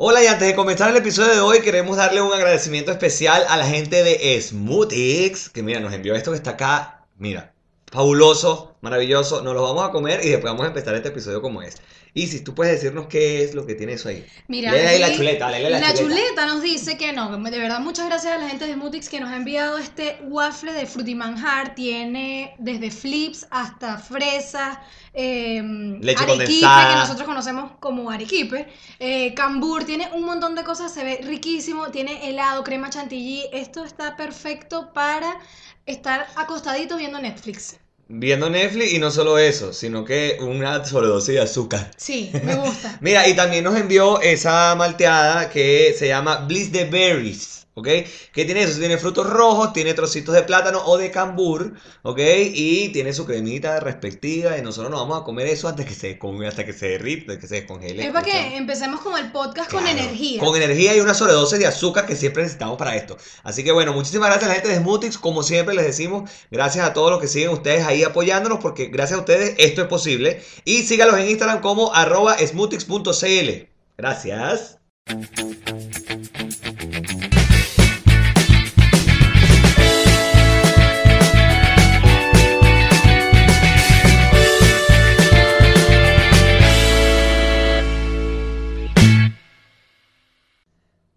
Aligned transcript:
Hola 0.00 0.22
y 0.22 0.28
antes 0.28 0.46
de 0.46 0.54
comenzar 0.54 0.90
el 0.90 0.96
episodio 0.96 1.34
de 1.34 1.40
hoy 1.40 1.60
queremos 1.60 1.96
darle 1.96 2.22
un 2.22 2.32
agradecimiento 2.32 2.92
especial 2.92 3.44
a 3.48 3.56
la 3.56 3.66
gente 3.66 4.04
de 4.04 4.40
Smootix, 4.40 5.48
que 5.48 5.64
mira, 5.64 5.80
nos 5.80 5.92
envió 5.92 6.14
esto 6.14 6.30
que 6.30 6.36
está 6.36 6.50
acá, 6.50 7.04
mira, 7.16 7.52
fabuloso, 7.90 8.76
maravilloso, 8.80 9.42
nos 9.42 9.54
lo 9.54 9.62
vamos 9.62 9.88
a 9.88 9.90
comer 9.90 10.20
y 10.24 10.28
después 10.30 10.52
vamos 10.52 10.64
a 10.64 10.68
empezar 10.68 10.94
este 10.94 11.08
episodio 11.08 11.40
como 11.40 11.62
es. 11.62 11.76
Isis, 12.14 12.42
tú 12.42 12.54
puedes 12.54 12.74
decirnos 12.74 13.06
qué 13.06 13.44
es 13.44 13.54
lo 13.54 13.66
que 13.66 13.74
tiene 13.74 13.92
eso 13.92 14.08
ahí. 14.08 14.26
Mira, 14.48 14.72
Lee 14.72 14.78
ahí 14.78 14.98
la 14.98 15.14
chuleta, 15.14 15.50
lee 15.50 15.62
la, 15.62 15.78
la 15.78 15.94
chuleta. 15.94 15.98
chuleta 16.02 16.46
nos 16.46 16.62
dice 16.62 16.96
que 16.96 17.12
no, 17.12 17.36
de 17.38 17.58
verdad 17.58 17.80
muchas 17.80 18.06
gracias 18.06 18.34
a 18.34 18.38
la 18.38 18.48
gente 18.48 18.66
de 18.66 18.74
Smoothix 18.74 19.08
que 19.08 19.20
nos 19.20 19.30
ha 19.30 19.36
enviado 19.36 19.78
este 19.78 20.18
waffle 20.22 20.72
de 20.72 20.86
frutimanjar, 20.86 21.74
tiene 21.74 22.54
desde 22.58 22.90
flips 22.90 23.46
hasta 23.50 23.98
fresa, 23.98 24.82
eh, 25.12 25.62
Leche 26.00 26.24
arequipe, 26.24 26.46
condensada. 26.46 26.94
que 26.94 27.00
nosotros 27.00 27.26
conocemos 27.26 27.72
como 27.78 28.10
arequipe, 28.10 28.66
eh, 28.98 29.34
cambur, 29.34 29.84
tiene 29.84 30.08
un 30.14 30.24
montón 30.24 30.54
de 30.54 30.64
cosas, 30.64 30.92
se 30.92 31.04
ve 31.04 31.20
riquísimo, 31.22 31.88
tiene 31.90 32.28
helado, 32.28 32.64
crema 32.64 32.90
chantilly, 32.90 33.44
esto 33.52 33.84
está 33.84 34.16
perfecto 34.16 34.92
para 34.92 35.38
estar 35.88 36.26
acostadito 36.36 36.96
viendo 36.96 37.18
Netflix. 37.18 37.76
Viendo 38.10 38.48
Netflix 38.48 38.92
y 38.92 38.98
no 38.98 39.10
solo 39.10 39.38
eso, 39.38 39.72
sino 39.72 40.04
que 40.04 40.38
una 40.40 40.84
sobredosis 40.84 41.34
de 41.34 41.40
azúcar. 41.40 41.90
Sí, 41.96 42.30
me 42.44 42.54
gusta. 42.54 42.96
Mira, 43.00 43.28
y 43.28 43.34
también 43.34 43.64
nos 43.64 43.76
envió 43.76 44.20
esa 44.20 44.74
malteada 44.76 45.50
que 45.50 45.94
se 45.98 46.08
llama 46.08 46.36
Bliss 46.46 46.72
the 46.72 46.84
Berries, 46.84 47.57
¿ok? 47.78 47.88
Que 48.32 48.44
tiene 48.44 48.62
eso, 48.62 48.78
tiene 48.78 48.98
frutos 48.98 49.28
rojos, 49.28 49.72
tiene 49.72 49.94
trocitos 49.94 50.34
de 50.34 50.42
plátano 50.42 50.82
o 50.84 50.98
de 50.98 51.10
cambur, 51.10 51.74
¿ok? 52.02 52.18
Y 52.52 52.88
tiene 52.90 53.12
su 53.12 53.24
cremita 53.24 53.80
respectiva 53.80 54.58
y 54.58 54.62
nosotros 54.62 54.90
nos 54.90 55.00
vamos 55.00 55.22
a 55.22 55.24
comer 55.24 55.46
eso 55.46 55.68
antes 55.68 55.86
que 55.86 55.94
se, 55.94 56.18
hasta 56.46 56.64
que 56.64 56.72
se 56.72 56.88
derrita, 56.88 57.32
hasta 57.32 57.40
que 57.40 57.46
se 57.46 57.54
descongele. 57.56 58.06
es 58.06 58.12
para 58.12 58.24
que 58.24 58.56
empecemos 58.56 59.00
con 59.00 59.18
el 59.18 59.30
podcast 59.32 59.70
con 59.70 59.86
energía. 59.86 60.40
Con 60.40 60.56
energía 60.56 60.96
y 60.96 61.00
una 61.00 61.14
sobredosis 61.14 61.58
de 61.58 61.66
azúcar 61.66 62.06
que 62.06 62.16
siempre 62.16 62.42
necesitamos 62.42 62.76
para 62.76 62.96
esto. 62.96 63.16
Así 63.42 63.64
que 63.64 63.72
bueno, 63.72 63.92
muchísimas 63.92 64.28
gracias 64.28 64.44
a 64.44 64.48
la 64.48 64.54
gente 64.54 64.68
de 64.68 64.76
Smootix. 64.76 65.18
Como 65.18 65.42
siempre 65.42 65.74
les 65.74 65.86
decimos, 65.86 66.30
gracias 66.50 66.86
a 66.86 66.92
todos 66.92 67.10
los 67.10 67.20
que 67.20 67.28
siguen 67.28 67.50
ustedes 67.50 67.86
ahí 67.86 68.02
apoyándonos, 68.02 68.58
porque 68.60 68.86
gracias 68.86 69.18
a 69.18 69.20
ustedes 69.20 69.54
esto 69.58 69.82
es 69.82 69.88
posible. 69.88 70.42
Y 70.64 70.82
sígalos 70.82 71.18
en 71.18 71.28
Instagram 71.28 71.60
como 71.60 71.94
arroba 71.94 72.36
smootix.cl. 72.38 73.68
Gracias. 73.96 74.78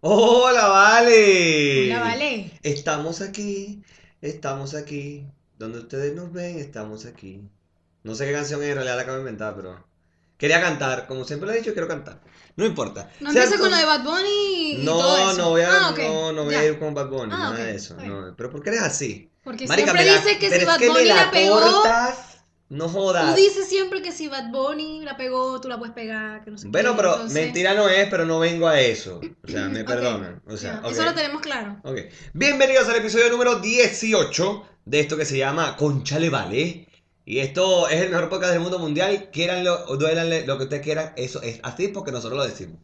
Hola, 0.04 0.66
Vale. 0.66 1.84
Hola, 1.94 2.00
vale. 2.00 2.50
Estamos 2.64 3.20
aquí, 3.20 3.84
estamos 4.20 4.74
aquí. 4.74 5.24
Donde 5.60 5.78
ustedes 5.78 6.12
nos 6.16 6.32
ven, 6.32 6.58
estamos 6.58 7.06
aquí. 7.06 7.48
No 8.02 8.16
sé 8.16 8.26
qué 8.26 8.32
canción 8.32 8.60
es, 8.64 8.70
en 8.70 8.74
realidad 8.74 8.96
la 8.96 9.02
acabo 9.02 9.18
de 9.18 9.20
inventar, 9.22 9.54
pero 9.54 9.86
quería 10.38 10.60
cantar. 10.60 11.06
Como 11.06 11.24
siempre 11.24 11.46
lo 11.46 11.54
he 11.54 11.58
dicho, 11.58 11.72
quiero 11.72 11.86
cantar. 11.86 12.20
No 12.56 12.66
importa. 12.66 13.10
No 13.20 13.30
Sea 13.30 13.44
empieces 13.44 13.60
con 13.60 13.70
lo 13.70 13.76
de 13.76 13.84
Bad 13.84 14.02
Bunny 14.02 14.72
y 14.72 14.84
No, 14.84 14.98
todo 14.98 15.30
eso. 15.30 15.38
no 15.40 15.50
voy 15.50 15.60
a, 15.62 15.68
Ah, 15.70 15.94
no, 15.96 16.32
no 16.32 16.44
voy 16.46 16.54
a 16.56 16.62
ya. 16.62 16.64
ir 16.66 16.78
con 16.80 16.94
Bad 16.94 17.08
Bunny, 17.08 17.32
Ah, 17.32 17.38
nada 17.38 17.64
de 17.64 17.76
eso. 17.76 17.94
No, 17.94 18.34
pero 18.36 18.50
¿por 18.50 18.60
qué 18.60 18.70
eres 18.70 18.82
así? 18.82 19.30
Porque 19.44 19.68
Marica, 19.68 19.92
siempre 19.92 20.04
la- 20.10 20.16
dices 20.20 20.38
que 20.38 20.58
si 20.58 20.64
Bad 20.64 20.80
Bunny 20.80 21.04
la, 21.04 21.30
pegó. 21.30 21.60
cortas. 21.60 22.31
No 22.72 22.88
jodas. 22.88 23.34
Tú 23.34 23.38
dices 23.38 23.68
siempre 23.68 24.00
que 24.00 24.12
si 24.12 24.28
Bad 24.28 24.50
Bunny 24.50 25.00
la 25.04 25.18
pegó, 25.18 25.60
tú 25.60 25.68
la 25.68 25.78
puedes 25.78 25.94
pegar, 25.94 26.42
que 26.42 26.50
no 26.50 26.56
sé 26.56 26.68
Bueno, 26.68 26.92
qué, 26.92 26.96
pero 26.96 27.12
entonces- 27.16 27.34
mentira 27.44 27.74
no 27.74 27.86
es, 27.86 28.08
pero 28.08 28.24
no 28.24 28.38
vengo 28.38 28.66
a 28.66 28.80
eso. 28.80 29.20
O 29.44 29.46
sea, 29.48 29.68
me 29.68 29.84
perdonan. 29.84 30.40
O 30.46 30.56
sea, 30.56 30.80
ok. 30.82 30.90
Eso 30.90 31.04
lo 31.04 31.12
tenemos 31.12 31.42
claro. 31.42 31.78
Ok. 31.84 31.98
Bienvenidos 32.32 32.88
al 32.88 32.96
episodio 32.96 33.28
número 33.28 33.56
18 33.56 34.66
de 34.86 35.00
esto 35.00 35.18
que 35.18 35.26
se 35.26 35.36
llama 35.36 35.76
Conchale 35.76 36.30
Vale. 36.30 36.88
Y 37.26 37.40
esto 37.40 37.88
es 37.90 38.00
el 38.00 38.08
mejor 38.08 38.30
podcast 38.30 38.52
del 38.54 38.62
mundo 38.62 38.78
mundial. 38.78 39.28
Quieranlo 39.30 39.84
o 39.88 39.98
duélanle 39.98 40.46
lo 40.46 40.56
que 40.56 40.64
ustedes 40.64 40.82
quieran. 40.82 41.12
Eso 41.16 41.42
es 41.42 41.60
así 41.64 41.88
porque 41.88 42.10
nosotros 42.10 42.38
lo 42.38 42.46
decimos. 42.46 42.80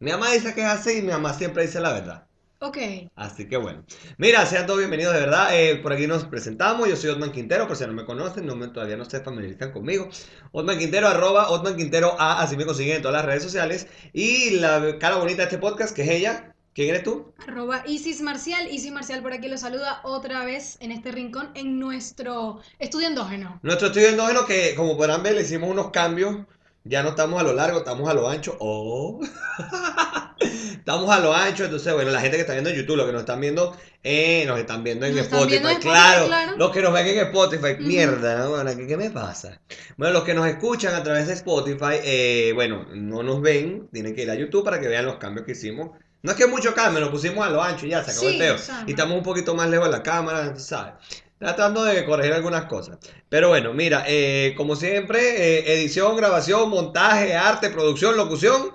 Mi 0.00 0.10
mamá 0.10 0.30
dice 0.32 0.52
que 0.54 0.60
es 0.60 0.66
así 0.66 0.98
y 0.98 1.02
mi 1.02 1.12
mamá 1.12 1.32
siempre 1.32 1.64
dice 1.64 1.80
la 1.80 1.94
verdad. 1.94 2.26
Ok. 2.62 2.76
Así 3.16 3.48
que 3.48 3.56
bueno. 3.56 3.82
Mira, 4.18 4.44
sean 4.44 4.66
todos 4.66 4.80
bienvenidos 4.80 5.14
de 5.14 5.20
verdad. 5.20 5.48
Eh, 5.58 5.76
por 5.76 5.94
aquí 5.94 6.06
nos 6.06 6.24
presentamos. 6.24 6.86
Yo 6.90 6.94
soy 6.94 7.08
Otman 7.08 7.32
Quintero, 7.32 7.66
por 7.66 7.74
si 7.74 7.86
no 7.86 7.94
me 7.94 8.04
conocen, 8.04 8.44
no 8.44 8.54
me, 8.54 8.68
todavía 8.68 8.98
no 8.98 9.06
se 9.06 9.20
familiarizan 9.20 9.72
conmigo. 9.72 10.10
Otman 10.52 10.78
Quintero, 10.78 11.08
arroba 11.08 11.48
Otman 11.48 11.74
Quintero 11.74 12.20
A, 12.20 12.42
así 12.42 12.58
me 12.58 12.66
consiguen 12.66 12.96
en 12.96 13.02
todas 13.02 13.16
las 13.16 13.24
redes 13.24 13.42
sociales. 13.42 13.86
Y 14.12 14.58
la 14.58 14.98
cara 14.98 15.16
bonita 15.16 15.38
de 15.38 15.44
este 15.44 15.56
podcast, 15.56 15.96
que 15.96 16.02
es 16.02 16.10
ella. 16.10 16.54
¿Quién 16.74 16.90
eres 16.90 17.02
tú? 17.02 17.32
Arroba 17.48 17.82
Isis 17.86 18.20
Marcial. 18.20 18.68
Isis 18.70 18.92
Marcial 18.92 19.22
por 19.22 19.32
aquí 19.32 19.48
lo 19.48 19.56
saluda 19.56 20.00
otra 20.04 20.44
vez 20.44 20.76
en 20.80 20.92
este 20.92 21.12
rincón 21.12 21.52
en 21.54 21.78
nuestro 21.78 22.60
estudio 22.78 23.08
endógeno. 23.08 23.58
Nuestro 23.62 23.86
estudio 23.86 24.08
endógeno 24.08 24.44
que, 24.44 24.74
como 24.74 24.98
podrán 24.98 25.22
ver, 25.22 25.34
le 25.34 25.42
hicimos 25.42 25.70
unos 25.70 25.92
cambios. 25.92 26.36
Ya 26.84 27.02
no 27.02 27.10
estamos 27.10 27.38
a 27.40 27.44
lo 27.44 27.52
largo, 27.52 27.78
estamos 27.78 28.08
a 28.08 28.14
lo 28.14 28.28
ancho. 28.28 28.56
Oh. 28.58 29.20
estamos 30.40 31.10
a 31.10 31.20
lo 31.20 31.34
ancho. 31.34 31.64
Entonces, 31.64 31.92
bueno, 31.92 32.10
la 32.10 32.20
gente 32.20 32.36
que 32.36 32.40
está 32.42 32.54
viendo 32.54 32.70
en 32.70 32.76
YouTube, 32.76 32.96
los 32.96 33.06
que 33.06 33.12
nos 33.12 33.20
están 33.20 33.40
viendo, 33.40 33.76
eh, 34.02 34.44
nos 34.46 34.58
están 34.58 34.82
viendo 34.82 35.04
en 35.04 35.14
Nos 35.14 35.24
están 35.24 35.40
Spotify. 35.40 35.60
viendo 35.62 35.68
en 35.68 35.76
Spotify, 35.76 36.26
claro, 36.28 36.56
los 36.56 36.70
que 36.70 36.82
nos 36.82 36.92
ven 36.92 37.06
en 37.06 37.18
Spotify, 37.18 37.76
mierda, 37.80 38.38
¿no? 38.38 38.50
Bueno, 38.50 38.76
¿qué, 38.76 38.86
qué 38.86 38.96
me 38.96 39.10
pasa? 39.10 39.60
Bueno, 39.98 40.14
los 40.14 40.24
que 40.24 40.32
nos 40.32 40.46
escuchan 40.46 40.94
a 40.94 41.02
través 41.02 41.26
de 41.26 41.34
Spotify, 41.34 42.00
eh, 42.02 42.52
bueno, 42.54 42.86
no 42.94 43.22
nos 43.22 43.42
ven, 43.42 43.88
tienen 43.92 44.14
que 44.14 44.22
ir 44.22 44.30
a 44.30 44.34
YouTube 44.34 44.64
para 44.64 44.80
que 44.80 44.88
vean 44.88 45.04
los 45.04 45.16
cambios 45.16 45.44
que 45.44 45.52
hicimos. 45.52 45.90
No 46.22 46.32
es 46.32 46.36
que 46.36 46.46
mucho 46.46 46.74
cambio, 46.74 47.00
lo 47.00 47.10
pusimos 47.10 47.46
a 47.46 47.50
lo 47.50 47.62
ancho 47.62 47.86
y 47.86 47.90
ya 47.90 48.02
se 48.04 48.10
acabó 48.10 48.28
el 48.28 48.38
peo. 48.38 48.54
o 48.54 48.58
sea, 48.58 48.84
Y 48.86 48.90
estamos 48.90 49.16
un 49.16 49.22
poquito 49.22 49.54
más 49.54 49.68
lejos 49.68 49.86
de 49.86 49.92
la 49.92 50.02
cámara, 50.02 50.58
¿sabes? 50.58 50.94
Tratando 51.40 51.84
de 51.84 52.04
corregir 52.04 52.34
algunas 52.34 52.66
cosas. 52.66 52.98
Pero 53.30 53.48
bueno, 53.48 53.72
mira, 53.72 54.04
eh, 54.06 54.52
como 54.58 54.76
siempre, 54.76 55.20
eh, 55.20 55.72
edición, 55.72 56.14
grabación, 56.14 56.68
montaje, 56.68 57.34
arte, 57.34 57.70
producción, 57.70 58.14
locución. 58.14 58.72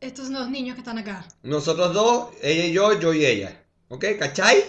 Estos 0.00 0.26
son 0.26 0.34
los 0.34 0.48
niños 0.50 0.76
que 0.76 0.82
están 0.82 0.98
acá. 0.98 1.26
Nosotros 1.42 1.92
dos, 1.92 2.28
ella 2.42 2.66
y 2.66 2.72
yo, 2.72 3.00
yo 3.00 3.12
y 3.12 3.26
ella. 3.26 3.64
¿Ok? 3.88 4.04
¿Cachai? 4.20 4.62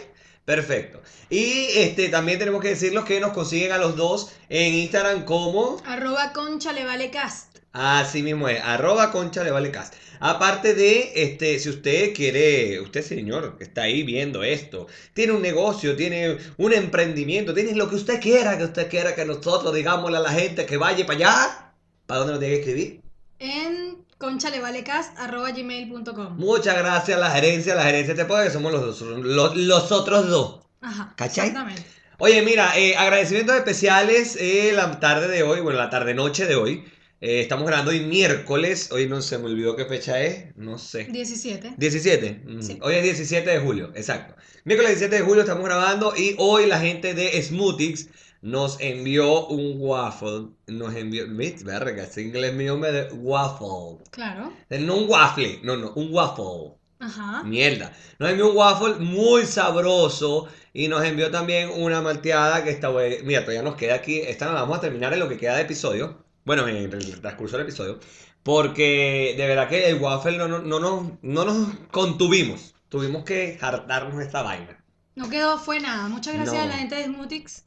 Perfecto. 0.46 1.00
Y 1.30 1.68
este 1.76 2.10
también 2.10 2.40
tenemos 2.40 2.60
que 2.60 2.70
decirles 2.70 3.04
que 3.04 3.20
nos 3.20 3.34
consiguen 3.34 3.72
a 3.72 3.78
los 3.78 3.96
dos 3.96 4.32
en 4.50 4.74
Instagram 4.74 5.24
como. 5.24 5.78
Arroba 5.86 6.34
concha 6.34 6.74
le 6.74 6.86
vale 6.86 7.12
cast. 7.12 7.51
Así 7.74 8.22
mismo 8.22 8.50
es, 8.50 8.62
arroba 8.62 9.12
concha 9.12 9.44
le 9.44 9.52
vale 9.52 9.72
cast. 9.72 9.94
Aparte 10.20 10.76
de, 10.76 11.14
este, 11.16 11.58
si 11.58 11.70
usted 11.70 12.14
quiere, 12.14 12.80
usted 12.82 13.02
señor 13.02 13.58
que 13.58 13.64
está 13.64 13.84
ahí 13.84 14.04
viendo 14.04 14.44
esto, 14.44 14.88
tiene 15.14 15.34
un 15.34 15.42
negocio, 15.42 15.96
tiene 15.96 16.38
un 16.58 16.74
emprendimiento, 16.74 17.54
tiene 17.54 17.74
lo 17.74 17.90
que 17.90 17.96
usted 17.96 18.20
quiera, 18.20 18.58
que 18.58 18.66
usted 18.66 18.90
quiera 18.90 19.16
que 19.16 19.26
nosotros 19.26 19.74
digámosle 19.74 20.18
a 20.18 20.22
la 20.22 20.32
gente 20.32 20.66
que 20.66 20.78
vaya 20.78 21.06
para 21.06 21.18
allá, 21.18 21.74
¿para 22.06 22.20
dónde 22.20 22.34
nos 22.34 22.40
tiene 22.42 22.56
que 22.56 22.60
escribir? 22.62 23.02
En 23.40 24.06
conchalevalecast 24.18 25.18
arroba 25.18 25.52
gmail.com. 25.52 26.38
Muchas 26.38 26.78
gracias 26.78 27.18
a 27.18 27.22
la 27.22 27.32
gerencia, 27.32 27.74
la 27.74 27.84
gerencia 27.84 28.14
te 28.14 28.26
puede 28.26 28.46
que 28.46 28.52
somos 28.52 28.74
los, 28.74 29.02
los, 29.02 29.56
los 29.56 29.92
otros 29.92 30.28
dos. 30.28 30.60
Ajá. 30.82 31.14
¿Cachai? 31.16 31.48
Exactamente. 31.48 31.86
Oye, 32.20 32.44
mira, 32.44 32.78
eh, 32.78 32.96
agradecimientos 32.96 33.56
especiales 33.56 34.38
eh, 34.40 34.74
la 34.76 35.00
tarde 35.00 35.28
de 35.28 35.42
hoy, 35.42 35.62
bueno, 35.62 35.80
la 35.80 35.90
tarde-noche 35.90 36.46
de 36.46 36.56
hoy. 36.56 36.86
Eh, 37.24 37.42
estamos 37.42 37.68
grabando 37.68 37.92
hoy 37.92 38.00
miércoles, 38.00 38.92
hoy 38.92 39.08
no 39.08 39.22
se 39.22 39.38
me 39.38 39.46
olvidó 39.46 39.76
qué 39.76 39.86
fecha 39.86 40.20
es, 40.24 40.56
no 40.56 40.80
sé. 40.80 41.04
17. 41.04 41.76
17. 41.78 42.42
mm, 42.44 42.62
Sí. 42.64 42.80
Hoy 42.82 42.96
es 42.96 43.04
17 43.04 43.48
de 43.48 43.60
julio, 43.60 43.92
exacto. 43.94 44.34
Miércoles 44.66 44.94
17 44.94 45.18
de 45.18 45.22
julio 45.22 45.42
estamos 45.44 45.64
grabando 45.64 46.16
y 46.18 46.34
hoy 46.40 46.66
la 46.66 46.80
gente 46.80 47.14
de 47.14 47.40
Smootix 47.40 48.10
nos 48.42 48.82
envió 48.82 49.46
un 49.50 49.76
waffle. 49.78 50.48
Nos 50.66 50.96
envió. 50.96 51.26
Verga, 51.64 52.06
ese 52.06 52.24
inglés 52.24 52.56
mío 52.56 52.76
me 52.76 52.92
de 52.92 53.14
waffle. 53.14 54.04
Claro. 54.10 54.52
No 54.72 54.98
un 54.98 55.08
waffle, 55.08 55.60
no, 55.62 55.78
no, 55.78 55.94
un 55.94 56.12
waffle. 56.12 56.74
Ajá. 57.00 57.44
Mierda. 57.44 57.96
Nos 58.18 58.32
envió 58.32 58.50
un 58.50 58.58
waffle 58.58 58.96
muy 58.96 59.46
sabroso 59.46 60.48
y 60.74 60.88
nos 60.88 61.04
envió 61.04 61.30
también 61.30 61.70
una 61.70 62.02
malteada 62.02 62.64
que 62.64 62.72
está 62.72 62.90
buena. 62.90 63.18
Mira, 63.24 63.42
todavía 63.42 63.62
nos 63.62 63.76
queda 63.76 63.94
aquí. 63.94 64.22
Esta 64.22 64.48
la 64.48 64.54
vamos 64.54 64.80
a 64.80 64.82
terminar 64.82 65.14
en 65.14 65.20
lo 65.20 65.30
que 65.30 65.38
queda 65.38 65.58
de 65.58 65.62
episodio. 65.62 66.31
Bueno, 66.46 66.68
en 66.68 66.76
el 66.78 67.22
transcurso 67.22 67.58
del 67.58 67.66
episodio. 67.68 68.00
Porque 68.44 69.36
de 69.38 69.48
verdad 69.48 69.70
que 69.70 69.88
el 69.90 70.02
waffle 70.02 70.38
no, 70.38 70.48
no, 70.48 70.60
no, 70.60 70.80
nos- 70.80 71.12
no 71.22 71.46
nos 71.46 71.68
contuvimos. 71.92 72.74
Tuvimos 72.90 73.24
que 73.24 73.58
hartarnos 73.62 74.22
esta 74.22 74.42
vaina. 74.42 74.84
No 75.16 75.30
quedó, 75.30 75.58
fue 75.60 75.80
nada. 75.80 76.08
Muchas 76.08 76.34
gracias 76.34 76.56
No. 76.56 76.62
a 76.64 76.66
la 76.66 76.78
gente 76.78 76.96
de 76.96 77.06
Smootix. 77.06 77.64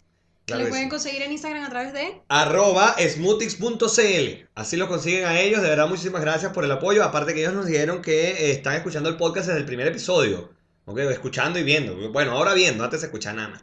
Que 0.47 0.53
Claro 0.53 0.65
que 0.65 0.69
pueden 0.71 0.85
sí. 0.87 0.91
conseguir 0.91 1.23
en 1.23 1.32
Instagram 1.32 1.65
a 1.65 1.71
través 1.71 1.93
de. 1.94 2.21
Arroba 2.29 2.97
smootix.cl. 2.99 4.47
Así 4.55 4.77
lo 4.77 4.88
consiguen 4.88 5.25
a 5.25 5.41
ellos. 5.41 5.62
De 5.62 5.69
verdad, 5.70 5.88
muchísimas 5.88 6.20
gracias 6.20 6.53
por 6.53 6.65
el 6.65 6.70
apoyo. 6.73 7.03
Aparte 7.05 7.32
que 7.35 7.41
ellos 7.41 7.55
nos 7.55 7.67
dijeron 7.67 8.03
que 8.03 8.31
eh, 8.31 8.50
están 8.50 8.75
escuchando 8.75 9.09
el 9.09 9.17
podcast 9.17 9.47
desde 9.47 9.61
el 9.61 9.67
primer 9.67 9.87
episodio. 9.87 10.53
¿Ok? 10.87 10.99
Escuchando 10.99 11.59
y 11.59 11.62
viendo. 11.62 11.97
Bueno, 12.12 12.32
ahora 12.32 12.53
viendo, 12.53 12.85
antes 12.85 13.00
se 13.00 13.06
escucha 13.06 13.32
nada 13.32 13.49
más. 13.49 13.62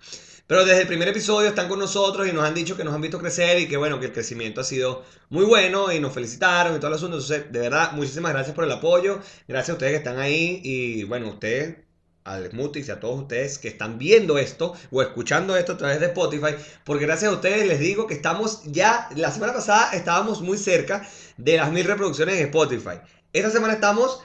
Pero 0.52 0.66
desde 0.66 0.82
el 0.82 0.88
primer 0.88 1.08
episodio 1.08 1.48
están 1.48 1.70
con 1.70 1.80
nosotros 1.80 2.28
y 2.28 2.34
nos 2.34 2.44
han 2.44 2.54
dicho 2.54 2.76
que 2.76 2.84
nos 2.84 2.94
han 2.94 3.00
visto 3.00 3.18
crecer 3.18 3.58
y 3.58 3.70
que 3.70 3.78
bueno, 3.78 4.02
que 4.02 4.08
el 4.08 4.12
crecimiento 4.12 4.60
ha 4.60 4.66
sido 4.66 5.02
muy 5.30 5.46
bueno 5.46 5.94
y 5.94 6.02
nos 6.02 6.14
felicitaron 6.14 6.76
y 6.76 6.78
todo 6.78 6.90
el 6.90 6.96
asunto. 6.96 7.16
Entonces, 7.16 7.50
de 7.54 7.60
verdad, 7.60 7.94
muchísimas 7.94 8.34
gracias 8.34 8.54
por 8.54 8.66
el 8.66 8.72
apoyo. 8.74 9.22
Gracias 9.48 9.70
a 9.70 9.74
ustedes 9.76 9.94
que 9.94 9.98
están 10.00 10.20
ahí 10.20 10.60
y 10.62 11.06
bueno, 11.06 11.30
ustedes 11.30 11.78
al 12.26 12.50
Smoothies 12.50 12.90
y 12.90 12.92
a 12.92 13.00
todos 13.00 13.22
ustedes 13.22 13.60
que 13.60 13.70
están 13.70 13.98
viendo 13.98 14.38
esto 14.38 14.74
o 14.92 15.02
escuchando 15.02 15.56
esto 15.56 15.72
a 15.72 15.78
través 15.78 16.02
de 16.02 16.08
Spotify, 16.08 16.54
porque 16.84 17.06
gracias 17.06 17.32
a 17.32 17.36
ustedes 17.36 17.66
les 17.66 17.80
digo 17.80 18.06
que 18.06 18.16
estamos 18.16 18.62
ya, 18.66 19.08
la 19.16 19.32
semana 19.32 19.54
pasada 19.54 19.94
estábamos 19.94 20.42
muy 20.42 20.58
cerca 20.58 21.08
de 21.38 21.56
las 21.56 21.72
mil 21.72 21.86
reproducciones 21.86 22.36
en 22.36 22.48
Spotify. 22.48 23.00
Esta 23.32 23.52
semana 23.52 23.76
estamos 23.76 24.22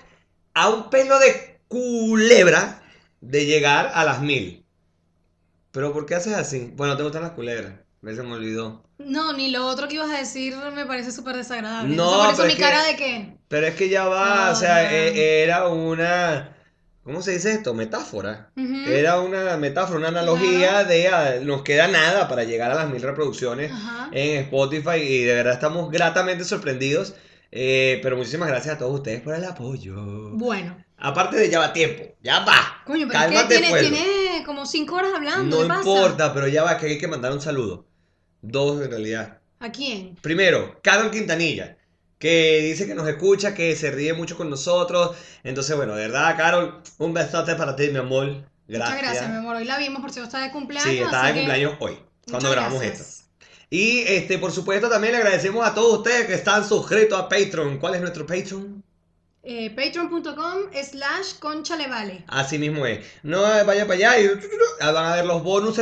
a 0.55 0.70
un 0.70 0.90
pelo 0.90 1.20
de 1.20 1.61
culebra 1.69 2.82
de 3.20 3.46
llegar 3.46 3.93
a 3.94 4.02
las 4.02 4.20
mil. 4.23 4.65
Pero 5.76 5.93
¿por 5.93 6.06
qué 6.06 6.14
haces 6.14 6.32
así? 6.32 6.73
Bueno, 6.75 6.96
te 6.96 7.02
gustan 7.02 7.20
las 7.20 7.32
culebras. 7.32 7.75
A 8.02 8.14
se 8.14 8.23
me 8.23 8.32
olvidó. 8.32 8.82
No, 8.96 9.34
ni 9.34 9.50
lo 9.50 9.67
otro 9.67 9.88
que 9.88 9.96
ibas 9.96 10.08
a 10.11 10.17
decir 10.17 10.55
me 10.75 10.87
parece 10.87 11.12
súper 11.12 11.37
desagradable. 11.37 11.94
No, 11.94 12.11
por 12.25 12.32
eso 12.32 12.43
mi 12.44 12.49
es 12.49 12.55
que- 12.55 12.62
cara 12.62 12.82
de 12.84 12.96
que... 12.96 13.37
Pero 13.49 13.67
es 13.67 13.75
que 13.75 13.90
ya 13.90 14.06
va, 14.06 14.49
Ah, 14.49 14.52
o 14.52 14.55
sea, 14.56 14.84
ya. 14.84 14.90
e- 14.96 15.43
era 15.43 15.69
una... 15.69 16.56
¿Cómo 17.05 17.20
se 17.20 17.32
dice 17.32 17.52
esto? 17.52 17.75
Metáfora. 17.75 18.52
Ujú. 18.56 18.88
Era 18.90 19.20
una 19.20 19.58
metáfora, 19.58 19.99
una 19.99 20.08
analogía 20.08 20.82
de 20.84 21.08
ah, 21.08 21.34
nos 21.43 21.61
queda 21.62 21.88
nada 21.88 22.26
para 22.26 22.44
llegar 22.44 22.70
a 22.70 22.75
las 22.76 22.88
mil 22.88 23.02
reproducciones 23.02 23.70
Ajá. 23.70 24.08
en 24.12 24.38
Spotify 24.44 24.96
y 24.96 25.25
de 25.25 25.34
verdad 25.34 25.52
estamos 25.52 25.90
gratamente 25.90 26.44
sorprendidos. 26.44 27.14
Eh, 27.58 28.00
pero 28.02 28.18
muchísimas 28.18 28.48
gracias 28.48 28.74
a 28.74 28.78
todos 28.78 28.96
ustedes 28.96 29.22
por 29.22 29.34
el 29.34 29.42
apoyo. 29.42 29.94
Bueno. 30.32 30.76
Aparte 30.98 31.36
de 31.38 31.48
ya 31.48 31.58
va 31.58 31.72
tiempo, 31.72 32.04
ya 32.22 32.40
va. 32.40 32.82
Coño, 32.84 33.06
pero 33.08 33.18
es 33.18 33.26
que 33.26 33.34
Cálmate, 33.34 33.58
tiene, 33.58 33.80
tiene 33.80 34.44
como 34.44 34.66
cinco 34.66 34.96
horas 34.96 35.12
hablando. 35.14 35.56
No 35.56 35.62
¿qué 35.62 35.68
pasa? 35.68 35.80
importa, 35.80 36.34
pero 36.34 36.48
ya 36.48 36.64
va, 36.64 36.76
que 36.76 36.86
hay 36.86 36.98
que 36.98 37.08
mandar 37.08 37.32
un 37.32 37.40
saludo. 37.40 37.86
Dos 38.42 38.82
en 38.82 38.90
realidad. 38.90 39.38
¿A 39.60 39.72
quién? 39.72 40.16
Primero, 40.20 40.78
Carol 40.82 41.10
Quintanilla, 41.10 41.78
que 42.18 42.60
dice 42.60 42.86
que 42.86 42.94
nos 42.94 43.08
escucha, 43.08 43.54
que 43.54 43.74
se 43.74 43.90
ríe 43.90 44.12
mucho 44.12 44.36
con 44.36 44.50
nosotros. 44.50 45.16
Entonces, 45.42 45.74
bueno, 45.76 45.94
de 45.94 46.08
verdad, 46.08 46.36
Carol, 46.36 46.82
un 46.98 47.14
besote 47.14 47.54
para 47.54 47.74
ti, 47.74 47.88
mi 47.88 47.98
amor. 47.98 48.44
Gracias. 48.68 48.96
Muchas 48.96 49.02
gracias, 49.02 49.30
mi 49.30 49.36
amor. 49.36 49.56
Hoy 49.56 49.64
la 49.64 49.78
vimos 49.78 50.02
por 50.02 50.12
si 50.12 50.20
está 50.20 50.40
de 50.40 50.50
cumpleaños. 50.50 50.90
Sí, 50.90 51.02
así 51.02 51.26
de 51.26 51.32
que 51.32 51.38
cumpleaños 51.40 51.72
hoy, 51.80 51.98
cuando 52.28 52.48
muchas 52.48 52.50
grabamos 52.50 52.82
gracias. 52.82 53.08
esto. 53.08 53.25
Y 53.70 54.00
este, 54.06 54.38
por 54.38 54.52
supuesto, 54.52 54.88
también 54.88 55.12
le 55.12 55.18
agradecemos 55.18 55.66
a 55.66 55.74
todos 55.74 55.98
ustedes 55.98 56.26
que 56.26 56.34
están 56.34 56.66
suscritos 56.66 57.18
a 57.18 57.28
Patreon. 57.28 57.78
¿Cuál 57.78 57.96
es 57.96 58.00
nuestro 58.00 58.26
Patreon? 58.26 58.82
Eh, 59.42 59.70
Patreon.com 59.70 60.72
slash 60.72 61.38
conchalevale. 61.38 62.24
Así 62.28 62.58
mismo 62.58 62.86
es. 62.86 63.06
No 63.22 63.42
vaya 63.42 63.86
para 63.86 63.94
allá 63.94 64.20
y 64.20 64.28
van 64.80 64.96
a 64.96 65.16
ver 65.16 65.24
los 65.24 65.42
bonus. 65.42 65.80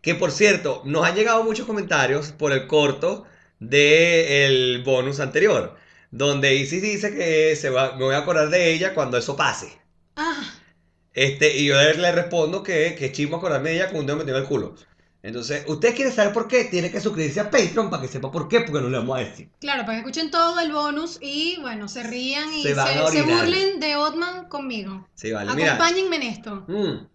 Que 0.00 0.14
por 0.14 0.30
cierto, 0.32 0.82
nos 0.84 1.04
han 1.06 1.14
llegado 1.14 1.44
muchos 1.44 1.66
comentarios 1.66 2.32
por 2.32 2.52
el 2.52 2.66
corto 2.66 3.26
del 3.58 4.82
bonus 4.84 5.20
anterior. 5.20 5.76
Donde 6.10 6.54
Isis 6.54 6.82
dice 6.82 7.14
que 7.14 7.54
se 7.56 7.70
va, 7.70 7.96
me 7.96 8.04
voy 8.04 8.14
a 8.14 8.18
acordar 8.18 8.48
de 8.50 8.72
ella 8.72 8.94
cuando 8.94 9.16
eso 9.18 9.36
pase. 9.36 9.78
Ah, 10.16 10.42
Este, 11.12 11.56
y 11.56 11.66
yo 11.66 11.74
le 11.76 12.12
respondo 12.12 12.62
que, 12.62 12.94
que 12.98 13.12
chismo 13.12 13.36
acordarme 13.36 13.70
de 13.70 13.76
ella 13.76 13.90
con 13.90 14.00
un 14.00 14.06
dedo 14.06 14.38
el 14.38 14.44
culo. 14.44 14.74
Entonces, 15.22 15.64
¿usted 15.66 15.94
quiere 15.94 16.10
saber 16.10 16.32
por 16.32 16.48
qué? 16.48 16.64
Tiene 16.64 16.90
que 16.90 17.00
suscribirse 17.00 17.40
a 17.40 17.50
Patreon 17.50 17.90
para 17.90 18.02
que 18.02 18.08
sepa 18.08 18.30
por 18.32 18.48
qué, 18.48 18.60
porque 18.60 18.80
no 18.80 18.88
le 18.88 18.98
vamos 18.98 19.18
a 19.18 19.20
decir. 19.20 19.50
claro, 19.60 19.82
para 19.82 19.94
que 19.94 19.98
escuchen 19.98 20.30
todo 20.30 20.58
el 20.60 20.72
bonus 20.72 21.18
y 21.20 21.58
bueno, 21.60 21.88
se 21.88 22.02
rían 22.02 22.52
y 22.54 22.62
Se 22.62 23.22
burlen 23.22 23.80
de 23.80 23.96
Otman 23.96 24.46
conmigo. 24.48 25.06
Sí, 25.14 25.30
vale. 25.30 25.52
Mira, 25.54 25.74
Acompáñenme 25.74 26.16
en 26.16 26.22
esto. 26.22 26.64
mm, 26.68 27.06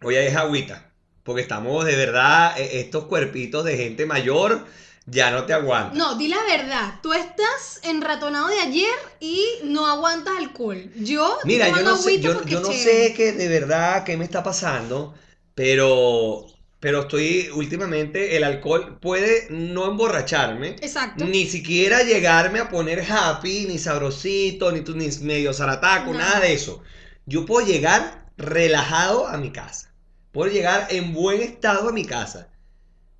voy 0.00 0.16
a 0.16 0.20
dejar 0.20 0.46
agüita. 0.46 0.84
Porque 1.22 1.42
estamos 1.42 1.84
de 1.84 1.94
verdad, 1.94 2.58
eh, 2.58 2.80
estos 2.80 3.04
cuerpitos 3.04 3.62
de 3.62 3.76
gente 3.76 4.06
mayor 4.06 4.64
ya 5.04 5.30
no 5.30 5.44
te 5.44 5.52
aguantan. 5.52 5.98
No, 5.98 6.14
di 6.14 6.28
la 6.28 6.42
verdad. 6.44 6.94
Tú 7.02 7.12
estás 7.12 7.80
enratonado 7.82 8.48
de 8.48 8.60
ayer 8.60 8.94
y 9.20 9.44
no 9.64 9.86
aguantas 9.86 10.34
alcohol. 10.38 10.90
Yo 10.96 11.38
Mira, 11.44 11.68
yo 11.68 11.82
no 11.82 11.96
sé, 11.98 12.20
yo, 12.20 12.42
yo 12.44 12.60
no 12.60 12.72
sé 12.72 13.12
qué 13.14 13.32
de 13.32 13.48
verdad 13.48 14.04
qué 14.04 14.16
me 14.16 14.24
está 14.24 14.42
pasando, 14.42 15.14
pero, 15.54 16.46
pero 16.80 17.02
estoy 17.02 17.48
últimamente, 17.54 18.36
el 18.36 18.44
alcohol 18.44 18.98
puede 19.00 19.48
no 19.50 19.86
emborracharme, 19.90 20.76
Exacto. 20.80 21.24
ni 21.24 21.46
siquiera 21.46 22.02
llegarme 22.04 22.60
a 22.60 22.68
poner 22.68 23.00
happy, 23.10 23.66
ni 23.66 23.78
sabrosito, 23.78 24.70
ni, 24.72 24.80
ni 24.80 25.08
medio 25.22 25.52
zarataco, 25.52 26.12
No. 26.12 26.18
nada 26.18 26.40
de 26.40 26.52
eso. 26.54 26.82
Yo 27.26 27.44
puedo 27.46 27.66
llegar 27.66 28.26
relajado 28.36 29.26
a 29.26 29.36
mi 29.38 29.50
casa, 29.52 29.92
puedo 30.32 30.50
llegar 30.52 30.86
en 30.90 31.12
buen 31.12 31.40
estado 31.40 31.88
a 31.88 31.92
mi 31.92 32.04
casa. 32.04 32.48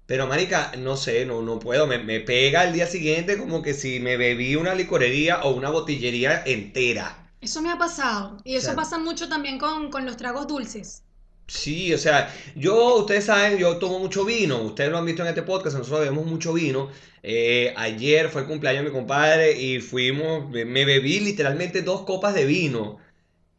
Pero, 0.07 0.27
marica, 0.27 0.73
no 0.79 0.97
sé, 0.97 1.27
no, 1.27 1.43
no 1.43 1.59
puedo. 1.59 1.87
Me, 1.87 1.99
me 1.99 2.21
pega 2.21 2.65
el 2.65 2.73
día 2.73 2.87
siguiente 2.87 3.37
como 3.39 3.61
que 3.63 3.75
si 3.75 4.01
me 4.01 4.17
bebí 4.17 4.57
una 4.57 4.75
licorería 4.75 5.43
o 5.43 5.51
una 5.51 5.69
botillería 5.69 6.43
entera. 6.47 7.31
Eso 7.43 7.61
me 7.61 7.71
ha 7.71 7.77
pasado. 7.79 8.39
Y 8.45 8.55
eso 8.57 8.67
sea- 8.67 8.77
pasa 8.77 8.99
mucho 8.99 9.29
también 9.29 9.59
con, 9.59 9.91
con 9.91 10.07
los 10.07 10.17
tragos 10.17 10.47
dulces. 10.47 11.03
Sí, 11.49 11.95
o 11.95 11.99
sea, 11.99 12.31
yo, 12.55 12.97
ustedes 12.97 13.25
saben, 13.25 13.57
yo 13.57 13.79
tomo 13.79 13.99
mucho 13.99 14.27
vino, 14.27 14.61
ustedes 14.61 14.91
lo 14.91 14.99
han 14.99 15.07
visto 15.07 15.23
en 15.23 15.29
este 15.29 15.43
podcast, 15.43 15.79
nosotros 15.79 16.01
bebemos 16.01 16.27
mucho 16.27 16.53
vino. 16.53 16.91
Eh, 17.23 17.73
ayer 17.75 18.29
fue 18.29 18.43
el 18.43 18.47
cumpleaños 18.47 18.85
de 18.85 18.91
mi 18.91 18.95
compadre 18.95 19.59
y 19.59 19.81
fuimos, 19.81 20.51
me 20.51 20.85
bebí 20.85 21.21
literalmente 21.21 21.81
dos 21.81 22.03
copas 22.03 22.35
de 22.35 22.45
vino. 22.45 22.99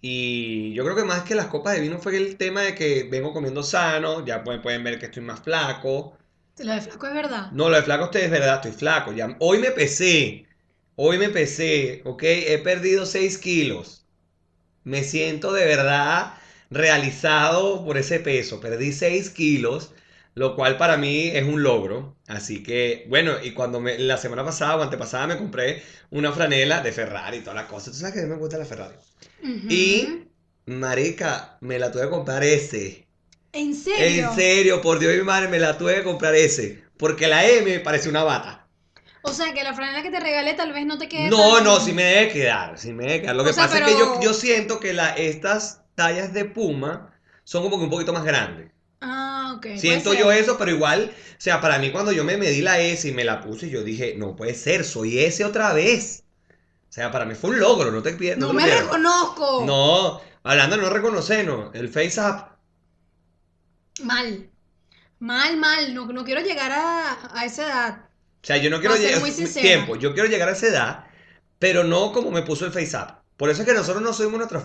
Y 0.02 0.72
yo 0.74 0.84
creo 0.84 0.96
que 0.96 1.04
más 1.04 1.24
que 1.24 1.34
las 1.34 1.48
copas 1.48 1.74
de 1.74 1.82
vino 1.82 1.98
fue 1.98 2.16
el 2.16 2.38
tema 2.38 2.62
de 2.62 2.76
que 2.76 3.08
vengo 3.10 3.34
comiendo 3.34 3.64
sano, 3.64 4.24
ya 4.24 4.44
pueden, 4.44 4.62
pueden 4.62 4.84
ver 4.84 5.00
que 5.00 5.08
estoy 5.08 5.24
más 5.24 5.42
flaco. 5.42 6.16
Lo 6.60 6.74
de 6.74 6.82
flaco 6.82 7.08
es 7.08 7.14
verdad. 7.16 7.52
No, 7.54 7.70
lo 7.70 7.76
de 7.76 7.84
flaco 7.84 8.06
ustedes 8.06 8.26
es 8.26 8.32
verdad, 8.32 8.56
estoy 8.58 8.72
flaco. 8.72 9.14
Ya, 9.14 9.36
hoy 9.40 9.58
me 9.58 9.72
pesé, 9.72 10.46
hoy 10.96 11.18
me 11.18 11.30
pesé, 11.30 12.04
¿ok? 12.06 12.22
He 12.24 12.60
perdido 12.60 13.08
6 13.08 13.40
kilos. 13.40 14.06
Me 14.84 15.04
siento 15.04 15.52
de 15.54 15.66
verdad 15.66 16.36
realizado 16.70 17.84
por 17.86 17.98
ese 17.98 18.20
peso. 18.20 18.60
Perdí 18.60 18.92
6 18.94 19.30
kilos, 19.30 19.92
lo 20.36 20.56
cual 20.56 20.78
para 20.78 20.98
mí 20.98 21.28
es 21.34 21.44
un 21.44 21.64
logro. 21.64 22.18
Así 22.28 22.64
que, 22.64 23.06
bueno, 23.10 23.34
y 23.44 23.54
cuando 23.54 23.80
me, 23.80 23.98
la 24.00 24.18
semana 24.18 24.44
pasada 24.46 24.78
o 24.78 24.82
antepasada 24.84 25.28
me 25.28 25.38
compré 25.38 25.84
una 26.12 26.32
franela 26.32 26.82
de 26.82 26.92
Ferrari 26.92 27.38
y 27.38 27.42
toda 27.42 27.56
la 27.56 27.68
cosa. 27.68 27.92
Tú 27.92 27.98
sabes 27.98 28.14
que 28.14 28.20
a 28.22 28.24
mí 28.24 28.30
me 28.30 28.38
gusta 28.38 28.58
la 28.58 28.66
Ferrari. 28.66 28.96
Y, 29.68 30.26
marica, 30.66 31.58
me 31.62 31.80
la 31.80 31.92
tuve 31.92 32.04
que 32.04 32.10
comprar 32.10 32.44
ese. 32.44 33.08
¿En 33.54 33.74
serio? 33.76 34.28
En 34.28 34.36
serio, 34.36 34.82
por 34.82 35.00
Dios 35.00 35.14
y 35.14 35.18
mi 35.18 35.24
madre, 35.24 35.48
me 35.48 35.60
la 35.60 35.78
tuve 35.78 35.96
que 35.96 36.04
comprar 36.04 36.36
ese. 36.36 36.84
Porque 36.98 37.28
la 37.28 37.46
M 37.48 37.80
parece 37.82 38.10
una 38.10 38.24
bata. 38.24 38.68
O 39.22 39.32
sea, 39.34 39.54
que 39.54 39.64
la 39.64 39.74
franela 39.74 40.02
que 40.04 40.12
te 40.12 40.20
regalé 40.20 40.54
tal 40.56 40.74
vez 40.74 40.86
no 40.86 40.98
te 40.98 41.08
quede 41.10 41.30
No, 41.30 41.38
tan- 41.56 41.64
no, 41.64 41.80
sí 41.80 41.94
me 41.94 42.04
debe 42.04 42.30
quedar, 42.32 42.78
sí 42.80 42.94
me 42.94 43.04
debe 43.06 43.22
quedar. 43.22 43.36
Lo 43.36 43.44
que 43.44 43.50
O 43.50 43.54
sea, 43.54 43.66
pasa 43.66 43.78
es 43.80 43.84
que 43.84 43.98
yo 44.22 44.34
siento 44.34 44.80
que 44.80 44.94
la, 44.94 45.10
estas 45.16 45.82
tallas 46.00 46.32
de 46.32 46.46
Puma 46.46 47.14
son 47.44 47.62
como 47.62 47.78
que 47.78 47.84
un 47.84 47.90
poquito 47.90 48.14
más 48.14 48.24
grandes. 48.24 48.72
Ah, 49.02 49.54
ok. 49.58 49.68
Siento 49.76 50.14
yo 50.14 50.32
eso, 50.32 50.58
pero 50.58 50.72
igual, 50.72 51.12
o 51.14 51.42
sea, 51.42 51.60
para 51.60 51.78
mí 51.78 51.92
cuando 51.92 52.14
yo 52.14 52.24
me 52.24 52.38
medí 52.38 52.62
la 52.62 52.80
S 52.80 53.06
y 53.06 53.12
me 53.12 53.26
la 53.26 53.42
puse, 53.42 53.70
yo 53.70 53.84
dije, 53.84 54.16
no 54.18 54.38
puede 54.38 54.54
ser, 54.54 54.86
soy 54.86 55.20
S 55.20 55.44
otra 55.44 55.74
vez. 55.74 56.24
O 56.90 56.92
sea, 56.92 57.12
para 57.12 57.26
mí 57.26 57.36
fue 57.36 57.50
un 57.50 57.60
logro, 57.60 57.92
no 57.92 58.02
te 58.02 58.14
pierdas. 58.14 58.40
No 58.40 58.54
me 58.54 58.66
reconozco. 58.66 59.66
No, 59.66 60.22
hablando 60.44 60.78
de 60.78 60.84
no 60.84 60.90
reconocernos, 60.90 61.76
el 61.76 61.90
Face 61.90 62.20
Up. 62.22 62.46
Mal. 64.02 64.50
Mal, 65.20 65.58
mal. 65.58 65.94
No, 65.94 66.06
no 66.08 66.24
quiero 66.24 66.40
llegar 66.40 66.72
a, 66.72 67.38
a 67.38 67.46
esa 67.46 67.66
edad. 67.66 68.10
O 68.42 68.48
sea, 68.48 68.56
yo 68.56 68.70
no 68.70 68.80
quiero 68.80 68.96
llegar 68.96 69.20
muy 69.20 69.32
sincera. 69.32 69.68
tiempo, 69.68 69.98
yo 69.98 70.14
quiero 70.14 70.30
llegar 70.30 70.48
a 70.48 70.54
esa 70.54 70.68
edad, 70.68 71.08
pero 71.60 71.84
no 71.84 72.14
como 72.14 72.32
me 72.32 72.44
puso 72.44 72.66
el 72.66 72.72
Face 72.72 72.96
Up. 72.96 73.16
Por 73.36 73.50
eso 73.50 73.64
es 73.64 73.68
que 73.68 73.74
nosotros 73.74 74.02
no 74.02 74.14
subimos 74.14 74.38
nuestra 74.38 74.62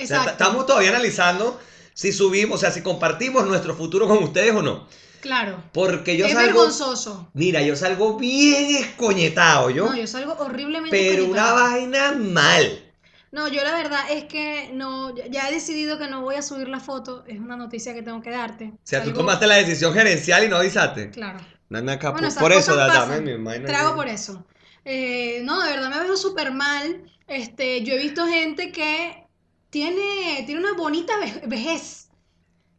O 0.00 0.06
sea, 0.06 0.24
estamos 0.24 0.66
todavía 0.66 0.90
analizando 0.90 1.60
si 1.92 2.12
subimos, 2.12 2.56
o 2.56 2.60
sea, 2.60 2.70
si 2.70 2.82
compartimos 2.82 3.46
nuestro 3.46 3.74
futuro 3.74 4.06
con 4.06 4.22
ustedes 4.22 4.54
o 4.54 4.62
no. 4.62 4.86
Claro. 5.20 5.64
Porque 5.72 6.16
yo 6.16 6.26
es 6.26 6.32
salgo, 6.32 6.60
vergonzoso. 6.60 7.28
mira, 7.34 7.60
yo 7.62 7.74
salgo 7.74 8.16
bien 8.16 8.76
escoñetado, 8.76 9.70
yo, 9.70 9.86
No, 9.86 9.96
yo 9.96 10.06
salgo 10.06 10.34
horriblemente 10.38 10.96
pero 10.96 11.24
una 11.24 11.52
vaina 11.52 12.12
mal. 12.12 12.84
No, 13.30 13.48
yo 13.48 13.62
la 13.62 13.72
verdad 13.72 14.10
es 14.10 14.24
que 14.24 14.70
no, 14.72 15.14
ya- 15.16 15.48
he 15.48 15.52
decidido 15.52 15.98
que 15.98 16.08
no 16.08 16.22
voy 16.22 16.36
a 16.36 16.42
subir 16.42 16.68
la 16.68 16.80
foto. 16.80 17.24
Es 17.26 17.38
una 17.38 17.56
noticia 17.56 17.92
que 17.92 18.02
tengo 18.02 18.22
que 18.22 18.30
darte. 18.30 18.72
O 18.74 18.78
sea, 18.84 19.02
tú 19.02 19.12
tomaste 19.12 19.46
la 19.46 19.56
decisión 19.56 19.92
gerencial 19.92 20.44
y 20.44 20.48
no 20.48 20.56
avisaste. 20.56 21.10
Claro. 21.10 21.40
Dame 21.68 21.92
acá, 21.92 22.12
Bueno, 22.12 22.28
por, 22.38 22.52
eso, 22.52 22.74
dame 22.74 23.20
mi 23.20 23.42
vaina 23.44 23.66
Trago 23.66 23.94
por 23.94 24.08
eso. 24.08 24.46
Eh, 24.84 25.42
no, 25.44 25.62
de 25.62 25.72
verdad 25.72 25.90
me 25.90 26.00
veo 26.00 26.16
súper 26.16 26.52
mal. 26.52 27.02
Este, 27.26 27.82
yo 27.82 27.92
he 27.94 27.98
visto 27.98 28.26
gente 28.26 28.72
que 28.72 29.26
tiene, 29.70 30.42
tiene 30.46 30.60
una 30.60 30.72
bonita 30.74 31.16
ve- 31.18 31.42
vejez. 31.46 32.08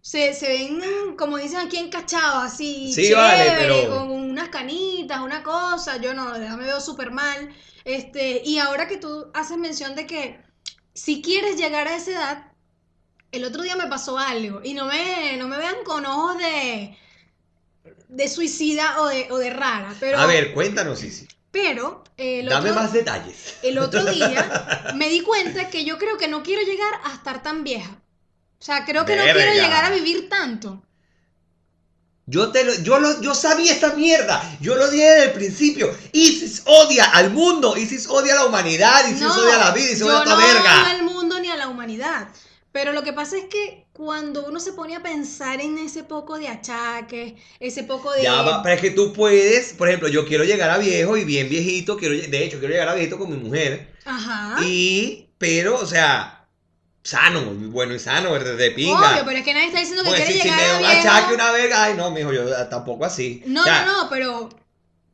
Se, 0.01 0.34
se 0.34 0.48
ven, 0.48 1.15
como 1.17 1.38
dicen 1.38 1.60
aquí, 1.60 1.77
encachados, 1.77 2.43
así, 2.46 2.91
Sí, 2.93 3.13
vale, 3.13 3.51
pero- 3.58 3.89
con 3.89 4.12
unas 4.12 4.50
canitas, 4.50 5.19
una 5.22 5.43
cosa. 5.43 5.98
Yo 5.98 6.13
no, 6.13 6.31
de 6.34 6.39
verdad 6.39 6.58
me 6.58 6.63
veo 6.65 6.79
súper 6.81 7.12
mal. 7.12 7.53
Este, 7.86 8.41
y 8.46 8.58
ahora 8.60 8.88
que 8.88 8.98
tú 8.98 9.29
haces 9.34 9.58
mención 9.58 9.96
de 9.96 10.05
que 10.08 10.39
si 10.93 11.22
quieres 11.22 11.58
llegar 11.58 11.88
a 11.88 11.96
esa 11.96 12.12
edad, 12.12 12.51
el 13.31 13.43
otro 13.46 13.62
día 13.62 13.75
me 13.75 13.88
pasó 13.88 14.17
algo 14.17 14.62
y 14.63 14.74
no 14.74 14.86
me, 14.86 15.38
no 15.38 15.48
me 15.48 15.58
vean 15.58 15.75
con 15.86 16.05
ojos 16.05 16.38
de, 16.39 16.98
de 18.08 18.27
suicida 18.27 19.01
o 19.01 19.08
de, 19.08 19.27
o 19.31 19.38
de 19.38 19.50
rara, 19.51 19.93
pero, 20.00 20.17
A 20.17 20.25
ver, 20.25 20.53
cuéntanos, 20.53 21.00
Sisi. 21.00 21.27
Pero 21.51 22.03
el, 22.17 22.47
Dame 22.47 22.69
otro, 22.71 22.81
más 22.81 22.93
detalles. 22.93 23.55
el 23.63 23.79
otro 23.79 24.03
día 24.11 24.93
me 24.95 25.09
di 25.09 25.21
cuenta 25.21 25.69
que 25.69 25.83
yo 25.85 25.97
creo 25.97 26.17
que 26.17 26.27
no 26.27 26.43
quiero 26.43 26.61
llegar 26.61 26.93
a 27.03 27.13
estar 27.13 27.41
tan 27.41 27.63
vieja. 27.63 27.91
O 28.59 28.63
sea, 28.63 28.85
creo 28.85 29.05
que 29.05 29.15
no 29.15 29.23
quiero 29.23 29.53
llegar 29.53 29.85
a 29.85 29.89
vivir 29.89 30.27
tanto. 30.27 30.83
Yo, 32.25 32.51
te 32.51 32.63
lo, 32.63 32.75
yo, 32.75 32.99
lo, 32.99 33.21
yo 33.21 33.33
sabía 33.33 33.71
esta 33.71 33.95
mierda. 33.95 34.39
Yo 34.61 34.75
lo 34.75 34.91
dije 34.91 35.03
desde 35.03 35.23
el 35.25 35.31
principio. 35.31 35.97
Isis 36.11 36.61
odia 36.65 37.05
al 37.05 37.31
mundo. 37.31 37.75
Isis 37.75 38.07
odia 38.07 38.33
a 38.33 38.35
la 38.35 38.45
humanidad. 38.45 39.07
Isis 39.07 39.21
No, 39.21 39.33
odia 39.33 39.55
a 39.55 39.65
la 39.69 39.71
vida. 39.71 39.85
Isis 39.85 40.03
odia 40.03 40.19
a 40.19 40.23
esta 40.23 40.35
no 40.35 40.37
verga. 40.37 40.89
al 40.91 41.03
mundo 41.03 41.39
ni 41.39 41.49
a 41.49 41.55
la 41.55 41.67
humanidad. 41.67 42.27
Pero 42.71 42.93
lo 42.93 43.01
que 43.01 43.13
pasa 43.13 43.35
es 43.35 43.45
que 43.45 43.87
cuando 43.99 44.45
uno 44.45 44.61
se 44.61 44.71
pone 44.71 44.95
a 44.95 45.03
pensar 45.03 45.59
en 45.59 45.77
ese 45.77 46.05
poco 46.05 46.39
de 46.39 46.47
achaques, 46.47 47.33
ese 47.59 47.83
poco 47.83 48.13
de... 48.13 48.23
Ya 48.23 48.43
va, 48.43 48.63
pero 48.63 48.75
es 48.75 48.79
que 48.79 48.91
tú 48.91 49.11
puedes, 49.11 49.73
por 49.73 49.89
ejemplo, 49.89 50.07
yo 50.07 50.25
quiero 50.25 50.45
llegar 50.45 50.69
a 50.69 50.77
viejo 50.77 51.17
y 51.17 51.25
bien 51.25 51.49
viejito, 51.49 51.97
quiero, 51.97 52.15
de 52.15 52.45
hecho, 52.45 52.59
quiero 52.59 52.71
llegar 52.71 52.87
a 52.87 52.93
viejito 52.93 53.17
con 53.17 53.29
mi 53.29 53.35
mujer. 53.35 53.93
Ajá. 54.05 54.55
Y, 54.63 55.27
pero, 55.37 55.75
o 55.75 55.85
sea, 55.85 56.47
sano, 57.03 57.41
bueno 57.43 57.93
y 57.93 57.99
sano, 57.99 58.39
de, 58.39 58.55
de 58.55 58.71
pinga. 58.71 59.15
Obvio, 59.15 59.25
pero 59.25 59.37
es 59.39 59.43
que 59.43 59.53
nadie 59.53 59.67
está 59.67 59.81
diciendo 59.81 60.03
que 60.05 60.11
Pues 60.11 60.21
quiere 60.21 60.33
si, 60.33 60.39
si 60.43 60.47
llegar 60.47 60.61
me 60.61 60.65
da 60.65 60.71
a 60.71 60.77
un 60.77 60.81
viejo. 60.83 61.09
achaque 61.09 61.33
una 61.33 61.51
verga, 61.51 61.83
ay 61.83 61.93
no, 61.97 62.11
mijo, 62.11 62.31
yo 62.31 62.55
ah, 62.57 62.69
tampoco 62.69 63.03
así. 63.03 63.43
No, 63.47 63.59
O 63.59 63.63
sea, 63.65 63.83
no, 63.83 64.03
no, 64.03 64.09
pero 64.09 64.49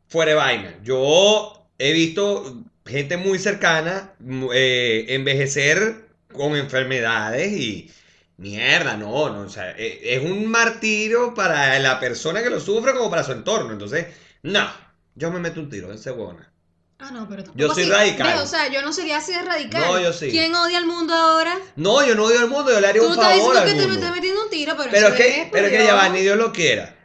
fuera 0.07 0.29
de 0.29 0.35
vaina. 0.35 0.75
Yo 0.83 1.67
he 1.79 1.91
visto 1.91 2.63
gente 2.85 3.17
muy 3.17 3.39
cercana 3.39 4.13
eh, 4.53 5.05
envejecer 5.09 6.05
con 6.31 6.55
enfermedades 6.55 7.51
y 7.51 7.89
mierda, 8.37 8.97
no, 8.97 9.29
no, 9.29 9.41
o 9.41 9.49
sea, 9.49 9.71
e- 9.77 9.99
es 10.15 10.23
un 10.23 10.47
martirio 10.47 11.33
para 11.33 11.77
la 11.79 11.99
persona 11.99 12.43
que 12.43 12.49
lo 12.49 12.59
sufre 12.59 12.93
como 12.93 13.09
para 13.09 13.23
su 13.23 13.31
entorno. 13.31 13.71
Entonces, 13.71 14.07
no, 14.43 14.67
yo 15.15 15.31
me 15.31 15.39
meto 15.39 15.59
un 15.59 15.69
tiro 15.69 15.91
en 15.91 15.97
huevona. 16.03 16.51
Ah, 16.99 17.11
no, 17.11 17.27
pero 17.27 17.43
Yo 17.55 17.73
soy 17.73 17.83
así. 17.83 17.91
radical. 17.91 18.33
Ve, 18.35 18.39
o 18.41 18.47
sea, 18.47 18.69
yo 18.69 18.81
no 18.81 18.93
sería 18.93 19.17
así 19.17 19.33
de 19.33 19.41
radical. 19.41 19.81
No, 19.81 19.99
yo 19.99 20.13
sí. 20.13 20.29
¿Quién 20.31 20.55
odia 20.55 20.77
al 20.77 20.85
mundo 20.85 21.13
ahora? 21.13 21.57
No, 21.75 22.05
yo 22.05 22.15
no 22.15 22.23
odio 22.23 22.39
al 22.39 22.49
mundo, 22.49 22.71
yo 22.71 22.79
le 22.79 22.87
haría 22.87 23.01
Tú 23.01 23.07
un 23.07 23.13
estás 23.13 23.33
favor 23.37 23.53
diciendo 23.53 23.59
al 23.59 23.65
que 23.65 23.73
te 23.73 23.81
mundo. 23.81 23.95
estás 23.95 24.11
metiendo 24.15 24.43
un 24.43 24.49
tiro, 24.49 24.73
pero, 24.77 24.91
Pero 24.91 25.07
es 25.09 25.13
que, 25.13 25.49
pero 25.51 25.65
es 25.67 25.71
que 25.73 25.77
por 25.79 25.87
ya 25.87 25.93
va, 25.95 26.09
ni 26.09 26.21
Dios 26.21 26.37
lo 26.37 26.53
quiera. 26.53 26.95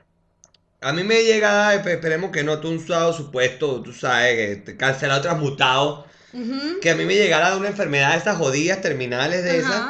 A 0.81 0.93
mí 0.93 1.03
me 1.05 1.25
llega, 1.25 1.75
espe- 1.75 1.95
esperemos 1.95 2.31
que 2.31 2.43
no, 2.45 2.59
tú 2.61 2.69
un 2.69 2.85
suave 2.85 3.13
supuesto, 3.13 3.83
tú 3.83 3.93
sabes, 3.93 4.35
que 4.37 4.57
te 4.65 4.77
cancelado, 4.77 5.21
transmutado, 5.21 6.07
Ujú. 6.33 6.79
que 6.81 6.91
a 6.91 6.95
mí 6.95 7.05
me 7.05 7.17
llegara 7.17 7.51
de 7.51 7.57
una 7.59 7.69
enfermedad 7.69 8.13
de 8.13 8.19
estas 8.19 8.39
jodidas 8.39 8.81
terminales 8.81 9.43
de 9.45 9.59
esas. 9.59 9.83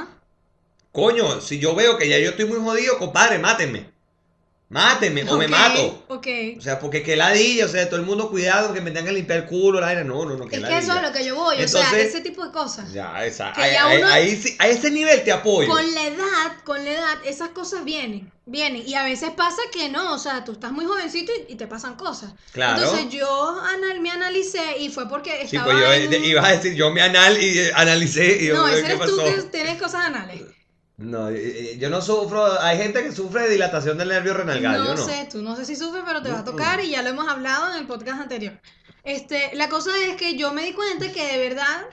Coño, 0.93 1.41
si 1.41 1.59
yo 1.59 1.75
veo 1.75 1.97
que 1.97 2.09
ya 2.09 2.19
yo 2.19 2.31
estoy 2.31 2.47
muy 2.47 2.59
jodido, 2.59 2.99
compadre, 2.99 3.39
mátenme. 3.39 3.91
Mátenme 4.69 5.29
o 5.29 5.37
me 5.37 5.49
mato. 5.49 6.05
Ok. 6.09 6.29
O 6.57 6.61
sea, 6.61 6.79
porque 6.79 7.03
que 7.03 7.17
ladilla, 7.17 7.65
o 7.67 7.69
sea, 7.69 7.89
todo 7.89 7.99
el 7.99 8.07
mundo 8.07 8.31
cuidado, 8.31 8.73
que 8.73 8.81
me 8.81 8.93
tengan 8.93 9.07
que 9.07 9.13
limpiar 9.13 9.41
el 9.41 9.47
culo, 9.47 9.81
la 9.81 9.87
vaina. 9.87 10.05
No, 10.05 10.25
no, 10.25 10.37
no, 10.37 10.47
que 10.47 10.57
Es 10.57 10.65
que 10.65 10.79
eso 10.79 10.95
es 10.95 11.03
lo 11.03 11.11
que 11.13 11.25
yo 11.25 11.35
voy, 11.35 11.61
o 11.61 11.67
sea, 11.67 11.99
ese 11.99 12.21
tipo 12.21 12.45
de 12.47 12.53
cosas. 12.53 12.93
Ya, 12.93 13.25
esa, 13.27 13.53
Que 13.53 13.63
ahí, 13.63 13.73
ya 13.99 14.13
ahí- 14.15 14.37
sí- 14.37 14.55
a 14.61 14.69
ese 14.69 14.93
nivel 14.93 15.25
te 15.25 15.33
apoyo. 15.33 15.69
Con 15.69 15.93
la 15.93 16.07
edad, 16.07 16.53
con 16.65 16.85
la 16.85 16.93
edad, 16.93 17.19
esas 17.25 17.49
cosas 17.49 17.85
vienen, 17.85 18.31
vienen. 18.47 18.87
Y 18.87 18.95
a 18.95 19.03
veces 19.03 19.31
pasa 19.31 19.61
que 19.73 19.89
no, 19.89 20.15
o 20.15 20.19
sea, 20.19 20.45
tú 20.45 20.53
estás 20.53 20.71
muy 20.71 20.85
jovencito 20.85 21.33
y, 21.49 21.53
y 21.55 21.57
te 21.57 21.67
pasan 21.67 21.97
cosas. 21.97 22.33
Claro. 22.53 22.81
Entonces 22.81 23.09
yo 23.11 23.61
anal, 23.75 23.99
me 23.99 24.11
analicé 24.13 24.79
y 24.79 24.89
fue 24.89 25.09
porque 25.09 25.33
Sí, 25.49 25.57
estaba 25.57 25.65
pues 25.65 25.79
yo 25.79 25.93
en... 25.93 26.13
eh, 26.15 26.27
ibas 26.29 26.45
a 26.45 26.53
decir, 26.53 26.75
yo 26.75 26.93
me 26.93 27.03
anal 27.03 27.43
y 27.43 27.59
eh, 27.59 27.73
analicé 27.75 28.37
y 28.41 28.47
yo, 28.47 28.55
No, 28.55 28.69
ese 28.69 28.83
¿qué 28.83 28.93
eres 28.93 29.01
tú 29.05 29.17
pasó? 29.17 29.25
que 29.35 29.43
tienes 29.51 29.83
cosas 29.83 30.05
anales. 30.07 30.43
No, 31.01 31.31
eh, 31.31 31.37
eh, 31.73 31.79
yo 31.79 31.89
no 31.89 32.03
sufro, 32.03 32.61
hay 32.61 32.77
gente 32.77 33.03
que 33.03 33.11
sufre 33.11 33.45
de 33.45 33.53
dilatación 33.53 33.97
del 33.97 34.11
nervio 34.11 34.35
renal, 34.35 34.63
No, 34.63 34.85
yo 34.85 34.95
no. 34.95 35.03
sé, 35.03 35.27
tú 35.33 35.41
no 35.41 35.57
sé 35.57 35.65
si 35.65 35.75
sufres, 35.75 36.03
pero 36.07 36.21
te 36.21 36.31
va 36.31 36.41
a 36.41 36.45
tocar 36.45 36.85
y 36.85 36.91
ya 36.91 37.01
lo 37.01 37.09
hemos 37.09 37.27
hablado 37.27 37.73
en 37.73 37.79
el 37.79 37.87
podcast 37.87 38.21
anterior. 38.21 38.61
Este, 39.03 39.51
la 39.55 39.71
cosa 39.71 39.91
es 40.07 40.17
que 40.17 40.37
yo 40.37 40.53
me 40.53 40.63
di 40.63 40.75
cuenta 40.75 41.11
que 41.11 41.27
de 41.27 41.39
verdad 41.39 41.87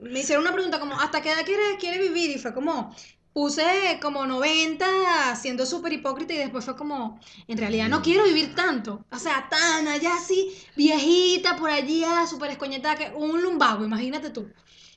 me 0.00 0.20
hicieron 0.20 0.44
una 0.46 0.54
pregunta 0.54 0.80
como, 0.80 0.98
¿hasta 0.98 1.20
qué 1.20 1.32
edad 1.32 1.44
quieres, 1.44 1.76
quieres 1.78 2.00
vivir? 2.00 2.30
Y 2.30 2.38
fue 2.38 2.54
como, 2.54 2.96
puse 3.34 3.98
como 4.00 4.24
90, 4.24 5.36
siendo 5.36 5.66
súper 5.66 5.92
hipócrita 5.92 6.32
y 6.32 6.38
después 6.38 6.64
fue 6.64 6.74
como, 6.74 7.20
en 7.46 7.58
realidad 7.58 7.90
no 7.90 8.00
quiero 8.00 8.24
vivir 8.24 8.54
tanto. 8.54 9.04
O 9.12 9.18
sea, 9.18 9.46
tan 9.50 9.88
allá 9.88 10.14
así, 10.14 10.56
viejita 10.74 11.56
por 11.56 11.68
allá, 11.68 12.26
súper 12.26 12.52
escoñetada, 12.52 12.96
que 12.96 13.12
un 13.14 13.42
lumbago, 13.42 13.84
imagínate 13.84 14.30
tú. 14.30 14.48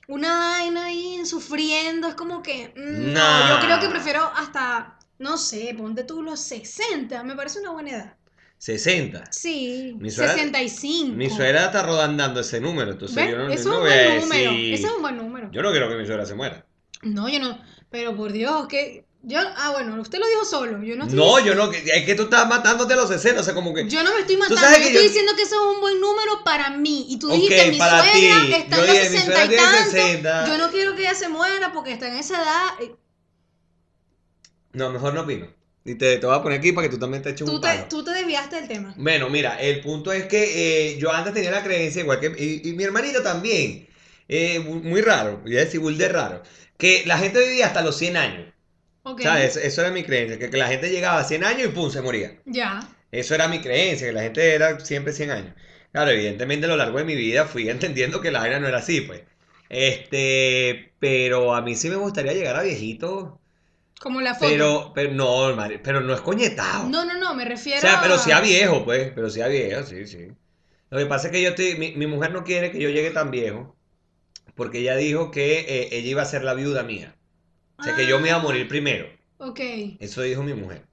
Una 0.07 0.37
vaina 0.37 0.85
ahí 0.85 1.25
sufriendo, 1.25 2.07
es 2.07 2.15
como 2.15 2.41
que, 2.41 2.73
mm, 2.75 3.13
no, 3.13 3.49
yo 3.49 3.65
creo 3.65 3.79
que 3.79 3.89
prefiero 3.89 4.23
hasta, 4.35 4.97
no 5.19 5.37
sé, 5.37 5.75
ponte 5.77 6.03
tú 6.05 6.21
los 6.23 6.39
60, 6.39 7.23
me 7.23 7.35
parece 7.35 7.59
una 7.59 7.71
buena 7.71 7.89
edad. 7.91 8.15
60. 8.57 9.25
Sí, 9.31 9.95
Mi 9.99 10.09
suegra- 10.09 10.33
65. 10.33 11.15
Mi 11.15 11.29
suegra 11.29 11.65
está 11.65 11.83
rodando 11.83 12.39
ese 12.39 12.59
número, 12.59 12.91
entonces 12.91 13.15
¿Ves? 13.17 13.29
yo 13.29 13.37
no, 13.37 13.49
Eso 13.49 13.69
no 13.69 13.85
es 13.85 14.23
un 14.23 14.29
buen 14.29 14.45
número. 14.45 14.51
Ese 14.51 14.87
es 14.87 14.91
un 14.95 15.01
buen 15.01 15.17
número. 15.17 15.51
Yo 15.51 15.61
no 15.61 15.71
quiero 15.71 15.89
que 15.89 15.95
mi 15.95 16.05
suegra 16.05 16.25
se 16.25 16.35
muera. 16.35 16.65
No, 17.03 17.29
yo 17.29 17.39
no. 17.39 17.59
Pero 17.91 18.15
por 18.15 18.31
Dios, 18.31 18.67
que. 18.67 19.05
Yo. 19.27 19.39
Ah, 19.57 19.71
bueno, 19.73 19.99
usted 20.01 20.19
lo 20.19 20.27
dijo 20.27 20.45
solo. 20.45 20.81
Yo 20.81 20.95
no 20.95 21.03
estoy. 21.03 21.17
No, 21.19 21.39
yo 21.39 21.53
no, 21.53 21.71
es 21.71 22.05
que 22.05 22.15
tú 22.15 22.23
estás 22.23 22.47
matándote 22.47 22.93
a 22.93 22.95
los 22.95 23.09
60, 23.09 23.41
o 23.41 23.43
sea, 23.43 23.53
como 23.53 23.73
que... 23.73 23.87
Yo 23.89 24.01
no 24.03 24.13
me 24.13 24.21
estoy 24.21 24.37
matando. 24.37 24.61
Yo 24.61 24.67
estoy 24.77 24.93
yo- 24.93 25.01
diciendo 25.01 25.33
que 25.35 25.41
eso 25.43 25.55
es 25.55 25.75
un 25.75 25.81
buen 25.81 25.99
número 25.99 26.43
para 26.45 26.69
mí. 26.71 27.05
Y 27.09 27.19
tú 27.19 27.27
Ok, 27.27 27.33
dijiste, 27.35 27.71
mi 27.71 27.77
para 27.77 27.99
suegra 28.09 28.41
ti. 28.45 28.53
está 28.53 28.75
Yo 28.77 28.81
en 28.83 28.87
los 28.87 28.95
dije, 28.95 29.09
mi 29.09 29.17
60 29.17 29.35
suegra 29.45 29.53
y 29.53 29.57
tanto. 29.57 29.91
60. 29.91 30.47
Yo 30.47 30.57
no 30.57 30.71
quiero 30.71 30.95
que 30.95 31.01
ella 31.01 31.13
se 31.15 31.27
muera 31.29 31.73
porque 31.73 31.91
está 31.91 32.07
en 32.07 32.15
esa 32.15 32.41
edad. 32.41 32.67
Eh, 32.81 32.95
No, 34.73 34.91
mejor 34.91 35.13
no 35.13 35.21
opino. 35.21 35.47
Y 35.85 35.95
te, 35.95 36.17
te 36.17 36.25
voy 36.25 36.35
a 36.35 36.43
poner 36.43 36.59
aquí 36.59 36.73
para 36.73 36.87
que 36.87 36.93
tú 36.93 36.99
también 36.99 37.23
te 37.23 37.29
eches 37.29 37.47
un 37.47 37.61
te, 37.61 37.67
palo. 37.67 37.85
tú 37.89 38.03
te 38.03 38.11
desviaste 38.11 38.57
del 38.57 38.67
tema. 38.67 38.93
Bueno, 38.97 39.29
mira, 39.29 39.59
el 39.61 39.79
punto 39.81 40.11
es 40.11 40.25
que 40.25 40.91
eh, 40.93 40.97
yo 40.99 41.11
antes 41.11 41.33
tenía 41.33 41.51
la 41.51 41.63
creencia, 41.63 42.01
igual 42.01 42.19
que... 42.19 42.27
Y, 42.37 42.69
y 42.69 42.73
mi 42.73 42.83
hermanito 42.83 43.23
también. 43.23 43.87
eh, 44.27 44.59
muy 44.59 45.01
raro, 45.01 45.39
voy 45.43 45.55
a 45.57 45.61
decir 45.61 45.81
de 45.81 46.09
raro. 46.09 46.43
Que 46.77 47.03
la 47.05 47.17
gente 47.17 47.39
vivía 47.39 47.67
hasta 47.67 47.81
los 47.81 47.97
100 47.97 48.17
años. 48.17 48.53
Ok. 49.11 49.21
¿Sabes? 49.21 49.55
Eso 49.57 49.81
era 49.81 49.91
mi 49.91 50.03
creencia, 50.03 50.37
que, 50.39 50.49
que 50.49 50.57
la 50.57 50.67
gente 50.67 50.89
llegaba 50.89 51.19
a 51.19 51.23
100 51.23 51.43
años 51.43 51.65
y 51.69 51.71
pum, 51.71 51.89
se 51.91 52.01
moría. 52.01 52.31
Ya. 52.45 52.81
Eso 53.11 53.35
era 53.35 53.47
mi 53.47 53.61
creencia, 53.61 54.07
que 54.07 54.13
la 54.13 54.23
gente 54.23 54.53
era 54.53 54.79
siempre 54.81 55.13
100 55.13 55.31
años. 55.31 55.55
Claro, 55.91 56.11
evidentemente 56.11 56.65
a 56.65 56.69
lo 56.69 56.77
largo 56.77 56.97
de 56.99 57.05
mi 57.05 57.15
vida 57.15 57.45
fui 57.45 57.69
entendiendo 57.75 58.21
que 58.21 58.31
la 58.31 58.39
vaina 58.41 58.59
no 58.59 58.67
era 58.67 58.79
así, 58.79 59.01
pues. 59.01 59.23
Este, 59.69 60.93
pero 60.99 61.53
a 61.55 61.61
mí 61.61 61.75
sí 61.75 61.89
me 61.89 61.95
gustaría 61.97 62.33
llegar 62.33 62.55
a 62.55 62.63
viejito, 62.63 63.39
Como 63.99 64.21
la 64.21 64.33
foto. 64.35 64.47
pero, 64.47 64.91
pero 64.95 65.11
no, 65.13 65.55
pero 65.83 66.01
no 66.01 66.13
es 66.13 66.21
coñetado. 66.21 66.89
No, 66.89 67.05
no, 67.05 67.17
no, 67.19 67.33
me 67.35 67.43
O 67.43 67.47
refiero 67.47 67.81
sea, 67.81 67.99
pero 68.01 68.15
a- 68.15 68.19
sí 68.19 68.31
a 68.31 68.41
viejo, 68.41 68.85
pues, 68.85 69.11
pero 69.15 69.29
sí 69.29 69.41
a 69.41 69.47
viejo, 69.47 69.83
sí, 69.83 70.05
sí. 70.07 70.27
Lo 70.91 70.99
que 70.99 71.05
pasa 71.07 71.27
es 71.27 71.33
que 71.33 71.41
yo 71.43 71.49
estoy, 71.51 71.75
mi, 71.77 71.93
mi 71.95 72.07
mujer 72.07 72.31
no 72.31 72.43
quiere 72.45 72.71
que 72.71 72.79
yo 72.79 72.89
llegue 72.89 73.11
tan 73.11 73.31
viejo, 73.31 73.77
porque 74.55 74.79
ella 74.79 74.97
dijo 74.97 75.31
que 75.31 75.61
eh, 75.61 75.89
ella 75.93 76.09
iba 76.09 76.23
a 76.23 76.25
ser 76.25 76.43
la 76.45 76.55
viuda 76.55 76.83
mía. 76.83 77.16
O 77.79 77.83
sea, 77.83 77.95
que 77.95 78.07
yo 78.07 78.19
me 78.19 78.29
iba 78.29 78.37
a 78.37 78.41
morir 78.41 78.67
primero. 78.67 79.07
Ok. 79.37 79.59
Eso 79.99 80.21
dijo 80.21 80.43
mi 80.43 80.53
mujer. 80.53 80.83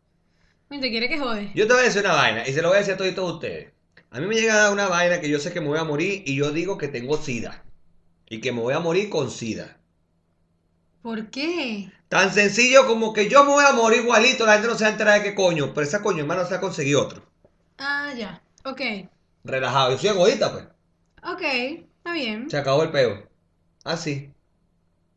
¿Te 0.69 0.91
quiere 0.91 1.09
que 1.09 1.19
jode? 1.19 1.51
Yo 1.55 1.67
te 1.67 1.73
voy 1.73 1.83
a 1.83 1.87
decir 1.87 2.03
una 2.03 2.15
vaina, 2.15 2.47
y 2.47 2.53
se 2.53 2.61
lo 2.61 2.69
voy 2.69 2.77
a 2.77 2.81
decir 2.81 2.95
a 2.95 2.97
todos 2.97 3.35
ustedes. 3.35 3.73
A 4.11 4.21
mí 4.21 4.27
me 4.27 4.35
llega 4.35 4.55
a 4.55 4.63
dar 4.65 4.73
una 4.73 4.89
vaina 4.89 5.21
que 5.21 5.29
yo 5.29 5.39
sé 5.39 5.53
que 5.53 5.61
me 5.61 5.69
voy 5.69 5.79
a 5.79 5.85
morir 5.85 6.23
y 6.27 6.37
yo 6.37 6.51
digo 6.51 6.79
que 6.79 6.89
tengo 6.89 7.17
sida. 7.17 7.65
Y 8.29 8.41
que 8.41 8.53
me 8.53 8.61
voy 8.61 8.75
a 8.75 8.81
morir 8.81 9.09
con 9.09 9.31
sida. 9.31 9.79
¿Por 11.03 11.31
qué? 11.31 11.91
Tan 12.09 12.33
sencillo 12.33 12.87
como 12.87 13.13
que 13.13 13.29
yo 13.29 13.45
me 13.45 13.51
voy 13.51 13.65
a 13.65 13.73
morir 13.73 14.01
igualito, 14.03 14.47
la 14.47 14.55
gente 14.55 14.69
no 14.69 14.75
se 14.75 14.85
va 14.85 14.91
a 14.91 14.93
enterar 14.93 15.19
de 15.19 15.25
qué 15.25 15.35
coño, 15.35 15.75
pero 15.75 15.87
esa 15.87 16.03
coño 16.03 16.21
hermano 16.21 16.45
se 16.45 16.53
va 16.53 16.57
a 16.57 16.61
conseguir 16.61 16.97
otro. 16.97 17.23
Ah, 17.79 18.13
ya. 18.17 18.43
Ok. 18.65 18.81
Relajado, 19.45 19.93
yo 19.93 19.99
soy 19.99 20.09
egoísta, 20.11 20.53
pues. 20.53 20.65
Ok. 21.23 21.43
Está 21.43 22.13
bien. 22.13 22.51
Se 22.51 22.57
acabó 22.57 22.83
el 22.83 22.91
peo. 22.91 23.29
Así. 23.85 24.34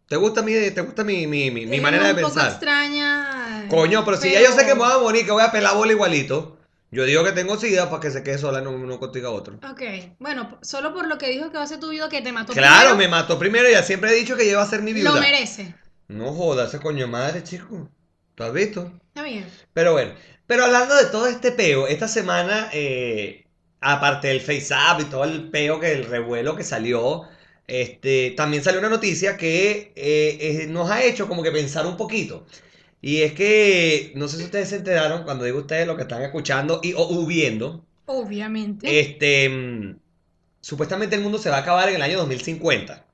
¿Te 0.08 0.16
gusta 0.16 0.42
mi, 0.42 0.54
te 0.54 0.82
gusta 0.82 1.04
mi, 1.04 1.28
mi, 1.28 1.52
mi, 1.52 1.66
mi 1.66 1.82
manera 1.82 2.06
de 2.06 2.14
un 2.14 2.22
poco 2.22 2.34
pensar? 2.34 2.52
extraña. 2.52 3.68
Coño, 3.70 4.06
pero 4.06 4.18
si 4.18 4.32
ya 4.32 4.42
yo 4.42 4.52
sé 4.54 4.66
que 4.66 4.74
me 4.74 4.82
voy 4.82 4.92
a 4.92 5.00
morir, 5.00 5.26
que 5.26 5.32
voy 5.32 5.44
a 5.44 5.52
pelar 5.52 5.76
bola 5.76 5.92
igualito, 5.92 6.58
yo 6.92 7.04
digo 7.04 7.24
que 7.26 7.34
tengo 7.34 7.58
sida 7.58 7.90
para 7.90 8.00
que 8.00 8.12
se 8.12 8.24
quede 8.24 8.38
sola 8.38 8.62
no, 8.62 8.78
no 8.78 9.00
contigo 9.00 9.32
otro. 9.32 9.60
Ok. 9.70 9.82
Bueno, 10.20 10.58
solo 10.62 10.94
por 10.94 11.08
lo 11.08 11.18
que 11.18 11.30
dijo 11.30 11.52
que 11.52 11.58
va 11.58 11.64
a 11.64 11.68
ser 11.68 11.82
tu 11.82 11.90
vida 11.90 12.08
que 12.08 12.22
te 12.22 12.32
mató 12.32 12.54
Claro, 12.54 12.92
me 12.92 12.96
primero, 12.96 13.12
mató 13.12 13.38
primero 13.38 13.68
y 13.68 13.74
ya 13.74 13.84
siempre 13.84 14.12
he 14.12 14.16
dicho 14.16 14.38
que 14.38 14.44
ella 14.44 14.58
va 14.58 14.64
a 14.64 14.70
ser 14.70 14.82
mi 14.82 14.94
viuda. 14.94 15.12
Lo 15.12 15.20
merece. 15.20 15.76
No 16.08 16.32
jodas, 16.32 16.70
ese 16.70 16.80
coño 16.80 17.08
madre, 17.08 17.44
chico. 17.44 17.90
¿Tú 18.36 18.44
has 18.44 18.54
visto? 18.54 18.94
Está 19.10 19.24
bien. 19.24 19.46
Pero 19.74 19.92
bueno, 19.92 20.14
pero 20.46 20.64
hablando 20.64 20.96
de 20.96 21.06
todo 21.08 21.28
este 21.28 21.52
peo, 21.52 21.88
esta 21.88 22.08
semana, 22.08 22.70
eh, 22.72 23.46
aparte 23.82 24.30
del 24.30 24.40
Face 24.40 24.70
Up 24.74 25.02
y 25.02 25.06
todo 25.06 25.26
el 25.26 25.50
peo 25.50 25.82
que 25.82 25.92
el 25.92 26.06
revuelo 26.06 26.56
que 26.56 26.64
salió, 26.64 27.24
este, 27.68 28.32
también 28.32 28.64
salió 28.64 28.80
una 28.80 28.90
noticia 28.90 29.36
que 29.38 29.92
eh, 29.96 30.66
nos 30.70 30.90
ha 30.90 31.04
hecho 31.04 31.28
como 31.28 31.44
que 31.44 31.52
pensar 31.52 31.86
un 31.86 31.98
poquito. 31.98 32.46
Y 33.02 33.22
es 33.22 33.34
que, 33.34 34.12
no 34.16 34.28
sé 34.28 34.38
si 34.38 34.44
ustedes 34.46 34.70
se 34.70 34.78
enteraron, 34.78 35.24
cuando 35.24 35.44
digo 35.46 35.60
ustedes 35.60 35.86
lo 35.86 35.96
que 35.96 36.02
están 36.04 36.24
escuchando 36.24 36.80
y 36.84 36.94
o, 36.94 37.02
o 37.02 37.26
viendo, 37.26 37.86
Obviamente. 38.06 39.00
este, 39.00 39.96
supuestamente 40.62 41.16
el 41.16 41.22
mundo 41.22 41.38
se 41.38 41.50
va 41.50 41.58
a 41.58 41.62
acabar 41.62 41.90
en 41.90 41.96
el 41.96 42.02
año 42.02 42.18
2050. 42.20 43.06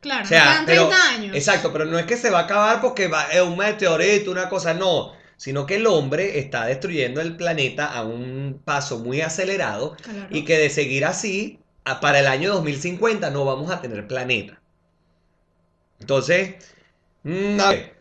Claro, 0.00 0.24
O 0.24 0.26
sea, 0.28 0.42
quedan 0.42 0.66
pero- 0.66 0.88
30 0.88 1.08
años. 1.10 1.36
Exacto, 1.36 1.72
pero 1.72 1.84
no 1.84 1.98
es 1.98 2.06
que 2.06 2.16
se 2.16 2.30
va 2.30 2.40
a 2.40 2.42
acabar 2.44 2.80
porque 2.80 3.08
va, 3.08 3.24
es 3.32 3.40
un 3.40 3.56
meteorito, 3.56 4.30
una 4.30 4.48
cosa, 4.48 4.74
no. 4.74 5.12
Sino 5.36 5.66
que 5.66 5.76
el 5.76 5.86
hombre 5.88 6.38
está 6.38 6.66
destruyendo 6.66 7.20
el 7.20 7.36
planeta 7.36 7.86
a 7.86 8.04
un 8.04 8.60
paso 8.64 8.98
muy 9.00 9.20
acelerado 9.22 9.96
Claro. 10.02 10.28
y 10.30 10.44
que 10.44 10.56
de 10.58 10.70
seguir 10.70 11.04
así, 11.04 11.58
para 11.84 12.20
el 12.20 12.26
año 12.26 12.52
2050 12.54 13.30
no 13.30 13.44
vamos 13.44 13.70
a 13.70 13.80
tener 13.80 14.06
planeta. 14.06 14.60
Entonces, 16.00 16.56
mm, 17.22 17.60
a 17.60 17.70
ver, 17.70 17.94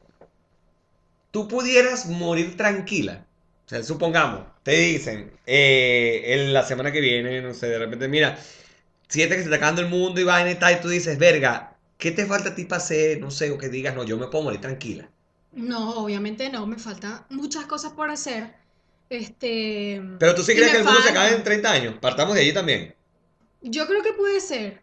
tú 1.32 1.48
pudieras 1.48 2.08
morir 2.08 2.58
tranquila. 2.58 3.26
O 3.66 3.70
sea, 3.70 3.84
supongamos, 3.84 4.46
te 4.64 4.72
dicen, 4.72 5.32
eh, 5.46 6.24
en 6.26 6.54
la 6.54 6.64
semana 6.64 6.92
que 6.92 7.00
viene, 7.00 7.42
no 7.42 7.54
sé, 7.54 7.70
de 7.70 7.80
repente, 7.80 8.08
mira, 8.08 8.38
sientes 9.08 9.38
que 9.38 9.44
se 9.44 9.50
está 9.50 9.58
acabando 9.58 9.82
el 9.82 9.88
mundo 9.88 10.20
y 10.20 10.24
vaina 10.24 10.52
y 10.52 10.56
tal, 10.56 10.74
y 10.74 10.82
tú 10.82 10.90
dices, 10.90 11.18
verga, 11.18 11.76
¿qué 11.98 12.12
te 12.12 12.26
falta 12.26 12.50
a 12.50 12.56
ti 12.56 12.66
para 12.66 12.82
hacer? 12.82 13.20
No 13.22 13.32
sé, 13.32 13.52
o 13.52 13.58
que 13.58 13.70
digas, 13.70 13.96
no, 13.96 14.04
yo 14.04 14.18
me 14.18 14.28
puedo 14.28 14.44
morir 14.44 14.62
tranquila. 14.62 15.10
No, 15.54 16.04
obviamente 16.04 16.50
no, 16.50 16.66
me 16.66 16.78
faltan 16.78 17.26
muchas 17.30 17.66
cosas 17.66 17.94
por 17.94 18.10
hacer. 18.10 18.54
Este, 19.10 20.02
Pero 20.20 20.36
tú 20.36 20.44
sí 20.44 20.54
crees 20.54 20.72
que 20.72 20.78
el 20.78 20.84
mundo 20.86 21.02
se 21.02 21.10
acabe 21.10 21.36
en 21.36 21.44
30 21.44 21.72
años. 21.72 21.96
Partamos 22.00 22.36
de 22.36 22.42
allí 22.42 22.54
también. 22.54 22.96
Yo 23.62 23.88
creo 23.88 24.04
que 24.04 24.14
puede 24.14 24.40
ser. 24.42 24.82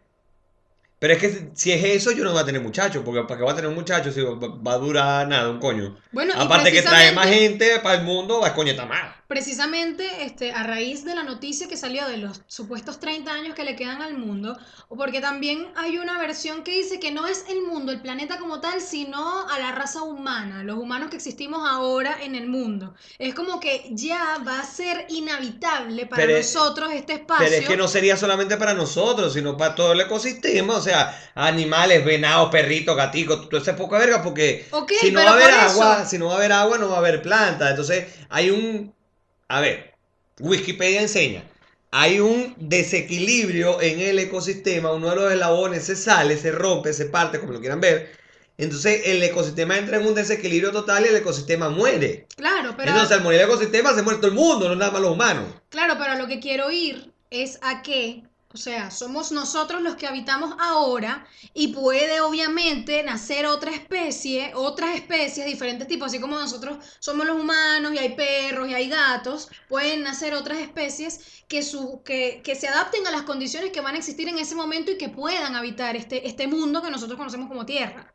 Pero 0.99 1.13
es 1.13 1.19
que 1.19 1.49
si- 1.53 1.71
es 1.71 1.83
eso, 1.83 2.11
yo 2.11 2.25
no 2.25 2.31
voy 2.31 2.41
a 2.41 2.45
tener 2.45 2.61
muchachos. 2.61 3.01
Porque 3.05 3.21
¿para 3.23 3.37
qué 3.37 3.43
voy 3.43 3.53
a 3.53 3.55
tener 3.55 3.69
un 3.69 3.75
muchacho 3.75 4.11
si 4.11 4.21
va, 4.21 4.73
a 4.73 4.77
durar 4.77 5.27
nada, 5.27 5.49
un 5.49 5.59
coño? 5.59 5.97
Bueno, 6.11 6.33
Aparte 6.35 6.71
que 6.71 6.81
trae 6.81 7.13
más 7.13 7.27
gente 7.27 7.79
para 7.79 7.99
el 7.99 8.03
mundo, 8.03 8.41
va 8.41 8.47
a 8.47 8.53
coño, 8.53 8.71
está 8.71 8.85
más. 8.85 9.15
Precisamente 9.27 10.23
este, 10.23 10.51
a 10.51 10.63
raíz 10.63 11.05
de 11.05 11.13
la 11.13 11.21
noticia 11.21 11.67
que 11.67 11.77
salió 11.77 12.07
de 12.07 12.17
los 12.17 12.41
supuestos 12.47 12.99
30 12.99 13.31
años 13.31 13.53
que 13.53 13.63
le 13.63 13.75
quedan 13.75 14.01
al 14.01 14.17
mundo, 14.17 14.57
porque 14.89 15.21
también 15.21 15.67
hay 15.75 15.99
una 15.99 16.17
versión 16.17 16.63
que 16.63 16.71
dice 16.71 16.99
que 16.99 17.11
no 17.11 17.27
es 17.27 17.45
el 17.47 17.61
mundo, 17.61 17.91
el 17.91 18.01
planeta 18.01 18.39
como 18.39 18.59
tal, 18.59 18.81
sino 18.81 19.47
a 19.47 19.59
la 19.59 19.71
raza 19.71 20.01
humana, 20.01 20.63
los 20.63 20.79
humanos 20.79 21.11
que 21.11 21.17
existimos 21.17 21.61
ahora 21.69 22.17
en 22.23 22.33
el 22.33 22.47
mundo. 22.47 22.95
Es 23.19 23.35
como 23.35 23.59
que 23.59 23.89
ya 23.91 24.39
va 24.45 24.61
a 24.61 24.63
ser 24.63 25.05
inhabitable 25.09 26.07
para 26.07 26.23
Pero 26.25 26.37
nosotros 26.37 26.91
este 26.91 27.13
espacio. 27.13 27.45
Pero 27.47 27.61
es 27.61 27.67
que 27.67 27.77
no 27.77 27.87
sería 27.87 28.17
solamente 28.17 28.57
para 28.57 28.73
nosotros, 28.73 29.31
sino 29.33 29.55
para 29.55 29.75
todo 29.75 29.93
el 29.93 30.01
ecosistema. 30.01 30.77
O 30.77 30.81
sea, 30.81 30.88
animales, 31.35 32.03
venados, 32.05 32.49
perritos, 32.51 32.95
gaticos, 32.95 33.49
todo 33.49 33.61
ese 33.61 33.73
poca 33.73 33.97
verga. 33.97 34.21
Porque 34.21 34.65
si 34.99 35.11
no 35.11 35.23
va 35.23 35.29
a 35.29 35.33
haber 35.33 35.49
eso- 35.49 35.59
agua, 35.83 36.05
si 36.05 36.17
no 36.17 36.27
va 36.27 36.33
a 36.33 36.37
haber 36.37 36.51
agua, 36.51 36.77
no 36.77 36.89
va 36.89 36.95
a 36.95 36.99
haber 36.99 37.21
planta. 37.21 37.69
Entonces, 37.69 38.05
hay 38.29 38.49
un. 38.49 38.93
A 39.47 39.61
ver, 39.61 39.93
Wikipedia 40.39 41.01
enseña. 41.01 41.43
Hay 41.91 42.19
un 42.19 42.53
desequilibrio 42.57 43.81
en 43.81 43.99
el 43.99 44.19
ecosistema. 44.19 44.91
Uno 44.91 45.09
de 45.09 45.15
los 45.15 45.31
eslabones 45.33 45.83
se 45.85 45.95
sale, 45.95 46.37
se 46.37 46.51
rompe, 46.51 46.93
se 46.93 47.05
parte, 47.05 47.39
como 47.39 47.53
lo 47.53 47.59
quieran 47.59 47.81
ver. 47.81 48.11
Entonces, 48.57 49.03
el 49.05 49.23
ecosistema 49.23 49.77
entra 49.77 49.97
en 49.97 50.05
un 50.05 50.13
desequilibrio 50.13 50.71
total 50.71 51.05
y 51.05 51.07
el 51.09 51.15
ecosistema 51.15 51.69
muere. 51.69 52.27
Claro, 52.35 52.73
pero 52.75 52.91
Entonces, 52.91 53.17
al 53.17 53.23
morir 53.23 53.39
el 53.39 53.47
ecosistema, 53.47 53.93
se 53.95 54.01
muere 54.01 54.19
todo 54.19 54.27
el 54.27 54.33
mundo, 54.35 54.67
no 54.67 54.75
nada 54.75 54.91
más 54.91 55.01
los 55.01 55.11
humanos. 55.11 55.45
Claro, 55.69 55.95
pero 55.97 56.11
a 56.11 56.15
lo 56.15 56.27
que 56.27 56.39
quiero 56.41 56.69
ir 56.69 57.11
es 57.31 57.57
a 57.61 57.81
que, 57.81 58.23
o 58.51 58.57
sea, 58.57 58.89
somos 58.89 59.31
nosotros 59.31 59.79
los 59.83 59.95
que 59.95 60.07
habitamos 60.07 60.55
ahora 60.59 61.27
y 61.53 61.67
puede 61.67 62.19
obviamente 62.21 63.03
nacer 63.03 63.45
otra 63.45 63.69
especie, 63.69 64.53
otras 64.55 64.95
especies, 64.95 65.45
diferentes 65.45 65.87
tipos, 65.87 66.07
así 66.07 66.19
como 66.19 66.39
nosotros 66.39 66.83
somos 66.97 67.27
los 67.27 67.39
humanos 67.39 67.93
y 67.93 67.99
hay 67.99 68.15
perros 68.15 68.67
y 68.67 68.73
hay 68.73 68.89
gatos, 68.89 69.49
pueden 69.67 70.01
nacer 70.01 70.33
otras 70.33 70.57
especies 70.57 71.43
que, 71.47 71.63
que, 72.03 72.41
que 72.43 72.55
se 72.55 72.67
adapten 72.67 73.05
a 73.05 73.11
las 73.11 73.21
condiciones 73.21 73.71
que 73.71 73.81
van 73.81 73.93
a 73.93 73.99
existir 73.99 74.27
en 74.27 74.39
ese 74.39 74.55
momento 74.55 74.89
y 74.89 74.97
que 74.97 75.09
puedan 75.09 75.55
habitar 75.55 75.95
este, 75.95 76.27
este 76.27 76.47
mundo 76.47 76.81
que 76.81 76.89
nosotros 76.89 77.19
conocemos 77.19 77.49
como 77.49 77.67
Tierra. 77.67 78.11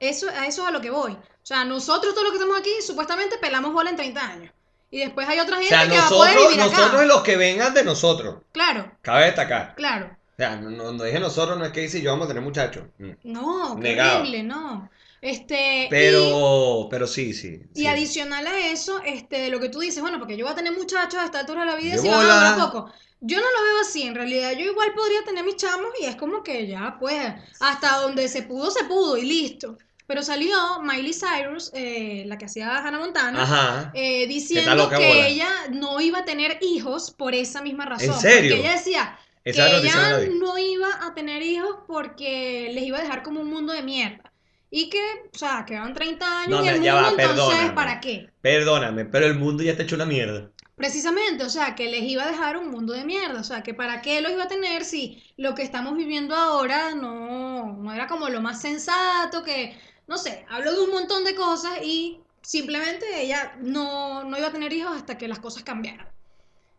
Eso, 0.00 0.28
a 0.28 0.48
eso 0.48 0.62
es 0.62 0.68
a 0.68 0.72
lo 0.72 0.80
que 0.80 0.90
voy. 0.90 1.12
O 1.12 1.46
sea, 1.46 1.64
nosotros 1.64 2.14
todos 2.14 2.24
los 2.24 2.32
que 2.32 2.38
estamos 2.38 2.58
aquí 2.58 2.72
supuestamente 2.84 3.38
pelamos 3.38 3.72
bola 3.72 3.90
en 3.90 3.96
30 3.96 4.20
años. 4.20 4.52
Y 4.92 5.00
después 5.00 5.28
hay 5.28 5.40
otra 5.40 5.58
O 5.58 5.60
gente 5.60 5.68
sea, 5.68 5.88
que 5.88 5.98
va 5.98 6.06
a 6.06 6.14
poder 6.14 6.36
nosotros, 6.36 6.48
vivir 6.48 6.60
acá. 6.62 6.76
nosotros 6.78 7.02
y 7.04 7.06
los 7.08 7.22
que 7.22 7.36
vengan 7.36 7.74
de 7.74 7.82
nosotros. 7.84 8.36
Claro, 8.52 8.92
Cabe 9.02 9.24
destacar. 9.26 9.74
claro. 9.74 10.06
O 10.32 10.34
sea, 10.36 10.56
no, 10.56 10.70
no, 10.70 11.04
dije 11.04 11.20
nosotros, 11.20 11.58
no 11.58 11.64
es 11.64 11.72
que 11.72 11.80
dice 11.82 12.00
yo 12.00 12.10
vamos 12.12 12.26
a 12.26 12.28
tener 12.28 12.42
muchachos. 12.42 12.84
Mm. 12.98 13.10
No, 13.24 13.72
horrible, 13.74 14.42
no. 14.44 14.90
Este, 15.20 15.86
Pero, 15.90 16.88
pero 16.90 17.06
sí, 17.06 17.32
sí. 17.32 17.60
y, 17.74 17.82
y 17.82 17.82
sí. 17.82 17.86
adicional 17.86 18.46
a 18.46 18.58
eso, 18.68 19.00
este, 19.04 19.38
de 19.42 19.48
lo 19.50 19.60
que 19.60 19.68
tú 19.68 19.78
dices, 19.80 20.00
bueno, 20.02 20.18
porque 20.18 20.36
yo 20.36 20.44
voy 20.44 20.52
a 20.52 20.56
tener 20.56 20.72
muchachos 20.72 21.20
a 21.20 21.26
esta 21.26 21.40
altura 21.40 21.60
de 21.60 21.66
la 21.66 21.76
vida, 21.76 21.92
De 21.94 21.98
si 22.00 22.08
van 22.08 22.28
a 22.28 22.56
poco. 22.66 22.90
Yo 23.20 23.36
no 23.38 23.44
lo 23.44 23.62
veo 23.64 23.80
así, 23.82 24.02
en 24.02 24.14
realidad. 24.16 24.52
Yo 24.52 24.64
igual 24.64 24.92
podría 24.94 25.22
tener 25.24 25.44
mis 25.44 25.56
chamos 25.56 25.86
y 26.00 26.06
es 26.06 26.16
como 26.16 26.42
que 26.42 26.66
ya, 26.66 26.96
pues, 26.98 27.22
hasta 27.60 27.98
donde 28.00 28.26
se 28.28 28.42
pudo, 28.42 28.70
se 28.72 28.84
pudo 28.84 29.16
y 29.16 29.22
listo. 29.22 29.78
Pero 30.06 30.22
salió 30.22 30.56
Miley 30.82 31.12
Cyrus, 31.14 31.70
eh, 31.74 32.24
la 32.26 32.36
que 32.38 32.46
hacía 32.46 32.78
Hannah 32.78 32.98
Montana, 32.98 33.42
Ajá. 33.42 33.90
eh, 33.94 34.26
diciendo 34.26 34.88
que 34.90 35.28
ella 35.28 35.48
no 35.70 36.00
iba 36.00 36.20
a 36.20 36.24
tener 36.24 36.58
hijos 36.60 37.10
por 37.10 37.34
esa 37.34 37.62
misma 37.62 37.86
razón. 37.86 38.18
serio? 38.20 38.56
Porque 38.56 38.60
ella 38.68 38.76
decía 38.76 39.18
Esa 39.44 39.68
que 39.68 39.76
ella 39.78 40.18
no 40.40 40.58
iba 40.58 40.88
a 41.06 41.14
tener 41.14 41.42
hijos 41.42 41.76
porque 41.86 42.70
les 42.74 42.84
iba 42.84 42.98
a 42.98 43.02
dejar 43.02 43.22
como 43.22 43.40
un 43.40 43.48
mundo 43.48 43.72
de 43.72 43.82
mierda. 43.82 44.32
Y 44.70 44.88
que, 44.88 45.02
o 45.32 45.36
sea, 45.36 45.64
quedaban 45.66 45.92
30 45.92 46.40
años 46.42 46.60
No, 46.60 46.64
y 46.64 46.68
el 46.68 46.80
mundo, 46.80 46.94
va, 46.94 47.10
entonces. 47.10 47.72
¿para 47.72 48.00
qué? 48.00 48.30
Perdóname, 48.40 49.04
pero 49.04 49.26
el 49.26 49.34
mundo 49.34 49.62
ya 49.62 49.72
está 49.72 49.82
hecho 49.82 49.96
una 49.96 50.06
mierda. 50.06 50.50
Precisamente, 50.76 51.44
o 51.44 51.50
sea, 51.50 51.74
que 51.74 51.90
les 51.90 52.02
iba 52.04 52.24
a 52.24 52.28
dejar 52.30 52.56
un 52.56 52.70
mundo 52.70 52.94
de 52.94 53.04
mierda, 53.04 53.38
o 53.40 53.44
sea, 53.44 53.62
que 53.62 53.74
para 53.74 54.00
qué 54.00 54.20
los 54.22 54.32
iba 54.32 54.44
a 54.44 54.48
tener 54.48 54.84
si 54.84 55.22
lo 55.36 55.54
que 55.54 55.62
estamos 55.62 55.94
viviendo 55.96 56.34
ahora 56.34 56.94
no, 56.94 57.74
no 57.76 57.92
era 57.92 58.06
como 58.06 58.28
lo 58.30 58.40
más 58.40 58.60
sensato, 58.62 59.42
que, 59.44 59.76
no 60.12 60.18
sé, 60.18 60.44
hablo 60.50 60.72
de 60.74 60.80
un 60.82 60.90
montón 60.90 61.24
de 61.24 61.34
cosas 61.34 61.78
y 61.82 62.20
simplemente 62.42 63.22
ella 63.22 63.56
no, 63.62 64.24
no 64.24 64.36
iba 64.36 64.48
a 64.48 64.52
tener 64.52 64.70
hijos 64.70 64.94
hasta 64.94 65.16
que 65.16 65.26
las 65.26 65.38
cosas 65.38 65.62
cambiaran. 65.62 66.06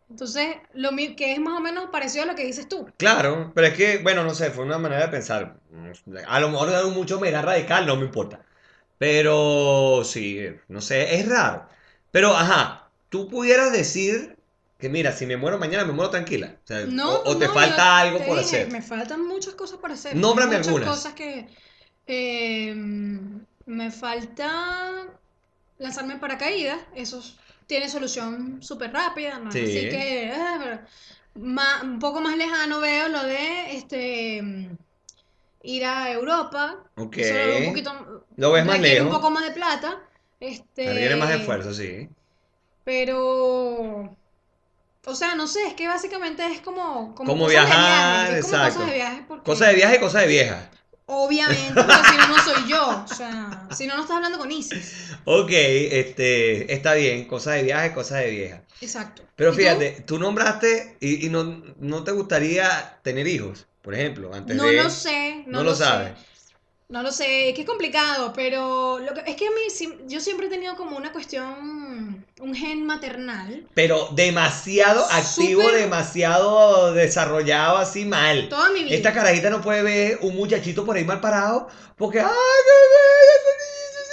Entonces, 0.08 0.58
lo 0.76 0.92
que 0.96 1.34
es 1.34 1.40
más 1.40 1.58
o 1.58 1.60
menos 1.60 1.90
parecido 1.92 2.26
a 2.26 2.28
lo 2.28 2.36
que 2.36 2.46
dices 2.46 2.70
tú. 2.70 2.88
Claro, 2.96 3.52
pero 3.56 3.66
es 3.66 3.74
que, 3.74 3.98
bueno, 4.04 4.24
no 4.24 4.36
sé, 4.36 4.52
fue 4.52 4.66
una 4.66 4.78
manera 4.78 5.02
de 5.02 5.08
pensar. 5.08 5.58
A 6.28 6.40
lo 6.40 6.50
mejor 6.50 6.70
algo 6.70 6.92
mucho 6.92 7.20
mera 7.20 7.42
radical, 7.42 7.88
no 7.88 7.96
me 7.96 8.06
importa. 8.06 8.42
Pero 9.00 10.04
sí, 10.06 10.46
no 10.68 10.80
sé, 10.80 11.16
es 11.16 11.28
raro. 11.28 11.66
Pero, 12.12 12.38
ajá, 12.38 12.92
tú 13.10 13.28
pudieras 13.30 13.72
decir 13.72 14.38
que, 14.78 14.90
mira, 14.90 15.12
si 15.12 15.26
me 15.26 15.38
muero 15.38 15.58
mañana, 15.58 15.86
me 15.86 15.94
muero 15.94 16.12
tranquila. 16.12 16.58
O, 16.64 16.68
sea, 16.68 16.82
No, 16.86 17.16
o, 17.16 17.32
o 17.32 17.38
te 17.38 17.48
no, 17.48 17.54
falta 17.56 17.98
algo 17.98 18.20
te 18.20 18.26
por 18.26 18.38
dije, 18.38 18.58
hacer. 18.58 18.72
Me 18.72 18.84
faltan 18.84 19.26
muchas 19.28 19.56
cosas 19.56 19.80
por 19.80 19.92
hacer. 19.92 20.16
Nómbrame 20.16 20.58
muchas 20.58 20.68
algunas. 20.68 20.90
cosas 20.90 21.14
que 21.14 21.48
eh, 22.08 22.74
me 23.66 23.92
falta 23.92 24.50
lanzarme 25.78 26.14
en 26.14 26.20
paracaídas. 26.20 26.80
Eso 26.96 27.22
tiene 27.68 27.90
solución 27.90 28.62
súper 28.62 28.92
rápida. 28.94 29.40
¿no? 29.40 29.52
Sí. 29.52 29.62
Así 29.64 29.90
que 29.90 30.26
eh, 30.30 30.80
ma- 31.36 31.82
un 31.84 32.00
poco 32.00 32.22
más 32.22 32.38
lejano 32.38 32.80
veo 32.80 33.10
lo 33.10 33.24
de 33.24 33.78
este 33.78 34.70
ir 35.64 35.86
a 35.86 36.12
Europa. 36.12 36.84
Ok. 36.96 37.18
Eso 37.18 37.34
lo 37.34 37.40
veo 37.48 37.58
un 37.60 37.66
poquito. 37.66 38.26
Lo 38.38 38.52
ves 38.52 38.66
más 38.66 38.78
requiere 38.78 39.02
un 39.02 39.08
lejos. 39.08 39.20
poco 39.22 39.32
más 39.32 39.46
de 39.46 39.52
plata. 39.52 40.00
Este, 40.40 40.86
Requiere 40.94 41.16
más 41.16 41.32
esfuerzo, 41.32 41.74
sí. 41.74 42.10
pero, 42.84 44.18
o 45.06 45.16
sea, 45.16 45.36
no 45.36 45.48
sé, 45.48 45.68
es 45.68 45.74
que 45.74 45.88
básicamente 45.88 46.46
es 46.48 46.62
como, 46.62 47.16
como, 47.16 47.32
Como 47.32 47.46
cosas 47.46 47.64
de 47.64 47.68
viajar, 47.68 48.28
viajes, 48.28 48.46
es 48.46 48.52
como 48.52 48.56
exacto. 48.56 48.74
cosas 48.80 48.88
de 48.92 48.96
viajes 48.98 49.24
porque, 49.28 49.44
Cosa 49.46 49.68
de 49.68 49.76
viaje 49.76 49.96
y 49.96 50.00
cosa 50.00 50.20
de 50.22 50.28
vieja. 50.28 50.70
Obviamente, 51.06 51.86
porque 51.86 52.04
si 52.06 52.18
no, 52.18 52.28
no 52.28 52.40
soy 52.40 52.68
yo, 52.68 53.04
o 53.04 53.08
sea, 53.08 53.68
si 53.72 53.88
no, 53.88 53.96
no 53.96 54.02
estás 54.04 54.18
hablando 54.18 54.38
con 54.38 54.52
Isis, 54.52 54.96
Ok, 55.26 55.50
este, 55.52 56.74
está 56.74 56.94
bien, 56.96 57.26
cosa 57.28 57.52
de 57.54 57.64
viaje, 57.64 57.94
cosa 57.94 58.18
de 58.18 58.30
vieja. 58.32 58.64
exacto. 58.82 59.24
Pero 59.36 59.54
fíjate, 59.54 60.02
tú 60.06 60.20
nombraste 60.20 60.98
y, 61.00 61.26
y 61.26 61.30
no, 61.30 61.44
no 61.80 62.04
te 62.04 62.12
gustaría 62.12 63.00
tener 63.04 63.28
hijos, 63.28 63.68
por 63.82 63.96
ejemplo, 63.96 64.34
antes 64.34 64.56
No 64.56 64.66
de... 64.66 64.74
lo 64.74 64.90
sé, 64.90 65.44
no, 65.48 65.64
No 65.64 65.64
lo, 65.64 65.76
sabes. 65.76 66.14
No 66.90 67.02
lo 67.02 67.12
sé, 67.12 67.50
es 67.50 67.56
que 67.56 67.62
es 67.62 67.68
complicado, 67.68 68.34
pero 68.34 69.00
lo 69.00 69.14
que, 69.14 69.22
es 69.32 69.36
que 69.36 69.48
a 69.48 69.52
mí, 69.52 69.62
yo 70.08 70.20
siempre 70.20 70.48
he 70.48 70.50
tenido 70.50 70.76
como 70.76 70.96
una 70.98 71.12
cuestión, 71.12 71.73
un 72.44 72.54
gen 72.56 72.86
maternal, 72.86 73.68
Pero 73.74 74.10
demasiado 74.12 75.04
activo, 75.12 75.62
demasiado 75.72 76.94
desarrollado, 76.94 77.78
así 77.78 78.06
mal. 78.06 78.50
toda 78.50 78.70
mi 78.72 78.84
vida. 78.84 78.96
Esta 78.96 79.14
carajita 79.14 79.50
no 79.50 79.62
puede 79.62 79.82
ver 79.82 80.18
un 80.22 80.36
muchachito 80.36 80.86
por 80.86 80.96
ahí 80.96 81.06
mal 81.06 81.20
parado 81.22 81.68
porque, 81.98 82.20
¡ay, 82.20 82.28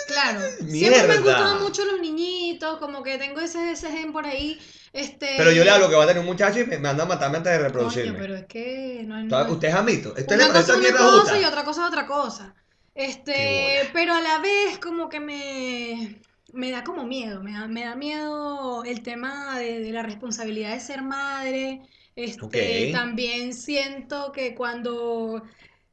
Claro, 0.06 0.40
bella! 0.40 0.60
siempre 0.60 1.06
me 1.06 1.14
han 1.14 1.22
Mierda. 1.22 1.22
gustado 1.22 1.60
mucho 1.60 1.84
los 1.84 2.00
niñitos, 2.00 2.78
como 2.78 3.02
que 3.02 3.16
tengo 3.18 3.40
ese, 3.40 3.72
ese 3.72 3.90
gen 3.92 4.12
por 4.12 4.26
ahí, 4.26 4.58
este... 4.92 5.34
Pero 5.36 5.52
yo 5.52 5.62
le 5.64 5.70
hablo 5.70 5.88
que 5.88 5.94
va 5.94 6.04
a 6.04 6.06
tener 6.06 6.20
un 6.20 6.26
muchacho 6.26 6.58
y 6.60 6.66
me 6.66 6.78
manda 6.78 7.04
a 7.04 7.06
matarme 7.06 7.36
antes 7.38 7.52
de 7.52 7.58
Coño, 7.58 7.68
reproducirme. 7.68 8.18
pero 8.18 8.34
es 8.34 8.46
que 8.46 9.04
no 9.06 9.14
hay 9.14 9.22
Entonces, 9.22 9.48
no- 9.48 9.54
¿Usted 9.54 9.68
es? 9.68 9.74
¿Esto 10.16 10.34
Una 10.34 10.46
le 10.48 10.52
cosa 10.52 10.60
es 10.60 10.68
una 10.70 10.78
mierda 10.78 10.98
cosa 10.98 11.40
y 11.40 11.44
otra 11.44 11.64
cosa 11.64 11.80
es 11.82 11.88
otra 11.88 12.06
cosa. 12.06 12.54
Este, 12.94 13.88
pero 13.92 14.12
a 14.14 14.20
la 14.20 14.38
vez 14.38 14.78
como 14.80 15.08
que 15.08 15.20
me, 15.20 16.20
me 16.52 16.70
da 16.70 16.84
como 16.84 17.04
miedo, 17.06 17.42
me 17.42 17.52
da, 17.52 17.68
me 17.68 17.84
da 17.84 17.94
miedo 17.96 18.84
el 18.84 19.02
tema 19.02 19.58
de, 19.58 19.80
de 19.80 19.92
la 19.92 20.02
responsabilidad 20.02 20.72
de 20.74 20.80
ser 20.80 21.02
madre. 21.02 21.82
Este, 22.16 22.90
también 22.92 23.54
siento 23.54 24.32
que 24.32 24.54
cuando 24.54 25.42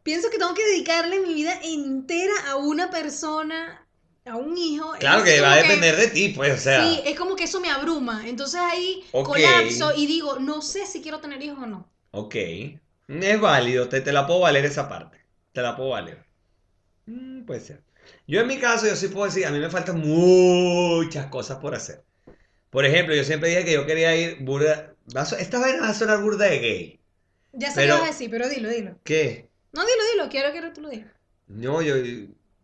pienso 0.03 0.29
que 0.29 0.37
tengo 0.37 0.53
que 0.53 0.65
dedicarle 0.65 1.19
mi 1.21 1.33
vida 1.33 1.59
entera 1.63 2.33
a 2.49 2.55
una 2.57 2.89
persona, 2.89 3.87
a 4.25 4.35
un 4.35 4.57
hijo. 4.57 4.91
Claro 4.99 5.23
que 5.23 5.41
va 5.41 5.53
a 5.53 5.57
depender 5.57 5.95
de 5.95 6.07
ti, 6.07 6.29
pues, 6.29 6.53
o 6.53 6.57
sea. 6.61 6.83
Sí, 6.83 7.01
es 7.05 7.17
como 7.17 7.35
que 7.35 7.45
eso 7.45 7.59
me 7.59 7.69
abruma. 7.69 8.27
Entonces 8.27 8.59
ahí 8.61 9.03
colapso 9.23 9.93
y 9.95 10.05
digo, 10.07 10.39
no 10.39 10.61
sé 10.61 10.85
si 10.85 11.01
quiero 11.01 11.19
tener 11.19 11.41
hijos 11.41 11.59
o 11.59 11.67
no. 11.67 11.89
Ok. 12.11 12.35
Es 13.07 13.39
válido, 13.41 13.87
te, 13.89 14.01
te 14.01 14.11
la 14.11 14.27
puedo 14.27 14.41
valer 14.41 14.65
esa 14.65 14.89
parte. 14.89 15.25
Te 15.53 15.61
la 15.61 15.75
puedo 15.75 15.91
valer. 15.91 16.25
Mm, 17.07 17.45
puede 17.45 17.59
ser. 17.61 17.83
Yo 18.27 18.41
en 18.41 18.47
mi 18.47 18.57
caso, 18.59 18.85
yo 18.87 18.95
sí 18.95 19.07
puedo 19.07 19.25
decir, 19.25 19.45
a 19.45 19.51
mí 19.51 19.59
me 19.59 19.69
faltan 19.69 19.99
muchas 19.99 21.27
cosas 21.27 21.59
por 21.59 21.73
hacer. 21.75 22.03
Por 22.69 22.85
ejemplo, 22.85 23.15
yo 23.15 23.23
siempre 23.23 23.49
dije 23.49 23.63
que 23.63 23.73
yo 23.73 23.85
quería 23.85 24.15
ir 24.15 24.37
burda... 24.41 24.93
va 25.15 25.21
a 25.21 25.25
so- 25.25 25.37
Esta 25.37 25.59
vaina 25.59 25.81
va 25.81 25.89
a 25.89 25.93
sonar 25.93 26.21
burda 26.21 26.45
de 26.45 26.59
gay. 26.59 26.99
Ya 27.53 27.69
sé 27.69 27.75
Pero- 27.75 27.95
qué 27.95 27.99
vas 28.01 28.09
a 28.09 28.11
decir, 28.11 28.29
pero 28.29 28.49
dilo, 28.49 28.69
dilo. 28.69 28.99
¿Qué? 29.03 29.47
No, 29.71 29.81
dilo, 29.81 30.03
dilo, 30.13 30.29
quiero 30.29 30.51
que 30.51 30.61
tú 30.71 30.81
lo 30.81 30.89
digas. 30.89 31.09
No, 31.47 31.81
yo, 31.81 31.95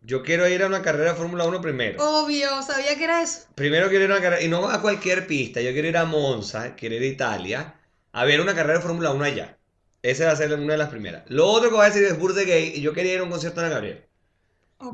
yo 0.02 0.22
quiero 0.22 0.46
ir 0.46 0.62
a 0.62 0.66
una 0.66 0.82
carrera 0.82 1.12
de 1.12 1.16
Fórmula 1.16 1.44
1 1.46 1.60
primero. 1.62 2.04
Obvio, 2.06 2.62
sabía 2.62 2.96
que 2.98 3.04
era 3.04 3.22
eso. 3.22 3.46
Primero 3.54 3.88
quiero 3.88 4.04
ir 4.04 4.10
a 4.10 4.14
una 4.16 4.22
carrera, 4.22 4.42
y 4.42 4.48
no 4.48 4.68
a 4.68 4.82
cualquier 4.82 5.26
pista, 5.26 5.62
yo 5.62 5.72
quiero 5.72 5.88
ir 5.88 5.96
a 5.96 6.04
Monza, 6.04 6.74
quiero 6.74 6.96
ir 6.96 7.02
a 7.02 7.06
Italia, 7.06 7.74
a 8.12 8.24
ver 8.26 8.42
una 8.42 8.54
carrera 8.54 8.78
de 8.80 8.84
Fórmula 8.84 9.10
1 9.12 9.24
allá. 9.24 9.56
Esa 10.02 10.26
va 10.26 10.32
a 10.32 10.36
ser 10.36 10.52
una 10.52 10.72
de 10.74 10.78
las 10.78 10.90
primeras. 10.90 11.22
Lo 11.28 11.46
otro 11.46 11.70
que 11.70 11.76
voy 11.76 11.86
a 11.86 11.88
decir 11.88 12.04
es 12.04 12.18
burda 12.18 12.40
de 12.40 12.44
gay, 12.44 12.72
y 12.76 12.82
yo 12.82 12.92
quería 12.92 13.14
ir 13.14 13.20
a 13.20 13.24
un 13.24 13.30
concierto 13.30 13.60
de 13.62 13.66
Ana 13.68 13.74
Gabriel. 13.76 14.04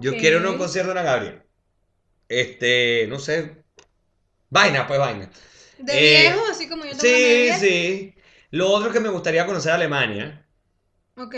Yo 0.00 0.12
quiero 0.16 0.40
ir 0.40 0.46
a 0.46 0.50
un 0.50 0.58
concierto 0.58 0.92
de 0.92 1.00
Ana 1.00 1.10
Gabriel. 1.10 1.42
Este, 2.28 3.06
no 3.08 3.18
sé. 3.18 3.64
Vaina, 4.50 4.86
pues 4.86 4.98
vaina. 4.98 5.30
De 5.78 5.92
Eh, 5.92 6.22
viejo, 6.22 6.46
así 6.50 6.68
como 6.68 6.84
yo 6.84 6.94
Sí, 6.94 7.50
sí. 7.58 8.14
Lo 8.50 8.68
otro 8.70 8.92
que 8.92 9.00
me 9.00 9.08
gustaría 9.08 9.46
conocer 9.46 9.72
Alemania. 9.72 10.46
Ok. 11.16 11.34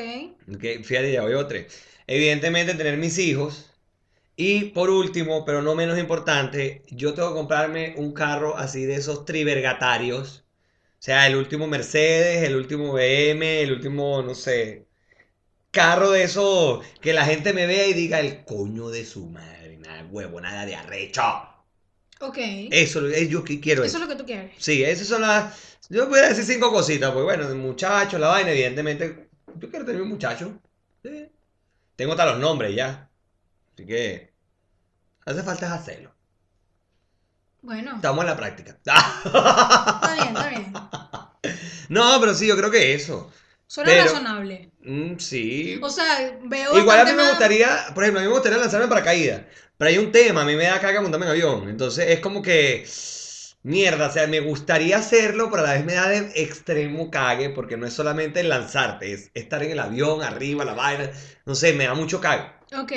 Que 0.60 0.82
fíjate, 0.82 1.12
ya 1.12 1.22
voy 1.22 1.34
a 1.34 1.46
tres. 1.46 1.82
Evidentemente, 2.06 2.74
tener 2.74 2.96
mis 2.96 3.18
hijos. 3.18 3.70
Y 4.36 4.66
por 4.70 4.90
último, 4.90 5.44
pero 5.44 5.62
no 5.62 5.74
menos 5.74 5.98
importante, 5.98 6.82
yo 6.90 7.14
tengo 7.14 7.30
que 7.30 7.34
comprarme 7.36 7.94
un 7.96 8.12
carro 8.14 8.56
así 8.56 8.84
de 8.86 8.96
esos 8.96 9.24
trivergatarios. 9.26 10.44
O 11.00 11.02
sea, 11.02 11.26
el 11.26 11.36
último 11.36 11.66
Mercedes, 11.68 12.44
el 12.48 12.56
último 12.56 12.92
BM, 12.92 13.62
el 13.62 13.72
último, 13.72 14.22
no 14.22 14.34
sé, 14.34 14.86
carro 15.72 16.10
de 16.12 16.22
esos 16.22 16.84
que 17.00 17.12
la 17.12 17.24
gente 17.24 17.52
me 17.52 17.66
vea 17.66 17.88
y 17.88 17.94
diga 17.94 18.20
el 18.20 18.44
coño 18.44 18.90
de 18.90 19.04
su 19.04 19.26
madre, 19.26 19.76
nada 19.78 20.04
huevo, 20.08 20.40
nada 20.40 20.64
de 20.64 20.76
arrecho. 20.76 21.22
Ok. 22.20 22.38
Eso 22.70 23.08
es 23.08 23.28
yo 23.28 23.42
que 23.42 23.58
quiero 23.60 23.82
Eso 23.82 23.96
eso. 23.96 24.04
es 24.04 24.08
lo 24.08 24.14
que 24.16 24.20
tú 24.22 24.24
quieres. 24.26 24.52
Sí, 24.58 24.84
esas 24.84 25.08
son 25.08 25.22
las. 25.22 25.54
Yo 25.88 26.08
voy 26.08 26.20
a 26.20 26.28
decir 26.28 26.44
cinco 26.44 26.70
cositas, 26.70 27.10
pues 27.10 27.24
bueno, 27.24 27.48
el 27.48 27.56
muchacho, 27.56 28.16
la 28.18 28.28
vaina, 28.28 28.52
evidentemente. 28.52 29.28
Yo 29.56 29.68
quiero 29.68 29.84
tener 29.84 30.00
un 30.00 30.08
muchacho. 30.08 30.52
Sí. 31.02 31.28
Tengo 31.96 32.12
hasta 32.12 32.26
los 32.26 32.38
nombres 32.38 32.76
ya. 32.76 33.10
Así 33.74 33.84
que. 33.84 34.32
Hace 35.26 35.42
falta 35.42 35.66
es 35.66 35.72
hacerlo. 35.72 36.12
Bueno, 37.62 37.96
Estamos 37.96 38.22
en 38.22 38.26
la 38.30 38.36
práctica. 38.36 38.70
está 38.84 40.12
bien, 40.14 40.28
está 40.28 40.48
bien. 40.48 40.72
No, 41.88 42.18
pero 42.20 42.34
sí, 42.34 42.46
yo 42.46 42.56
creo 42.56 42.70
que 42.70 42.94
eso. 42.94 43.30
Suena 43.72 43.90
Pero- 43.90 44.04
razonable. 44.04 44.68
Mm, 44.82 45.16
sí. 45.16 45.80
O 45.80 45.88
sea, 45.88 46.38
veo 46.44 46.78
Igual 46.78 47.00
a 47.00 47.04
mí 47.06 47.12
me 47.12 47.26
gustaría, 47.26 47.86
por 47.94 48.04
ejemplo, 48.04 48.20
a 48.20 48.22
mí 48.22 48.28
me 48.28 48.34
gustaría 48.34 48.58
lanzarme 48.58 48.84
en 48.84 48.90
paracaídas. 48.90 49.42
Pero 49.78 49.88
hay 49.88 49.96
un 49.96 50.12
tema, 50.12 50.42
a 50.42 50.44
mí 50.44 50.56
me 50.56 50.64
da 50.64 50.78
caga 50.78 51.00
montarme 51.00 51.24
en 51.24 51.32
avión. 51.32 51.70
Entonces 51.70 52.10
es 52.10 52.20
como 52.20 52.42
que. 52.42 52.86
Mierda, 53.62 54.08
o 54.08 54.12
sea, 54.12 54.26
me 54.26 54.40
gustaría 54.40 54.98
hacerlo, 54.98 55.48
pero 55.50 55.62
a 55.62 55.68
la 55.68 55.72
vez 55.72 55.86
me 55.86 55.94
da 55.94 56.10
de 56.10 56.18
extremo 56.34 57.10
cague, 57.10 57.48
porque 57.48 57.78
no 57.78 57.86
es 57.86 57.94
solamente 57.94 58.42
lanzarte, 58.42 59.10
es 59.10 59.30
estar 59.32 59.62
en 59.62 59.70
el 59.70 59.78
avión, 59.78 60.22
arriba, 60.22 60.66
la 60.66 60.74
vaina. 60.74 61.10
No 61.46 61.54
sé, 61.54 61.72
me 61.72 61.84
da 61.84 61.94
mucho 61.94 62.20
cague. 62.20 62.50
Ok. 62.78 62.92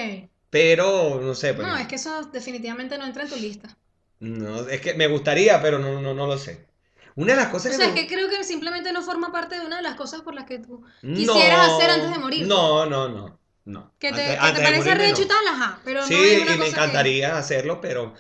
Pero, 0.50 1.22
no 1.22 1.36
sé, 1.36 1.54
pues. 1.54 1.66
No, 1.66 1.78
es 1.78 1.88
que 1.88 1.96
eso 1.96 2.26
definitivamente 2.34 2.98
no 2.98 3.06
entra 3.06 3.24
en 3.24 3.30
tu 3.30 3.38
lista. 3.38 3.78
No, 4.20 4.68
es 4.68 4.82
que 4.82 4.94
me 4.96 5.08
gustaría, 5.08 5.62
pero 5.62 5.80
no, 5.80 6.02
no, 6.02 6.14
no 6.14 6.28
lo 6.28 6.38
sé. 6.38 6.66
Una 7.16 7.34
de 7.34 7.38
las 7.40 7.48
O 7.50 7.52
cosas 7.54 7.72
que 7.72 7.78
sea, 7.78 7.88
es 7.88 7.94
que 7.96 8.08
creo 8.08 8.30
que 8.30 8.44
simplemente 8.44 8.92
no 8.92 9.02
forma 9.02 9.32
parte 9.32 9.58
de 9.60 9.66
una 9.66 9.78
de 9.78 9.84
las 9.84 9.96
cosas 9.96 10.22
por 10.22 10.34
las 10.36 10.46
que 10.46 10.60
tú 10.60 10.84
No, 11.02 11.16
quisieras 11.16 11.70
hacer 11.70 11.90
antes 11.90 12.12
de 12.12 12.18
morir. 12.20 12.46
No, 12.48 12.86
no, 12.86 13.08
no. 13.08 13.40
no. 13.66 13.94
Que 14.00 14.12
te, 14.12 14.22
Antes- 14.22 14.28
que 14.28 14.36
te 14.36 14.46
antes 14.48 14.64
parece 14.64 14.96
recho 14.96 15.22
y 15.22 15.26
tal, 15.28 15.48
ajá. 15.48 15.80
Pero 15.86 16.06
Sí, 16.06 16.14
no 16.14 16.20
es 16.24 16.42
una 16.42 16.56
y 16.56 16.58
me 16.58 16.66
que- 16.66 16.72
encantaría 16.72 17.38
hacerlo, 17.38 17.80
pero 17.80 18.14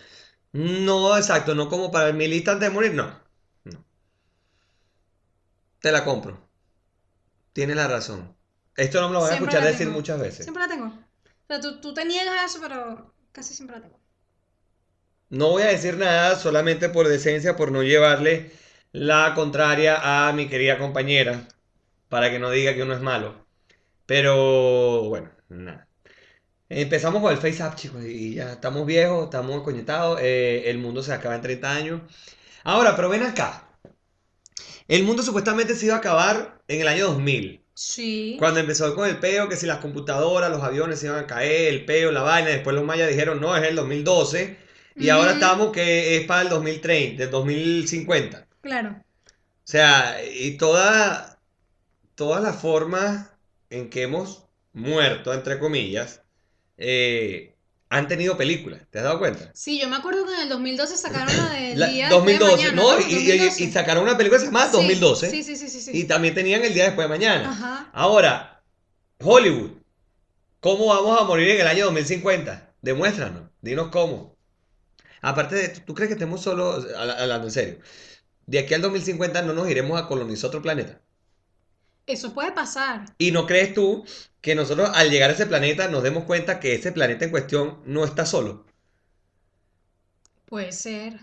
no, 0.53 1.17
exacto, 1.17 1.55
no 1.55 1.67
como 1.67 1.91
para 1.91 2.13
mi 2.13 2.27
lista 2.27 2.53
antes 2.53 2.69
de 2.69 2.73
morir, 2.73 2.93
no. 2.93 3.19
no. 3.65 3.85
Te 5.79 5.91
la 5.91 6.03
compro. 6.05 6.39
Tienes 7.53 7.75
la 7.75 7.87
razón. 7.87 8.35
Esto 8.75 9.01
no 9.01 9.07
me 9.07 9.13
lo 9.13 9.19
voy 9.21 9.29
a 9.29 9.33
escuchar 9.35 9.63
decir 9.63 9.89
muchas 9.89 10.19
veces. 10.19 10.45
Siempre 10.45 10.63
la 10.63 10.69
tengo. 10.69 10.85
O 10.87 11.47
sea, 11.47 11.59
tú, 11.61 11.79
tú 11.79 11.93
te 11.93 12.05
niegas 12.05 12.33
a 12.41 12.45
eso, 12.45 12.59
pero 12.61 13.13
casi 13.31 13.53
siempre 13.53 13.77
la 13.77 13.83
tengo. 13.83 13.99
No 15.29 15.49
voy 15.49 15.63
a 15.63 15.67
decir 15.67 15.97
nada 15.97 16.35
solamente 16.37 16.89
por 16.89 17.07
decencia, 17.07 17.55
por 17.55 17.71
no 17.71 17.83
llevarle 17.83 18.51
la 18.95 19.33
contraria 19.35 20.27
a 20.27 20.31
mi 20.31 20.47
querida 20.47 20.77
compañera, 20.77 21.49
para 22.07 22.31
que 22.31 22.39
no 22.39 22.49
diga 22.49 22.73
que 22.75 22.83
uno 22.83 22.93
es 22.93 23.01
malo. 23.01 23.45
Pero 24.05 25.09
bueno, 25.09 25.31
nada. 25.49 25.87
Empezamos 26.69 27.21
con 27.21 27.33
el 27.33 27.37
Face 27.37 27.61
App, 27.61 27.75
chicos, 27.75 28.05
y 28.05 28.35
ya 28.35 28.53
estamos 28.53 28.85
viejos, 28.85 29.25
estamos 29.25 29.63
coñetados, 29.63 30.19
eh, 30.21 30.69
el 30.69 30.77
mundo 30.77 31.03
se 31.03 31.13
acaba 31.13 31.35
en 31.35 31.41
30 31.41 31.71
años. 31.71 32.01
Ahora, 32.63 32.95
pero 32.95 33.09
ven 33.09 33.23
acá. 33.23 33.67
El 34.87 35.03
mundo 35.03 35.23
supuestamente 35.23 35.75
se 35.75 35.87
iba 35.87 35.95
a 35.95 35.99
acabar 35.99 36.61
en 36.69 36.79
el 36.79 36.87
año 36.87 37.07
2000. 37.07 37.65
Sí. 37.73 38.37
Cuando 38.39 38.61
empezó 38.61 38.95
con 38.95 39.09
el 39.09 39.19
peo, 39.19 39.49
que 39.49 39.57
si 39.57 39.65
las 39.65 39.79
computadoras, 39.79 40.49
los 40.49 40.63
aviones 40.63 40.99
se 40.99 41.07
iban 41.07 41.19
a 41.19 41.27
caer, 41.27 41.73
el 41.73 41.83
peo, 41.83 42.13
la 42.13 42.21
vaina, 42.21 42.49
después 42.49 42.73
los 42.73 42.85
mayas 42.85 43.09
dijeron, 43.09 43.41
no, 43.41 43.57
es 43.57 43.63
el 43.67 43.75
2012, 43.75 44.57
y 44.95 45.09
ahora 45.09 45.33
estamos 45.33 45.73
que 45.73 46.15
es 46.15 46.25
para 46.25 46.43
el 46.43 46.49
2030, 46.49 47.23
el 47.23 47.29
2050. 47.29 48.44
Claro. 48.65 48.95
O 48.99 49.67
sea, 49.67 50.17
y 50.25 50.57
toda, 50.57 51.39
todas 52.15 52.41
las 52.41 52.59
formas 52.59 53.29
en 53.69 53.91
que 53.91 54.01
hemos 54.03 54.45
muerto, 54.73 55.33
entre 55.35 55.59
comillas, 55.59 56.23
eh, 56.77 57.55
han 57.89 58.07
tenido 58.07 58.37
películas, 58.37 58.81
¿te 58.89 58.97
has 58.97 59.03
dado 59.03 59.19
cuenta? 59.19 59.51
Sí, 59.53 59.79
yo 59.79 59.87
me 59.87 59.97
acuerdo 59.97 60.25
que 60.25 60.33
en 60.33 60.39
el 60.41 60.49
2012 60.49 60.97
sacaron 60.97 61.37
la 61.37 61.49
de 61.53 61.75
La- 61.75 61.87
Día 61.89 62.09
2012, 62.09 62.55
de 62.57 62.71
Mañana, 62.71 62.81
¿no? 62.81 62.99
¿no? 62.99 62.99
Y, 63.01 63.13
y- 63.13 63.17
y 63.17 63.37
2012. 63.37 63.71
sacaron 63.71 64.03
una 64.03 64.17
película 64.17 64.39
que 64.39 64.45
se 64.47 64.51
llama 64.51 64.65
Sí, 64.65 64.71
2012, 64.73 65.29
Sí, 65.29 65.43
sí, 65.43 65.55
sí, 65.55 65.69
sí. 65.69 65.79
sí. 65.81 65.91
y 65.93 66.05
también 66.05 66.33
tenían 66.33 66.65
el 66.65 66.73
día 66.73 66.85
después 66.85 67.05
de 67.05 67.09
mañana. 67.09 67.51
Ajá. 67.51 67.89
Ahora, 67.93 68.63
Hollywood, 69.19 69.73
¿cómo 70.59 70.87
vamos 70.87 71.21
a 71.21 71.25
morir 71.25 71.49
en 71.49 71.61
el 71.61 71.67
año 71.67 71.85
2050? 71.85 72.73
Demuéstranos, 72.81 73.43
dinos 73.61 73.89
cómo. 73.91 74.35
Aparte 75.21 75.55
de, 75.55 75.69
¿tú 75.69 75.93
crees 75.95 76.09
que 76.09 76.13
estemos 76.13 76.45
habla- 76.47 77.13
hablando 77.19 77.47
en 77.47 77.51
serio? 77.51 77.79
De 78.47 78.59
aquí 78.59 78.73
al 78.73 78.81
2050 78.81 79.41
no 79.41 79.53
nos 79.53 79.69
iremos 79.69 79.99
a 80.01 80.07
colonizar 80.07 80.47
otro 80.49 80.61
planeta. 80.61 81.01
Eso 82.07 82.33
puede 82.33 82.51
pasar. 82.51 83.05
¿Y 83.17 83.31
no 83.31 83.45
crees 83.47 83.73
tú 83.73 84.05
que 84.41 84.53
nosotros 84.55 84.91
al 84.93 85.09
llegar 85.09 85.29
a 85.31 85.33
ese 85.33 85.47
planeta 85.47 85.87
nos 85.87 86.03
demos 86.03 86.25
cuenta 86.25 86.59
que 86.59 86.75
ese 86.75 86.91
planeta 86.91 87.25
en 87.25 87.31
cuestión 87.31 87.79
no 87.85 88.05
está 88.05 88.25
solo? 88.25 88.65
Puede 90.45 90.71
ser. 90.71 91.13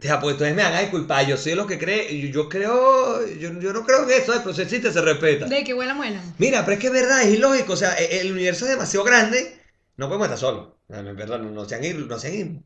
O 0.00 0.02
sea, 0.02 0.20
pues 0.20 0.32
entonces 0.32 0.56
me 0.56 0.62
hagan 0.62 0.80
disculpar, 0.80 1.24
yo 1.28 1.36
soy 1.36 1.54
los 1.54 1.66
que 1.68 1.78
cree, 1.78 2.20
yo, 2.20 2.28
yo 2.28 2.48
creo, 2.48 3.24
yo, 3.36 3.52
yo 3.60 3.72
no 3.72 3.84
creo 3.86 4.02
en 4.02 4.10
eso, 4.10 4.32
pero 4.42 4.52
si 4.52 4.62
existe, 4.62 4.92
se 4.92 5.00
respeta. 5.00 5.46
De 5.46 5.62
que 5.62 5.74
huela 5.74 5.94
muela. 5.94 6.20
Mira, 6.38 6.64
pero 6.64 6.72
es 6.74 6.80
que 6.80 6.86
es 6.88 6.92
verdad, 6.92 7.22
es 7.22 7.34
ilógico. 7.34 7.74
O 7.74 7.76
sea, 7.76 7.94
e- 7.96 8.20
el 8.20 8.32
universo 8.32 8.64
es 8.64 8.72
demasiado 8.72 9.04
grande. 9.04 9.56
No 9.96 10.08
podemos 10.08 10.26
estar 10.26 10.38
solos. 10.38 10.68
Es 10.88 11.04
verdad, 11.16 11.38
no, 11.38 11.50
no 11.52 11.68
sean, 11.68 12.08
no 12.08 12.18
sean 12.18 12.34
il- 12.34 12.62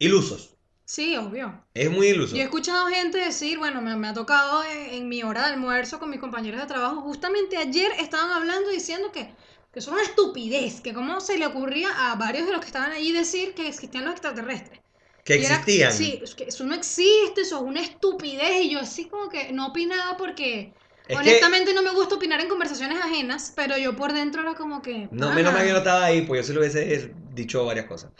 ilusos. 0.00 0.56
Sí, 0.92 1.16
obvio. 1.16 1.64
Es 1.72 1.88
muy 1.88 2.08
iluso. 2.08 2.34
Yo 2.34 2.40
he 2.42 2.44
escuchado 2.46 2.88
gente 2.88 3.18
decir, 3.18 3.58
bueno, 3.58 3.80
me, 3.80 3.94
me 3.94 4.08
ha 4.08 4.12
tocado 4.12 4.64
en, 4.64 4.94
en 4.94 5.08
mi 5.08 5.22
hora 5.22 5.42
de 5.46 5.52
almuerzo 5.52 6.00
con 6.00 6.10
mis 6.10 6.18
compañeros 6.18 6.60
de 6.60 6.66
trabajo, 6.66 7.00
justamente 7.02 7.56
ayer 7.56 7.92
estaban 8.00 8.32
hablando 8.32 8.68
diciendo 8.70 9.12
que, 9.12 9.32
que 9.72 9.78
eso 9.78 9.92
era 9.92 10.00
una 10.00 10.08
estupidez, 10.08 10.80
que 10.80 10.92
cómo 10.92 11.20
se 11.20 11.38
le 11.38 11.46
ocurría 11.46 11.90
a 12.10 12.16
varios 12.16 12.46
de 12.46 12.52
los 12.54 12.60
que 12.60 12.66
estaban 12.66 12.90
allí 12.90 13.12
decir 13.12 13.54
que 13.54 13.68
existían 13.68 14.04
los 14.04 14.14
extraterrestres. 14.14 14.80
Que 15.24 15.36
Y 15.36 15.44
era- 15.44 15.54
existían. 15.58 15.92
sí, 15.92 16.18
es 16.24 16.34
que 16.34 16.44
eso 16.48 16.64
no 16.64 16.74
existe, 16.74 17.42
eso 17.42 17.58
es 17.58 17.62
una 17.62 17.82
estupidez. 17.82 18.64
Y 18.64 18.70
yo 18.70 18.80
así 18.80 19.04
como 19.04 19.28
que 19.28 19.52
no 19.52 19.68
opinaba 19.68 20.16
porque 20.16 20.72
Es 21.06 21.06
que- 21.06 21.16
honestamente 21.18 21.72
no 21.72 21.82
me 21.82 21.92
gusta 21.92 22.16
opinar 22.16 22.40
en 22.40 22.48
conversaciones 22.48 22.98
ajenas, 23.00 23.52
pero 23.54 23.78
yo 23.78 23.94
por 23.94 24.12
dentro 24.12 24.42
era 24.42 24.54
como 24.54 24.82
que... 24.82 25.06
No, 25.12 25.30
menos 25.32 25.52
mal 25.52 25.64
que 25.64 25.70
no 25.70 25.78
estaba 25.78 26.06
ahí, 26.06 26.22
pues 26.22 26.40
yo 26.40 26.46
sí 26.48 26.52
lo 26.52 26.58
hubiese 26.58 27.14
dicho 27.32 27.64
varias 27.64 27.86
cosas. 27.86 28.10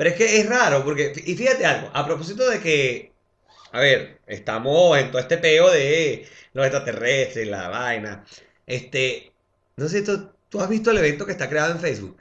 Pero 0.00 0.12
es 0.12 0.16
que 0.16 0.40
es 0.40 0.48
raro, 0.48 0.82
porque, 0.82 1.12
y 1.26 1.36
fíjate 1.36 1.66
algo, 1.66 1.90
a 1.92 2.06
propósito 2.06 2.48
de 2.48 2.58
que, 2.58 3.12
a 3.70 3.80
ver, 3.80 4.18
estamos 4.26 4.96
en 4.96 5.10
todo 5.10 5.20
este 5.20 5.36
peo 5.36 5.70
de 5.70 6.26
los 6.54 6.64
extraterrestres, 6.64 7.46
la 7.46 7.68
vaina. 7.68 8.24
Este, 8.64 9.30
no 9.76 9.90
sé, 9.90 10.00
¿tú, 10.00 10.30
tú 10.48 10.58
has 10.62 10.70
visto 10.70 10.90
el 10.90 10.96
evento 10.96 11.26
que 11.26 11.32
está 11.32 11.50
creado 11.50 11.72
en 11.72 11.80
Facebook? 11.80 12.16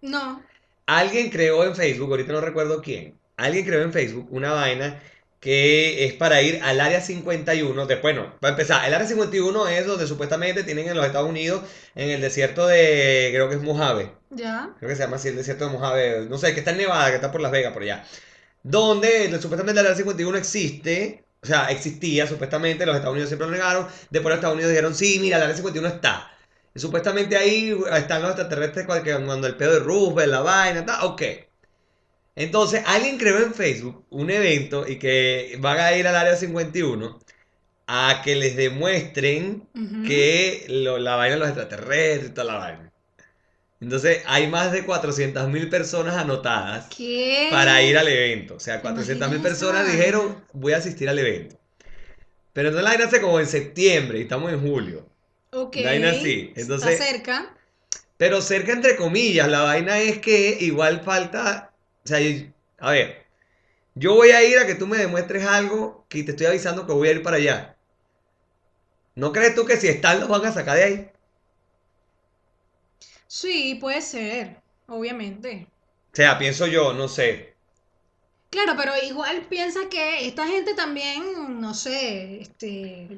No, 0.00 0.42
Alguien 0.86 1.28
creó 1.28 1.64
en 1.64 1.76
Facebook, 1.76 2.08
ahorita 2.08 2.32
no 2.32 2.40
recuerdo 2.40 2.80
quién, 2.80 3.18
alguien 3.36 3.66
creó 3.66 3.82
en 3.82 3.92
Facebook 3.92 4.28
una 4.30 4.52
vaina 4.52 5.02
que 5.42 6.04
es 6.06 6.14
para 6.14 6.40
ir 6.40 6.60
al 6.62 6.80
área 6.80 7.00
51. 7.00 7.86
Después, 7.86 8.14
no, 8.14 8.38
para 8.38 8.52
empezar, 8.52 8.86
el 8.86 8.94
área 8.94 9.08
51 9.08 9.66
es 9.68 9.86
donde 9.86 10.06
supuestamente 10.06 10.62
tienen 10.62 10.88
en 10.88 10.96
los 10.96 11.04
Estados 11.04 11.28
Unidos, 11.28 11.62
en 11.96 12.10
el 12.10 12.20
desierto 12.20 12.68
de, 12.68 13.30
creo 13.32 13.48
que 13.48 13.56
es 13.56 13.60
Mojave. 13.60 14.12
Ya. 14.30 14.70
Creo 14.78 14.88
que 14.88 14.94
se 14.94 15.02
llama 15.02 15.16
así 15.16 15.28
el 15.28 15.36
desierto 15.36 15.66
de 15.66 15.72
Mojave. 15.72 16.26
No 16.30 16.38
sé, 16.38 16.54
que 16.54 16.60
está 16.60 16.70
en 16.70 16.78
Nevada, 16.78 17.08
que 17.08 17.16
está 17.16 17.32
por 17.32 17.40
Las 17.40 17.50
Vegas, 17.50 17.72
por 17.72 17.82
allá. 17.82 18.04
Donde 18.62 19.36
supuestamente 19.40 19.80
el 19.80 19.86
área 19.86 19.96
51 19.96 20.38
existe. 20.38 21.24
O 21.42 21.46
sea, 21.46 21.72
existía 21.72 22.28
supuestamente, 22.28 22.86
los 22.86 22.94
Estados 22.94 23.14
Unidos 23.14 23.28
siempre 23.28 23.48
lo 23.48 23.52
negaron. 23.52 23.88
Después 24.10 24.30
los 24.30 24.36
Estados 24.36 24.54
Unidos 24.54 24.70
dijeron, 24.70 24.94
sí, 24.94 25.18
mira, 25.20 25.38
el 25.38 25.42
área 25.42 25.56
51 25.56 25.88
está. 25.88 26.30
Y 26.72 26.78
supuestamente 26.78 27.36
ahí 27.36 27.76
están 27.96 28.22
los 28.22 28.30
extraterrestres 28.30 28.86
cuando 28.86 29.26
cuando 29.26 29.48
el 29.48 29.56
pedo 29.56 29.72
de 29.72 29.80
Roosevelt, 29.80 30.30
la 30.30 30.40
vaina, 30.40 30.80
está, 30.80 31.04
ok. 31.04 31.22
Entonces, 32.34 32.82
alguien 32.86 33.18
creó 33.18 33.38
en 33.38 33.52
Facebook 33.54 34.04
un 34.10 34.30
evento 34.30 34.88
y 34.88 34.96
que 34.98 35.56
van 35.60 35.78
a 35.80 35.92
ir 35.94 36.06
al 36.06 36.16
área 36.16 36.34
51 36.36 37.18
a 37.86 38.22
que 38.24 38.36
les 38.36 38.56
demuestren 38.56 39.66
que 40.06 40.64
lo- 40.68 40.98
la 40.98 41.16
vaina 41.16 41.34
de 41.34 41.40
los 41.40 41.48
extraterrestres 41.48 42.30
y 42.30 42.32
toda 42.34 42.46
la 42.52 42.58
vaina. 42.58 42.92
Entonces, 43.80 44.22
hay 44.26 44.46
más 44.46 44.70
de 44.72 44.86
400.000 44.86 45.68
personas 45.68 46.16
anotadas 46.16 46.86
¿Qué? 46.96 47.48
para 47.50 47.82
ir 47.82 47.98
al 47.98 48.06
evento. 48.08 48.54
O 48.54 48.60
sea, 48.60 48.76
¿Te 48.76 48.82
400.000 48.82 49.16
imaginas 49.40 49.42
personas 49.42 49.92
dijeron, 49.92 50.42
voy 50.52 50.72
a 50.72 50.76
asistir 50.78 51.08
al 51.08 51.18
evento. 51.18 51.58
Pero 52.52 52.70
no 52.70 52.80
la 52.80 52.90
vaina 52.90 53.06
hace 53.06 53.20
como 53.20 53.40
en 53.40 53.46
septiembre 53.46 54.18
y 54.20 54.22
estamos 54.22 54.52
en 54.52 54.60
julio. 54.60 55.06
Ok. 55.50 55.76
La 55.76 55.90
vaina 55.90 56.12
entonces- 56.12 56.92
Está 56.92 57.04
cerca. 57.04 57.54
Pero 58.16 58.40
cerca 58.40 58.72
entre 58.72 58.94
comillas, 58.96 59.48
la 59.48 59.62
vaina 59.62 59.98
es 59.98 60.18
que 60.18 60.58
igual 60.60 61.00
falta, 61.04 61.71
o 62.04 62.08
sea, 62.08 62.20
yo- 62.20 62.46
a 62.78 62.92
ver, 62.92 63.26
yo 63.94 64.14
voy 64.14 64.30
a 64.30 64.44
ir 64.44 64.58
a 64.58 64.66
que 64.66 64.74
tú 64.76 64.86
me 64.88 64.98
demuestres 64.98 65.46
algo 65.46 66.06
que 66.10 66.24
te 66.24 66.32
estoy 66.32 66.46
avisando 66.48 66.86
que 66.86 66.92
voy 66.94 67.08
a 67.08 67.12
ir 67.12 67.22
para 67.24 67.38
allá. 67.38 67.78
¿No 69.14 69.32
crees 69.32 69.54
tú 69.54 69.64
que 69.64 69.78
si 69.78 69.88
están 69.88 70.20
los 70.20 70.28
van 70.28 70.44
a 70.44 70.52
sacar 70.52 70.76
de 70.76 70.84
ahí? 70.84 71.10
Sí, 73.26 73.74
puede 73.80 74.00
ser. 74.00 74.62
Obviamente. 74.86 75.66
O 76.12 76.16
sea, 76.16 76.38
pienso 76.38 76.66
yo, 76.66 76.92
no 76.94 77.06
sé. 77.08 77.51
Claro, 78.52 78.74
pero 78.76 78.92
igual 79.02 79.46
piensa 79.48 79.88
que 79.88 80.26
esta 80.28 80.46
gente 80.46 80.74
también, 80.74 81.58
no 81.58 81.72
sé, 81.72 82.38
este, 82.42 83.08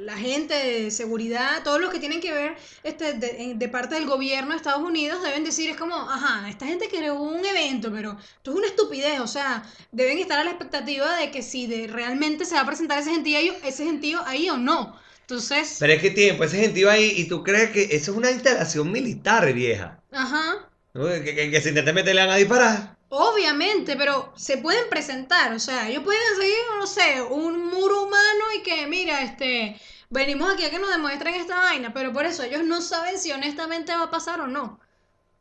la 0.00 0.16
gente 0.18 0.54
de 0.54 0.90
seguridad, 0.90 1.62
todos 1.62 1.80
los 1.80 1.90
que 1.92 2.00
tienen 2.00 2.20
que 2.20 2.32
ver 2.32 2.56
este, 2.82 3.12
de, 3.12 3.52
de 3.54 3.68
parte 3.68 3.94
del 3.94 4.06
gobierno 4.06 4.50
de 4.50 4.56
Estados 4.56 4.82
Unidos 4.82 5.22
deben 5.22 5.44
decir, 5.44 5.70
es 5.70 5.76
como, 5.76 5.94
ajá, 5.94 6.48
esta 6.48 6.66
gente 6.66 6.88
creó 6.88 7.14
un 7.22 7.44
evento, 7.46 7.92
pero 7.92 8.16
esto 8.18 8.50
es 8.50 8.56
una 8.56 8.66
estupidez, 8.66 9.20
o 9.20 9.28
sea, 9.28 9.62
deben 9.92 10.18
estar 10.18 10.40
a 10.40 10.44
la 10.44 10.50
expectativa 10.50 11.16
de 11.16 11.30
que 11.30 11.42
si 11.42 11.68
de, 11.68 11.86
realmente 11.86 12.44
se 12.44 12.56
va 12.56 12.62
a 12.62 12.66
presentar 12.66 12.98
ese 12.98 13.12
gentío, 13.12 13.38
ahí- 13.38 13.56
ese 13.64 13.84
gentío 13.84 14.20
ahí 14.26 14.50
o 14.50 14.56
no. 14.56 14.98
Entonces, 15.20 15.76
Pero 15.78 15.92
es 15.92 16.02
que 16.02 16.10
tiempo, 16.10 16.42
ese 16.42 16.58
gentío 16.60 16.90
ahí, 16.90 17.12
y 17.16 17.28
tú 17.28 17.44
crees 17.44 17.70
que 17.70 17.84
eso 17.94 18.10
es 18.10 18.16
una 18.18 18.32
instalación 18.32 18.90
militar 18.90 19.52
vieja. 19.52 20.02
ajá, 20.12 20.68
¿no? 20.94 21.04
Que, 21.08 21.34
que, 21.34 21.50
que 21.50 21.60
si 21.60 21.68
intenten 21.70 21.94
meterle 21.94 22.22
van 22.22 22.30
a 22.30 22.36
disparar. 22.36 22.96
Obviamente, 23.12 23.96
pero 23.96 24.32
se 24.36 24.58
pueden 24.58 24.88
presentar, 24.90 25.52
o 25.52 25.58
sea, 25.60 25.88
ellos 25.88 26.02
pueden 26.04 26.22
seguir, 26.38 26.56
no 26.78 26.86
sé, 26.86 27.22
un 27.22 27.66
muro 27.70 28.04
humano 28.04 28.44
y 28.58 28.62
que, 28.62 28.86
mira, 28.86 29.22
este, 29.22 29.80
venimos 30.10 30.52
aquí 30.52 30.64
a 30.64 30.70
que 30.70 30.78
nos 30.78 30.90
demuestren 30.90 31.34
esta 31.34 31.56
vaina, 31.58 31.92
pero 31.92 32.12
por 32.12 32.26
eso 32.26 32.42
ellos 32.42 32.64
no 32.64 32.80
saben 32.82 33.18
si 33.18 33.32
honestamente 33.32 33.94
va 33.94 34.04
a 34.04 34.10
pasar 34.10 34.40
o 34.40 34.46
no. 34.46 34.80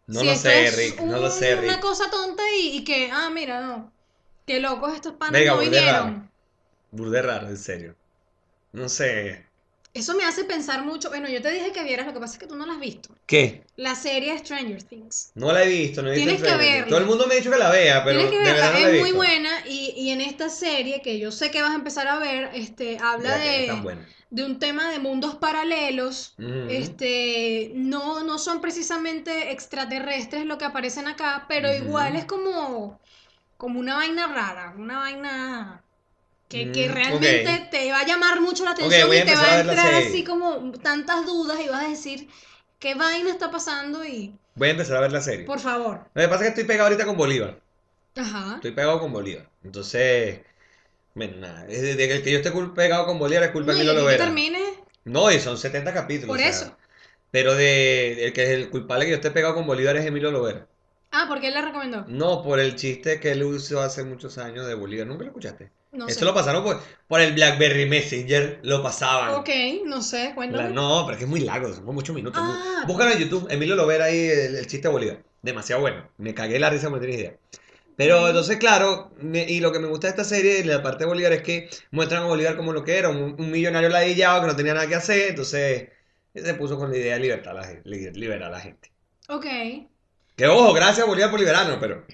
No 0.08 0.20
Si 0.20 0.26
lo 0.26 0.36
sé, 0.36 0.70
Rick, 0.72 1.02
no 1.02 1.18
lo 1.20 1.30
sé, 1.32 1.56
Una 1.58 1.80
Rick. 1.80 1.82
cosa 1.82 2.10
tonta 2.12 2.44
y, 2.58 2.78
y 2.78 2.84
que, 2.84 3.12
ah, 3.12 3.30
mira, 3.32 3.62
no, 3.62 3.94
qué 4.46 4.60
locos 4.60 4.94
estos 4.96 5.14
panes 5.16 5.42
Venga, 5.42 5.52
no 5.54 5.60
vinieron. 5.60 5.86
raro. 5.86 6.32
Burde 6.92 7.22
raro, 7.22 7.48
en 7.50 7.58
serio. 7.58 7.98
No 8.74 8.90
sé. 8.90 9.51
Eso 9.94 10.16
me 10.16 10.24
hace 10.24 10.46
pensar 10.46 10.86
mucho, 10.86 11.10
bueno, 11.10 11.28
yo 11.28 11.42
te 11.42 11.52
dije 11.52 11.74
que 11.74 11.84
vieras, 11.84 12.08
lo 12.08 12.14
que 12.14 12.20
pasa 12.22 12.34
es 12.34 12.40
que 12.40 12.48
tú 12.48 12.56
no 12.56 12.66
la 12.66 12.74
has 12.74 12.80
visto. 12.80 13.14
¿Qué? 13.26 13.64
La 13.76 13.96
serie 13.96 14.38
Stranger 14.38 14.82
Things. 14.84 15.32
No 15.36 15.52
la 15.52 15.64
he 15.64 15.68
visto, 15.68 16.02
no 16.02 16.10
he 16.10 16.16
visto 16.16 16.30
Tienes 16.30 16.42
que 16.42 16.58
verla. 16.58 16.88
Todo 16.88 17.00
el 17.00 17.06
mundo 17.06 17.28
me 17.28 17.34
ha 17.34 17.38
dicho 17.38 17.52
que 17.52 17.58
la 17.58 17.70
vea, 17.70 18.04
pero 18.06 18.20
Tienes 18.20 18.32
que 18.32 18.40
verla, 18.40 18.54
verdad 18.54 18.74
no 18.74 18.80
la 18.80 18.90
he 18.90 18.96
es 18.96 19.02
muy 19.02 19.12
buena 19.12 19.50
y, 19.68 19.94
y 19.98 20.10
en 20.12 20.22
esta 20.22 20.48
serie 20.50 21.02
que 21.02 21.20
yo 21.20 21.32
sé 21.32 21.52
que 21.52 21.62
vas 21.62 21.72
a 21.72 21.76
empezar 21.76 22.08
a 22.08 22.20
ver, 22.20 22.52
este, 22.54 22.98
habla 23.00 23.38
Ya 23.38 23.38
de, 23.38 24.06
de 24.30 24.46
un 24.46 24.60
tema 24.60 24.90
de 24.90 25.00
mundos 25.00 25.36
paralelos. 25.36 26.36
Este, 26.70 27.72
no, 27.76 28.24
no 28.24 28.38
son 28.40 28.62
precisamente 28.62 29.52
extraterrestres 29.52 30.46
lo 30.46 30.58
que 30.58 30.66
aparecen 30.66 31.08
acá, 31.08 31.46
pero 31.50 31.74
igual 31.76 32.16
es 32.16 32.24
como, 32.24 33.00
como 33.58 33.80
una 33.80 33.96
vaina 33.96 34.28
rara, 34.28 34.74
una 34.78 35.00
vaina 35.00 35.84
que, 36.52 36.72
que 36.72 36.90
Mm, 36.90 36.94
realmente 36.94 37.68
te 37.72 37.92
va 37.92 38.00
a 38.00 38.06
llamar 38.06 38.42
mucho 38.42 38.64
la 38.66 38.72
atención 38.72 39.08
y 39.14 39.22
te 39.22 39.36
va 39.36 39.42
a 39.42 39.64
la 39.64 39.72
entrar 39.74 39.94
así 39.96 40.24
como 40.24 40.72
tantas 40.84 41.26
dudas 41.26 41.60
y 41.64 41.68
vas 41.70 41.86
a 41.86 41.90
decir, 41.90 42.28
¿qué 42.80 42.96
vaina 42.96 43.30
está 43.30 43.52
pasando? 43.52 44.06
Y, 44.06 44.36
Voy 44.56 44.68
a 44.68 44.72
empezar 44.72 44.98
a 44.98 45.02
ver 45.02 45.12
la 45.12 45.22
serie. 45.22 45.46
por 45.46 45.60
favor. 45.60 46.02
Lo 46.14 46.22
que 46.22 46.28
pasa 46.28 46.36
es 46.38 46.42
que 46.42 46.48
estoy 46.50 46.64
pegado 46.66 46.88
ahorita 46.90 47.06
con 47.06 47.18
Bolívar. 47.18 47.60
Ajá. 48.16 48.56
Estoy 48.56 48.72
pegado 48.72 49.00
con 49.00 49.12
Bolívar. 49.14 49.50
Entonces, 49.64 50.42
bueno, 51.16 51.38
nada. 51.38 51.68
Es 51.68 51.82
de, 51.82 51.96
de 51.96 52.08
que 52.08 52.16
el 52.16 52.24
que 52.24 52.32
yo 52.32 52.38
esté 52.40 52.52
pegado 52.76 53.06
con 53.06 53.20
Bolívar 53.20 53.44
es 53.46 53.52
culpa 53.52 53.74
No, 53.74 53.78
de 53.80 53.84
Milo 53.86 53.94
Lovera. 53.94 54.26
termine 54.26 54.60
No, 55.06 55.32
y 55.32 55.40
son 55.40 55.58
70 55.58 55.94
capítulos. 55.94 56.28
por 56.30 56.38
o 56.38 56.40
sea, 56.40 56.50
eso. 56.50 56.78
Pero 57.32 57.56
de 57.56 58.26
el 58.26 58.34
que 58.34 58.44
es 58.44 58.50
el 58.52 58.70
culpable 58.70 59.06
que 59.06 59.12
yo 59.12 59.16
esté 59.18 59.32
pegado 59.32 59.56
con 59.56 59.68
Bolívar 59.68 59.98
es 59.98 60.06
Emilio 60.06 60.32
Lovera. 60.32 60.68
Ah, 61.12 61.26
porque 61.28 61.48
él 61.48 61.54
le 61.54 61.62
recomendó. 61.62 62.06
No, 62.08 62.44
por 62.44 62.60
el 62.60 62.76
chiste 62.76 63.20
que 63.20 63.32
él 63.32 63.44
usó 63.44 63.82
hace 63.82 64.04
muchos 64.04 64.38
años 64.38 64.68
de 64.68 64.74
Bolívar. 64.76 65.08
¿Nunca 65.08 65.24
lo 65.24 65.30
escuchaste? 65.30 65.72
No 65.92 66.08
Esto 66.08 66.20
sé. 66.22 66.26
lo 66.26 66.34
pasaron 66.34 66.64
por, 66.64 66.82
por 67.08 67.20
el 67.20 67.34
BlackBerry 67.34 67.86
Messenger. 67.88 68.60
Lo 68.64 68.82
pasaban. 68.82 69.34
Ok, 69.36 69.50
no 69.86 70.02
sé, 70.02 70.30
La- 70.30 70.36
cuéntame. 70.36 70.70
no, 70.70 71.02
pero 71.06 71.12
es 71.14 71.18
que 71.18 71.24
es 71.26 71.30
muy 71.30 71.42
largo, 71.42 71.74
son 71.74 71.84
8 71.98 72.14
minutos. 72.14 72.42
Ah. 72.44 72.84
Búscalo 72.88 73.12
en 73.12 73.20
YouTube, 73.20 73.48
Emilio 73.52 73.76
Lovera 73.76 74.06
ahí, 74.06 74.26
el, 74.28 74.56
el 74.56 74.68
chiste 74.68 74.88
de 74.88 74.92
Bolívar. 74.94 75.24
Demasiado 75.42 75.82
bueno. 75.82 76.08
Me 76.18 76.34
cagué 76.34 76.60
la 76.60 76.70
risa, 76.70 76.90
no 76.90 77.00
tienes 77.00 77.18
idea. 77.20 77.36
Pero 77.98 78.28
entonces, 78.30 78.58
claro, 78.58 79.12
me- 79.20 79.44
y 79.44 79.60
lo 79.60 79.72
que 79.72 79.80
me 79.80 79.88
gusta 79.88 80.08
de 80.08 80.12
esta 80.12 80.24
serie, 80.24 80.64
la 80.64 80.82
parte 80.82 81.00
de 81.04 81.08
Bolívar, 81.08 81.34
es 81.34 81.42
que 81.42 81.70
muestran 81.92 82.24
a 82.24 82.28
Bolívar 82.28 82.56
como 82.56 82.72
lo 82.74 82.84
que 82.86 82.98
era, 82.98 83.10
un, 83.10 83.36
un 83.38 83.52
millonario 83.52 83.90
ladillado 83.90 84.42
que 84.42 84.48
no 84.48 84.56
tenía 84.56 84.74
nada 84.74 84.88
que 84.88 84.96
hacer, 84.96 85.30
entonces 85.32 85.90
se 86.34 86.54
puso 86.54 86.78
con 86.78 86.90
la 86.90 86.98
idea 86.98 87.16
de 87.16 87.20
libertar 87.20 87.58
a 87.58 87.62
la, 87.62 87.82
liberar 87.84 88.44
a 88.44 88.50
la 88.50 88.60
gente. 88.62 88.92
Ok. 89.28 89.46
Que 90.38 90.48
ojo, 90.48 90.72
gracias 90.74 91.06
Bolívar 91.06 91.30
por 91.30 91.40
liberarnos, 91.40 91.78
pero, 91.80 92.06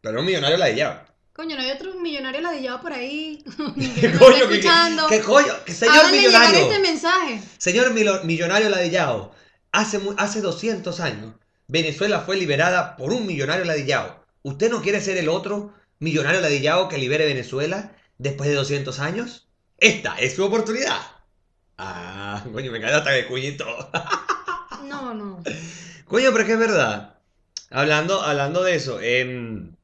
pero 0.00 0.18
un 0.20 0.26
millonario 0.26 0.56
ladillado. 0.56 1.04
Coño, 1.40 1.56
no 1.56 1.62
hay 1.62 1.70
otro 1.70 1.94
millonario 1.94 2.42
ladillado 2.42 2.82
por 2.82 2.92
ahí. 2.92 3.42
¿Qué 3.98 4.12
coño? 4.12 4.46
¿Qué, 4.46 4.60
qué- 4.60 4.68
qué 5.08 5.20
coño? 5.22 5.54
¿Qué 5.64 5.72
señor 5.72 5.94
Háganle 5.96 6.18
millonario? 6.18 6.60
este 6.66 6.78
mensaje. 6.80 7.40
Señor 7.56 7.94
milo- 7.94 8.22
millonario 8.24 8.68
ladillado, 8.68 9.32
hace, 9.72 9.98
hace 10.18 10.42
200 10.42 11.00
años 11.00 11.34
Venezuela 11.66 12.20
fue 12.20 12.36
liberada 12.36 12.94
por 12.98 13.14
un 13.14 13.26
millonario 13.26 13.64
ladillado. 13.64 14.22
¿Usted 14.42 14.70
no 14.70 14.82
quiere 14.82 15.00
ser 15.00 15.16
el 15.16 15.30
otro 15.30 15.72
millonario 15.98 16.42
ladillado 16.42 16.90
que 16.90 16.98
libere 16.98 17.24
Venezuela 17.24 17.92
después 18.18 18.50
de 18.50 18.56
200 18.56 18.98
años? 19.00 19.48
Esta 19.78 20.18
es 20.18 20.34
su 20.34 20.44
oportunidad. 20.44 20.98
Ah, 21.78 22.44
coño, 22.52 22.70
me 22.70 22.82
cae 22.82 22.92
hasta 22.92 23.16
el 23.16 23.26
cuñito. 23.28 23.64
No, 24.84 25.14
no. 25.14 25.42
Coño, 26.04 26.32
pero 26.32 26.40
es 26.40 26.46
que 26.46 26.52
es 26.52 26.58
verdad. 26.58 27.14
Hablando, 27.70 28.20
hablando 28.20 28.62
de 28.62 28.74
eso, 28.74 29.00
em, 29.00 29.74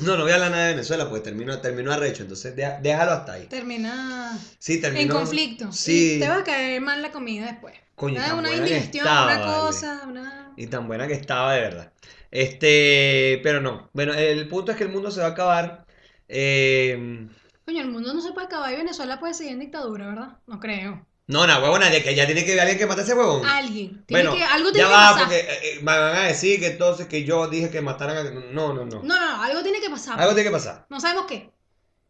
no, 0.00 0.16
no 0.16 0.22
voy 0.24 0.32
a 0.32 0.34
hablar 0.34 0.50
nada 0.50 0.66
de 0.66 0.72
Venezuela, 0.74 1.08
pues 1.08 1.22
termino, 1.22 1.58
termino 1.60 1.92
arrecho, 1.92 2.22
entonces 2.22 2.54
deja- 2.56 2.80
déjalo 2.80 3.12
hasta 3.12 3.34
ahí. 3.34 3.46
Termina 3.46 4.38
Sí, 4.58 4.74
en 4.74 4.80
terminó. 4.80 5.14
conflicto. 5.14 5.72
Sí. 5.72 6.14
Y 6.16 6.20
te 6.20 6.28
va 6.28 6.38
a 6.38 6.44
caer 6.44 6.80
mal 6.80 7.00
la 7.02 7.12
comida 7.12 7.46
después. 7.46 7.74
Coño, 7.94 8.20
una 8.36 8.52
indigestión, 8.52 9.06
estaba, 9.06 9.26
una 9.34 9.38
vale. 9.46 9.52
cosa, 9.60 10.02
una. 10.08 10.52
Y 10.56 10.66
tan 10.66 10.88
buena 10.88 11.06
que 11.06 11.14
estaba, 11.14 11.54
de 11.54 11.60
verdad. 11.60 11.92
Este, 12.32 13.38
pero 13.44 13.60
no. 13.60 13.88
Bueno, 13.92 14.12
el 14.14 14.48
punto 14.48 14.72
es 14.72 14.78
que 14.78 14.84
el 14.84 14.90
mundo 14.90 15.10
se 15.12 15.20
va 15.20 15.26
a 15.26 15.30
acabar. 15.30 15.86
Eh, 16.28 17.28
Coño, 17.64 17.80
el 17.80 17.88
mundo 17.90 18.12
no 18.12 18.20
se 18.20 18.32
puede 18.32 18.46
acabar 18.48 18.72
y 18.72 18.76
Venezuela 18.76 19.20
puede 19.20 19.34
seguir 19.34 19.52
en 19.52 19.60
dictadura, 19.60 20.08
¿verdad? 20.08 20.36
No 20.48 20.58
creo. 20.58 21.06
No, 21.26 21.46
no, 21.46 21.58
huevona, 21.60 21.90
que 21.90 22.14
ya 22.14 22.26
tiene 22.26 22.44
que 22.44 22.52
haber 22.52 22.60
alguien 22.62 22.78
que 22.78 22.86
mate 22.86 23.00
a 23.00 23.04
ese 23.04 23.14
huevón. 23.14 23.44
Alguien. 23.46 24.04
Tiene 24.06 24.24
Bueno, 24.28 24.36
que, 24.36 24.42
algo 24.44 24.68
ya 24.68 24.72
tiene 24.74 24.88
que 24.88 24.94
va, 24.94 25.10
pasar. 25.12 25.18
porque 25.24 25.40
eh, 25.40 25.58
eh, 25.62 25.76
me 25.78 25.84
van 25.98 26.16
a 26.16 26.22
decir 26.24 26.60
que 26.60 26.66
entonces 26.68 27.06
que 27.06 27.24
yo 27.24 27.48
dije 27.48 27.70
que 27.70 27.80
mataran 27.80 28.16
a... 28.18 28.22
No, 28.52 28.72
no, 28.74 28.84
no. 28.84 28.84
No, 28.84 29.02
no, 29.02 29.36
no, 29.36 29.42
algo 29.42 29.62
tiene 29.62 29.80
que 29.80 29.88
pasar. 29.90 30.20
Algo 30.20 30.34
tiene 30.34 30.48
que 30.50 30.52
pasar. 30.54 30.86
No 30.90 31.00
sabemos 31.00 31.24
qué. 31.26 31.50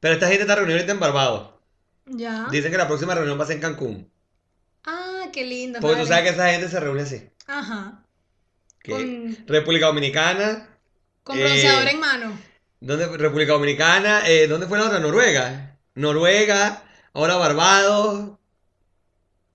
Pero 0.00 0.14
esta 0.14 0.26
gente 0.26 0.42
está 0.42 0.56
reunida 0.56 0.74
ahorita 0.76 0.92
en 0.92 1.00
Barbados. 1.00 1.50
Ya. 2.06 2.48
Dicen 2.50 2.70
que 2.72 2.76
la 2.78 2.88
próxima 2.88 3.14
reunión 3.14 3.38
va 3.38 3.44
a 3.44 3.46
ser 3.46 3.56
en 3.56 3.62
Cancún. 3.62 4.10
Ah, 4.84 5.28
qué 5.32 5.44
lindo. 5.44 5.78
Porque 5.80 6.00
tú 6.02 6.06
sabes 6.06 6.24
que 6.24 6.30
esa 6.30 6.50
gente 6.50 6.68
se 6.68 6.80
reúne 6.80 7.02
así. 7.02 7.30
Ajá. 7.46 8.02
Que 8.80 8.92
Con, 8.92 9.46
República 9.46 9.86
Dominicana. 9.86 10.68
con 11.22 11.38
Eh, 11.38 11.42
bronceador 11.44 11.88
en 11.88 12.00
mano. 12.00 12.38
¿Dónde? 12.80 13.06
República 13.16 13.52
Dominicana. 13.52 14.22
eh, 14.28 14.46
¿dónde 14.46 14.66
fue 14.66 14.76
la 14.76 14.86
otra? 14.86 14.98
Noruega. 14.98 15.78
Noruega. 15.94 16.82
Ahora 17.14 17.36
Barbados. 17.36 18.32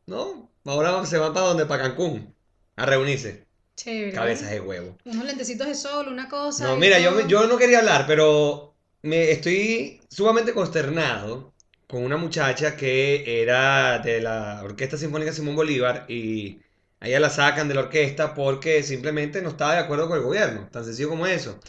¿No? 0.10 0.50
Ahora 0.66 1.06
se 1.06 1.18
van 1.18 1.34
para 1.34 1.48
donde? 1.48 1.66
Para 1.66 1.84
Cancún. 1.84 2.36
A 2.76 2.86
reunirse. 2.86 3.46
Chévere. 3.76 4.12
Cabezas 4.12 4.50
de 4.50 4.60
huevo. 4.60 4.98
Unos 5.06 5.26
lentecitos 5.26 5.68
de 5.68 5.76
sol, 5.76 6.08
una 6.08 6.28
cosa. 6.28 6.66
No, 6.66 6.76
mira, 6.76 7.00
yo, 7.00 7.28
yo 7.28 7.48
no 7.48 7.58
quería 7.58 7.80
hablar, 7.80 8.06
pero 8.08 8.76
me 9.04 9.32
estoy 9.32 10.02
sumamente 10.10 10.54
consternado 10.54 11.54
con 11.88 12.04
una 12.04 12.18
muchacha 12.18 12.76
que 12.76 13.42
era 13.42 14.00
de 14.00 14.20
la 14.22 14.62
Orquesta 14.64 14.98
Sinfónica 14.98 15.32
Simón 15.32 15.56
Bolívar 15.56 16.06
y 16.10 16.60
a 17.00 17.08
ella 17.08 17.20
la 17.20 17.30
sacan 17.30 17.68
de 17.68 17.76
la 17.76 17.82
orquesta 17.82 18.34
porque 18.34 18.84
simplemente 18.84 19.42
no 19.42 19.50
estaba 19.50 19.74
de 19.74 19.80
acuerdo 19.80 20.08
con 20.08 20.18
el 20.18 20.24
gobierno, 20.24 20.68
tan 20.72 20.86
sencillo 20.86 21.10
como 21.10 21.28
eso. 21.28 21.60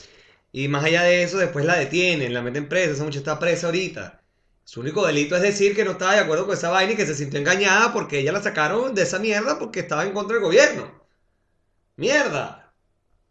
Y 0.53 0.68
más 0.68 0.85
allá 0.85 1.03
de 1.03 1.22
eso, 1.22 1.38
después 1.38 1.64
la 1.64 1.76
detienen, 1.76 2.35
la 2.35 2.42
meten 2.42 2.68
presa, 2.68 2.92
esa 2.92 3.05
muchacha 3.05 3.18
está 3.20 3.38
presa 3.38 3.66
ahorita. 3.68 4.19
Su 4.70 4.78
único 4.78 5.04
delito 5.04 5.35
es 5.35 5.42
decir 5.42 5.74
que 5.74 5.85
no 5.85 5.90
estaba 5.90 6.14
de 6.14 6.20
acuerdo 6.20 6.46
con 6.46 6.54
esa 6.54 6.70
vaina 6.70 6.92
y 6.92 6.96
que 6.96 7.04
se 7.04 7.16
sintió 7.16 7.40
engañada 7.40 7.92
porque 7.92 8.20
ella 8.20 8.30
la 8.30 8.40
sacaron 8.40 8.94
de 8.94 9.02
esa 9.02 9.18
mierda 9.18 9.59
porque 9.59 9.80
estaba 9.80 10.04
en 10.04 10.12
contra 10.12 10.35
del 10.35 10.44
gobierno. 10.44 10.88
¡Mierda! 11.96 12.72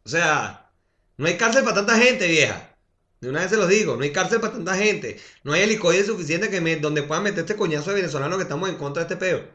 O 0.03 0.09
sea, 0.09 0.69
no 1.15 1.27
hay 1.27 1.37
cárcel 1.37 1.63
para 1.63 1.75
tanta 1.77 1.97
gente, 1.97 2.27
vieja. 2.27 2.75
De 3.21 3.29
una 3.29 3.39
vez 3.39 3.51
se 3.51 3.55
los 3.55 3.69
digo, 3.69 3.95
no 3.95 4.03
hay 4.03 4.11
cárcel 4.11 4.41
para 4.41 4.51
tanta 4.51 4.75
gente. 4.75 5.17
No 5.45 5.53
hay 5.53 5.61
helicoide 5.61 6.03
suficiente 6.03 6.49
que 6.49 6.59
me, 6.59 6.75
donde 6.75 7.03
puedan 7.03 7.23
meter 7.23 7.39
este 7.39 7.55
coñazo 7.55 7.91
de 7.91 8.01
venezolanos 8.01 8.35
que 8.35 8.43
estamos 8.43 8.67
en 8.67 8.75
contra 8.75 9.05
de 9.05 9.13
este 9.13 9.25
peo. 9.25 9.47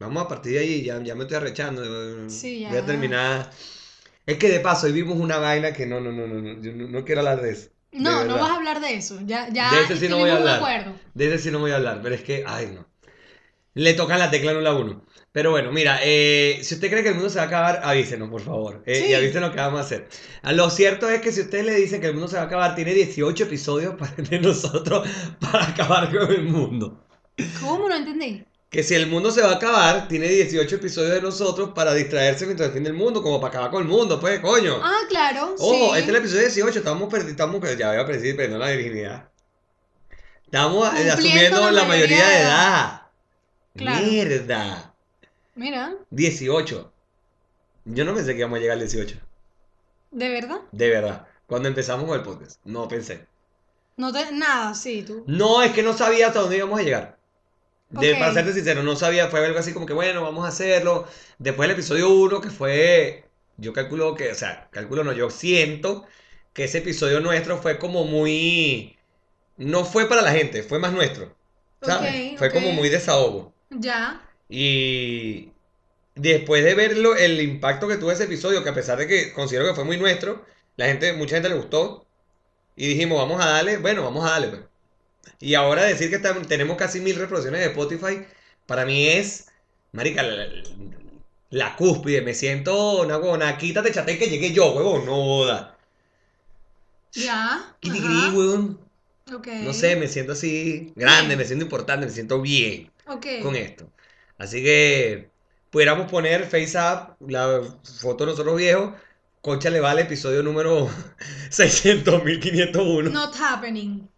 Vamos 0.00 0.24
a 0.24 0.26
partir 0.26 0.54
de 0.54 0.58
ahí, 0.58 0.82
ya, 0.82 1.00
ya 1.00 1.14
me 1.14 1.22
estoy 1.22 1.36
arrechando. 1.36 2.28
Sí, 2.28 2.58
ya. 2.58 2.70
Voy 2.70 2.78
a 2.78 2.84
terminar. 2.84 3.52
Es 4.26 4.36
que 4.36 4.48
de 4.48 4.58
paso, 4.58 4.86
hoy 4.86 4.92
vimos 4.94 5.16
una 5.16 5.38
vaina 5.38 5.72
que 5.72 5.86
no, 5.86 6.00
no, 6.00 6.10
no, 6.10 6.26
no, 6.26 6.42
no, 6.42 6.60
yo 6.60 6.72
no, 6.72 6.88
no 6.88 7.04
quiero 7.04 7.20
hablar 7.20 7.40
de 7.40 7.52
eso. 7.52 7.73
No, 7.94 8.24
no 8.24 8.34
vas 8.34 8.50
a 8.50 8.54
hablar 8.56 8.80
de 8.80 8.94
eso. 8.94 9.18
Ya, 9.24 9.48
ya 9.52 9.70
De 9.70 9.82
ese 9.84 9.96
sí 9.96 10.08
no 10.08 10.18
voy 10.18 10.30
a 10.30 10.36
hablar. 10.36 10.56
acuerdo. 10.56 10.94
De 11.14 11.26
ese 11.26 11.38
sí 11.38 11.50
no 11.50 11.60
voy 11.60 11.70
a 11.70 11.76
hablar, 11.76 12.00
pero 12.02 12.14
es 12.14 12.22
que, 12.22 12.44
ay 12.46 12.72
no. 12.74 12.86
Le 13.74 13.94
tocan 13.94 14.18
la 14.18 14.30
tecla 14.30 14.52
no 14.52 14.60
la 14.60 14.72
uno. 14.72 15.04
Pero 15.32 15.50
bueno, 15.50 15.72
mira, 15.72 15.98
eh, 16.02 16.60
si 16.62 16.74
usted 16.74 16.88
cree 16.90 17.02
que 17.02 17.08
el 17.08 17.14
mundo 17.16 17.28
se 17.28 17.38
va 17.38 17.44
a 17.44 17.46
acabar, 17.48 17.80
avísenos, 17.82 18.28
por 18.30 18.40
favor. 18.40 18.82
eh, 18.86 18.94
Sí. 18.94 19.06
Y 19.10 19.14
avísenos 19.14 19.50
qué 19.50 19.56
vamos 19.56 19.80
a 19.80 19.82
hacer. 19.84 20.06
Ah, 20.42 20.52
Lo 20.52 20.70
cierto 20.70 21.08
es 21.10 21.20
que 21.20 21.32
si 21.32 21.40
ustedes 21.40 21.64
le 21.66 21.74
dicen 21.74 22.00
que 22.00 22.06
el 22.06 22.12
mundo 22.12 22.28
se 22.28 22.36
va 22.36 22.42
a 22.42 22.46
acabar, 22.46 22.76
tiene 22.76 22.94
18 22.94 23.44
episodios 23.44 23.94
para, 23.98 24.12
de 24.14 24.38
nosotros 24.38 25.08
para 25.40 25.66
acabar 25.68 26.08
con 26.16 26.30
el 26.30 26.44
mundo. 26.44 27.04
¿Cómo 27.60 27.88
no 27.88 27.96
entendí? 27.96 28.44
Que 28.74 28.82
si 28.82 28.96
el 28.96 29.06
mundo 29.06 29.30
se 29.30 29.40
va 29.40 29.50
a 29.50 29.54
acabar, 29.54 30.08
tiene 30.08 30.26
18 30.26 30.74
episodios 30.74 31.12
de 31.12 31.22
nosotros 31.22 31.70
para 31.76 31.94
distraerse 31.94 32.44
mientras 32.44 32.70
el 32.70 32.74
fin 32.74 32.82
del 32.82 32.94
mundo, 32.94 33.22
como 33.22 33.40
para 33.40 33.50
acabar 33.50 33.70
con 33.70 33.82
el 33.84 33.88
mundo, 33.88 34.18
pues, 34.18 34.40
coño. 34.40 34.80
Ah, 34.82 34.98
claro. 35.08 35.54
Ojo, 35.60 35.94
sí. 35.94 36.00
este 36.00 36.00
es 36.00 36.08
el 36.08 36.16
episodio 36.16 36.40
18, 36.40 36.78
estamos 36.80 37.08
perdiendo, 37.08 37.30
estamos, 37.30 37.78
ya 37.78 37.92
voy 37.92 37.98
a 37.98 38.04
decir, 38.04 38.34
perdiendo 38.34 38.58
la 38.58 38.72
virginidad. 38.72 39.28
Estamos 40.46 40.88
eh, 40.88 40.90
Cumpliendo 40.90 41.12
asumiendo 41.12 41.60
la 41.60 41.70
la 41.70 41.84
mayoría 41.84 42.16
mayoría 42.16 42.26
de 42.26 42.34
de 42.34 42.40
edad. 42.40 43.02
Claro. 43.76 44.06
Mierda. 44.06 44.94
Mira, 45.54 45.94
18. 46.10 46.92
Yo 47.84 48.04
no 48.04 48.12
pensé 48.12 48.32
que 48.32 48.38
íbamos 48.40 48.56
a 48.56 48.60
llegar 48.60 48.74
al 48.74 48.80
18. 48.80 49.16
¿de 50.10 50.28
verdad? 50.30 50.58
De 50.72 50.90
verdad. 50.90 51.28
Cuando 51.46 51.68
empezamos 51.68 52.08
con 52.08 52.18
el 52.18 52.24
podcast. 52.24 52.58
No 52.64 52.88
pensé. 52.88 53.24
No 53.96 54.12
te... 54.12 54.32
Nada, 54.32 54.74
sí, 54.74 55.04
tú. 55.06 55.22
No, 55.28 55.62
es 55.62 55.70
que 55.70 55.84
no 55.84 55.92
sabía 55.92 56.26
hasta 56.26 56.40
dónde 56.40 56.56
íbamos 56.56 56.80
a 56.80 56.82
llegar. 56.82 57.23
De, 57.90 58.12
Ok. 58.12 58.18
Para 58.18 58.34
serte 58.34 58.52
sincero, 58.52 58.82
no 58.82 58.96
sabía. 58.96 59.28
Fue 59.28 59.44
algo 59.44 59.58
así 59.58 59.72
como 59.72 59.86
que, 59.86 59.92
bueno, 59.92 60.22
vamos 60.22 60.44
a 60.44 60.48
hacerlo. 60.48 61.06
Después 61.38 61.68
del 61.68 61.76
episodio 61.76 62.10
1, 62.10 62.40
que 62.40 62.50
fue. 62.50 63.24
Yo 63.56 63.72
calculo 63.72 64.14
que, 64.14 64.32
o 64.32 64.34
sea, 64.34 64.68
calculo 64.72 65.04
no, 65.04 65.12
yo 65.12 65.30
siento 65.30 66.06
que 66.52 66.64
ese 66.64 66.78
episodio 66.78 67.20
nuestro 67.20 67.58
fue 67.58 67.78
como 67.78 68.04
muy. 68.04 68.96
No 69.56 69.84
fue 69.84 70.08
para 70.08 70.22
la 70.22 70.32
gente, 70.32 70.62
fue 70.62 70.78
más 70.78 70.92
nuestro. 70.92 71.36
¿Sabes? 71.82 72.38
Fue 72.38 72.50
como 72.50 72.72
muy 72.72 72.88
desahogo. 72.88 73.52
Ya. 73.70 74.22
Y 74.48 75.52
después 76.14 76.64
de 76.64 76.74
verlo, 76.74 77.16
el 77.16 77.40
impacto 77.40 77.88
que 77.88 77.96
tuvo 77.96 78.12
ese 78.12 78.24
episodio, 78.24 78.62
que 78.62 78.70
a 78.70 78.74
pesar 78.74 78.98
de 78.98 79.06
que 79.06 79.32
considero 79.32 79.66
que 79.66 79.74
fue 79.74 79.84
muy 79.84 79.96
nuestro, 79.98 80.44
la 80.76 80.86
gente, 80.86 81.12
mucha 81.12 81.36
gente 81.36 81.48
le 81.48 81.56
gustó. 81.56 82.06
Y 82.76 82.88
dijimos, 82.88 83.18
vamos 83.18 83.40
a 83.44 83.48
darle, 83.50 83.78
bueno, 83.78 84.02
vamos 84.02 84.24
a 84.26 84.30
darle, 84.30 84.48
pues. 84.48 84.62
Y 85.40 85.54
ahora 85.54 85.84
decir 85.84 86.10
que 86.10 86.18
tenemos 86.18 86.76
casi 86.76 87.00
mil 87.00 87.16
reproducciones 87.16 87.60
de 87.60 87.66
Spotify, 87.66 88.26
para 88.66 88.84
mí 88.86 89.06
es, 89.08 89.46
marica, 89.92 90.22
la, 90.22 90.46
la 91.50 91.76
cúspide. 91.76 92.22
Me 92.22 92.34
siento 92.34 93.02
una 93.02 93.16
huevona, 93.18 93.56
quítate 93.58 93.92
chate 93.92 94.18
que 94.18 94.28
llegué 94.28 94.52
yo, 94.52 94.72
huevón, 94.72 95.06
no 95.06 95.14
joda. 95.14 95.78
Ya. 97.12 97.76
Kitty 97.80 97.98
ajá, 97.98 98.08
gris, 98.08 98.34
huevón. 98.34 98.80
Ok. 99.32 99.46
No 99.62 99.72
sé, 99.72 99.96
me 99.96 100.08
siento 100.08 100.32
así 100.32 100.92
grande, 100.96 101.28
Bien. 101.28 101.38
me 101.38 101.44
siento 101.44 101.64
importante, 101.64 102.06
me 102.06 102.12
siento 102.12 102.40
bien. 102.40 102.90
Ok. 103.06 103.26
con 103.42 103.54
esto. 103.54 103.90
Así 104.38 104.62
que 104.62 105.30
pudiéramos 105.70 106.10
poner 106.10 106.44
Face 106.44 106.76
Up, 106.78 107.16
la 107.28 107.60
foto 108.00 108.24
de 108.24 108.32
nosotros 108.32 108.56
viejos. 108.56 108.94
Concha 109.40 109.68
le 109.68 109.80
va 109.80 109.90
al 109.90 109.98
episodio 109.98 110.42
número 110.42 110.88
600.501. 111.50 113.10
Not 113.10 113.34
happening. 113.38 114.08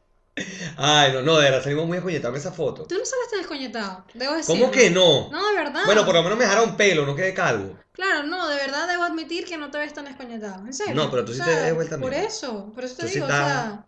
Ay, 0.76 1.12
no, 1.12 1.22
no, 1.22 1.36
de 1.38 1.44
verdad, 1.44 1.62
salimos 1.62 1.86
muy 1.86 1.96
escoñetados 1.98 2.34
en 2.36 2.40
esa 2.40 2.52
foto. 2.52 2.84
Tú 2.86 2.96
no 2.98 3.04
saliste 3.04 3.36
descoñetado, 3.38 4.04
debo 4.14 4.34
decirlo. 4.34 4.60
¿Cómo 4.60 4.70
que 4.72 4.90
no? 4.90 5.30
No, 5.30 5.48
de 5.48 5.54
verdad. 5.56 5.82
Bueno, 5.86 6.04
por 6.04 6.14
lo 6.14 6.22
menos 6.22 6.36
me 6.38 6.44
dejaron 6.44 6.76
pelo, 6.76 7.06
no 7.06 7.14
quedé 7.16 7.32
calvo. 7.32 7.78
Claro, 7.92 8.24
no, 8.24 8.46
de 8.48 8.56
verdad 8.56 8.86
debo 8.86 9.04
admitir 9.04 9.46
que 9.46 9.56
no 9.56 9.70
te 9.70 9.78
ves 9.78 9.94
tan 9.94 10.04
descoñetado. 10.04 10.66
En 10.66 10.74
serio. 10.74 10.94
No, 10.94 11.10
pero 11.10 11.24
tú 11.24 11.32
O 11.32 11.34
sí 11.34 11.40
sea, 11.42 11.46
te 11.46 11.62
ves 11.62 11.74
vuelta 11.74 11.98
Por 11.98 12.12
eso, 12.12 12.70
por 12.74 12.84
eso 12.84 12.96
te 12.96 13.02
Tú 13.04 13.08
sí 13.08 13.14
digo, 13.14 13.26
o 13.26 13.30
estás- 13.30 13.46
sea, 13.48 13.86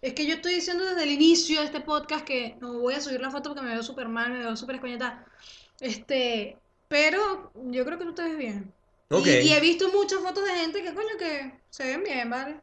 es 0.00 0.14
que 0.14 0.26
yo 0.26 0.34
estoy 0.34 0.54
diciendo 0.54 0.84
desde 0.84 1.02
el 1.02 1.10
inicio 1.10 1.58
de 1.60 1.66
este 1.66 1.80
podcast 1.80 2.24
que 2.24 2.56
no 2.60 2.78
voy 2.78 2.94
a 2.94 3.00
subir 3.00 3.20
la 3.20 3.30
foto 3.32 3.50
porque 3.50 3.66
me 3.66 3.72
veo 3.72 3.82
súper 3.82 4.06
mal, 4.08 4.30
me 4.30 4.38
veo 4.38 4.56
súper 4.56 4.76
descoñetada. 4.76 5.26
Este, 5.80 6.56
pero 6.86 7.50
yo 7.54 7.84
creo 7.84 7.98
que 7.98 8.04
tú 8.04 8.14
te 8.14 8.22
ves 8.22 8.36
bien. 8.38 8.72
Y- 9.10 9.14
Ok. 9.14 9.26
Y, 9.26 9.52
he 9.52 9.60
visto 9.60 9.88
muchas 9.90 10.20
fotos 10.20 10.44
de 10.44 10.52
gente 10.52 10.82
que 10.82 10.94
coño 10.94 11.16
que 11.18 11.60
se 11.70 11.84
ven 11.84 12.04
bien, 12.04 12.30
¿vale? 12.30 12.60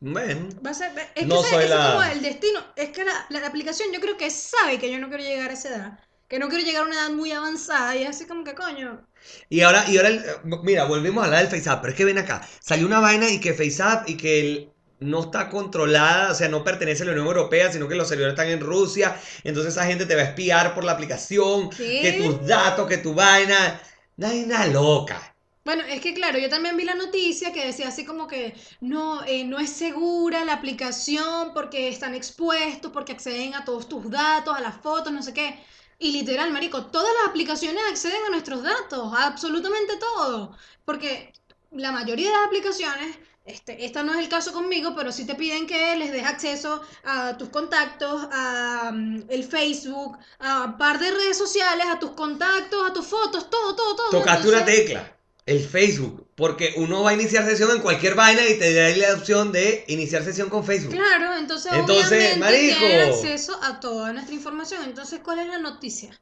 Bueno, 0.00 0.48
Va 0.64 0.70
a 0.70 0.74
ser, 0.74 0.92
es 1.14 1.26
que 1.26 1.26
No 1.26 1.40
ese, 1.40 1.48
soy 1.50 1.64
ese 1.64 1.74
es 1.74 1.78
la- 1.78 1.90
como 1.92 2.02
el 2.04 2.22
destino. 2.22 2.60
Es 2.76 2.90
que 2.90 3.04
la, 3.04 3.26
la 3.30 3.46
aplicación 3.46 3.88
yo 3.92 4.00
creo 4.00 4.16
que 4.16 4.30
sabe 4.30 4.78
que 4.78 4.90
yo 4.92 4.98
no 4.98 5.08
quiero 5.08 5.22
llegar 5.22 5.50
a 5.50 5.54
esa 5.54 5.68
edad. 5.70 5.98
Que 6.28 6.38
no 6.38 6.48
quiero 6.48 6.64
llegar 6.64 6.82
a 6.82 6.86
una 6.86 6.96
edad 6.96 7.10
muy 7.10 7.32
avanzada 7.32 7.94
y 7.96 8.04
así 8.04 8.26
como 8.26 8.44
que 8.44 8.54
coño. 8.54 9.06
y 9.48 9.60
ahora, 9.62 9.84
y 9.88 9.96
ahora, 9.96 10.08
el- 10.10 10.24
mira, 10.62 10.84
volvemos 10.84 11.22
a 11.22 11.26
hablar 11.26 11.48
del 11.48 11.50
Face 11.60 11.70
Up, 11.70 11.78
pero 11.80 11.92
es 11.92 11.96
que 11.96 12.04
ven 12.04 12.18
acá, 12.18 12.46
salió 12.60 12.86
una 12.86 13.00
vaina 13.00 13.28
y 13.30 13.40
que 13.40 13.54
Face 13.54 13.82
Up 13.82 14.04
y 14.06 14.16
que 14.16 14.40
el- 14.40 14.72
no 14.98 15.20
está 15.24 15.48
controlada, 15.50 16.32
o 16.32 16.34
sea, 16.34 16.48
no 16.48 16.64
pertenece 16.64 17.02
a 17.02 17.06
la 17.06 17.12
Unión 17.12 17.26
Europea, 17.26 17.70
sino 17.70 17.86
que 17.86 17.94
los 17.94 18.08
servidores 18.08 18.32
están 18.32 18.48
en 18.48 18.60
Rusia, 18.60 19.14
entonces 19.44 19.74
esa 19.74 19.84
gente 19.86 20.06
te 20.06 20.16
va 20.16 20.22
a 20.22 20.24
espiar 20.26 20.74
por 20.74 20.84
la 20.84 20.92
aplicación, 20.92 21.68
¿Qué? 21.70 22.00
que 22.00 22.12
tus 22.14 22.46
datos, 22.46 22.88
que 22.88 22.98
tu 22.98 23.12
vaina, 23.14 23.80
vaina 24.16 24.66
loca. 24.66 25.35
Bueno, 25.66 25.82
es 25.82 26.00
que 26.00 26.14
claro, 26.14 26.38
yo 26.38 26.48
también 26.48 26.76
vi 26.76 26.84
la 26.84 26.94
noticia 26.94 27.52
que 27.52 27.66
decía 27.66 27.88
así 27.88 28.04
como 28.04 28.28
que 28.28 28.54
no, 28.80 29.24
eh, 29.24 29.42
no 29.42 29.58
es 29.58 29.70
segura 29.70 30.44
la 30.44 30.52
aplicación 30.52 31.52
porque 31.52 31.88
están 31.88 32.14
expuestos, 32.14 32.92
porque 32.92 33.10
acceden 33.10 33.52
a 33.52 33.64
todos 33.64 33.88
tus 33.88 34.08
datos, 34.08 34.56
a 34.56 34.60
las 34.60 34.76
fotos, 34.76 35.12
no 35.12 35.24
sé 35.24 35.34
qué. 35.34 35.58
Y 35.98 36.12
literal, 36.12 36.52
marico, 36.52 36.86
todas 36.86 37.12
las 37.18 37.30
aplicaciones 37.30 37.82
acceden 37.90 38.22
a 38.28 38.30
nuestros 38.30 38.62
datos, 38.62 39.12
a 39.12 39.26
absolutamente 39.26 39.96
todo. 39.96 40.56
Porque 40.84 41.32
la 41.72 41.90
mayoría 41.90 42.28
de 42.28 42.36
las 42.36 42.46
aplicaciones, 42.46 43.16
este, 43.44 43.84
esta 43.84 44.04
no 44.04 44.12
es 44.14 44.20
el 44.20 44.28
caso 44.28 44.52
conmigo, 44.52 44.94
pero 44.94 45.10
sí 45.10 45.26
te 45.26 45.34
piden 45.34 45.66
que 45.66 45.96
les 45.96 46.12
des 46.12 46.26
acceso 46.26 46.80
a 47.02 47.36
tus 47.36 47.48
contactos, 47.48 48.28
a 48.30 48.92
mm, 48.94 49.24
el 49.30 49.42
Facebook, 49.42 50.16
a 50.38 50.62
un 50.66 50.78
par 50.78 51.00
de 51.00 51.10
redes 51.10 51.36
sociales, 51.36 51.86
a 51.90 51.98
tus 51.98 52.12
contactos, 52.12 52.88
a 52.88 52.92
tus 52.92 53.06
fotos, 53.06 53.50
todo, 53.50 53.74
todo, 53.74 53.96
todo. 53.96 54.10
Tocaste 54.10 54.48
una 54.48 54.64
tecla, 54.64 55.15
el 55.46 55.60
Facebook, 55.64 56.26
porque 56.34 56.74
uno 56.76 57.02
va 57.04 57.10
a 57.10 57.14
iniciar 57.14 57.44
sesión 57.46 57.70
en 57.70 57.80
cualquier 57.80 58.14
vaina 58.16 58.42
y 58.48 58.58
te 58.58 58.74
da 58.74 58.88
la 58.96 59.14
opción 59.14 59.52
de 59.52 59.84
iniciar 59.86 60.24
sesión 60.24 60.48
con 60.50 60.64
Facebook. 60.64 60.92
Claro, 60.92 61.36
entonces, 61.38 61.72
Entonces, 61.72 62.08
obviamente 62.34 62.74
tienen 62.78 63.08
acceso 63.12 63.58
a 63.62 63.78
toda 63.80 64.12
nuestra 64.12 64.34
información. 64.34 64.82
Entonces, 64.84 65.20
¿cuál 65.22 65.38
es 65.38 65.46
la 65.46 65.58
noticia? 65.58 66.20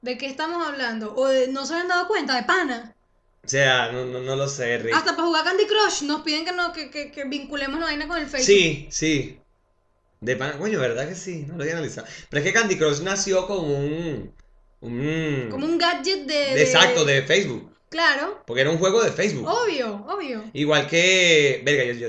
¿De 0.00 0.16
qué 0.16 0.24
estamos 0.26 0.66
hablando? 0.66 1.14
¿O 1.14 1.28
de- 1.28 1.48
no 1.48 1.66
se 1.66 1.74
habían 1.74 1.88
dado 1.88 2.08
cuenta? 2.08 2.34
De 2.34 2.44
pana. 2.44 2.96
O 3.44 3.48
sea, 3.48 3.92
no, 3.92 4.06
no, 4.06 4.20
no 4.20 4.36
lo 4.36 4.48
sé, 4.48 4.78
Rick. 4.78 4.94
Hasta 4.94 5.14
para 5.14 5.26
jugar 5.26 5.44
Candy 5.44 5.66
Crush 5.66 6.02
nos 6.02 6.22
piden 6.22 6.44
que, 6.46 6.52
no, 6.52 6.72
que, 6.72 6.90
que, 6.90 7.10
que 7.12 7.24
vinculemos 7.24 7.78
la 7.78 7.86
vaina 7.86 8.08
con 8.08 8.16
el 8.18 8.26
Facebook. 8.26 8.46
Sí, 8.46 8.88
sí. 8.90 9.38
De 10.20 10.36
pan, 10.36 10.58
coño, 10.58 10.78
¿verdad 10.80 11.06
que 11.08 11.14
sí? 11.14 11.44
No 11.46 11.56
lo 11.56 11.62
había 11.62 11.74
analizado. 11.74 12.06
Pero 12.30 12.42
es 12.42 12.46
que 12.46 12.52
Candy 12.58 12.76
Crush 12.78 13.00
nació 13.00 13.46
como 13.46 13.74
un. 13.78 14.32
un 14.80 15.48
Como 15.50 15.66
un 15.66 15.76
gadget 15.78 16.20
de... 16.26 16.34
de- 16.54 16.62
Exacto, 16.62 17.04
de 17.04 17.22
Facebook. 17.22 17.69
Claro, 17.90 18.42
Porque 18.46 18.60
era 18.62 18.70
un 18.70 18.78
juego 18.78 19.02
de 19.02 19.10
Facebook. 19.10 19.46
obvio, 19.48 20.06
obvio. 20.08 20.44
Igual 20.52 20.86
que. 20.86 21.60
Verga, 21.64 21.84
yo, 21.84 22.08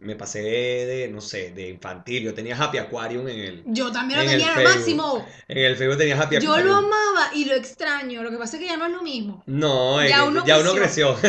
me 0.00 0.16
pasé 0.16 0.40
de, 0.40 1.08
no 1.12 1.20
sé, 1.20 1.50
de 1.50 1.68
infantil. 1.68 2.22
Yo 2.24 2.34
tenía 2.34 2.56
Happy 2.56 2.78
Aquarium 2.78 3.28
en 3.28 3.38
el. 3.40 3.62
Yo 3.66 3.92
también 3.92 4.18
lo 4.20 4.24
En 4.24 4.30
el 4.30 4.38
tenía 4.40 4.54
al 4.56 4.64
máximo. 4.64 5.26
En 5.46 5.58
el 5.58 5.76
Facebook 5.76 5.98
tenía 5.98 6.20
Happy 6.20 6.40
Yo 6.40 6.52
Aquarium. 6.52 6.68
lo 6.70 6.76
amaba 6.78 7.30
y 7.34 7.44
lo 7.44 7.54
extraño. 7.54 8.22
Lo 8.22 8.30
que 8.30 8.36
pasa 8.38 8.56
es 8.56 8.62
que 8.62 8.68
ya 8.68 8.76
no 8.76 8.86
es 8.86 8.92
lo 8.92 9.02
mismo. 9.02 9.42
No, 9.46 10.02
Ya 10.06 10.20
eh, 10.20 10.28
uno 10.28 10.44
ya 10.46 10.58
uno 10.58 10.72
creció. 10.74 11.16
Qué 11.20 11.28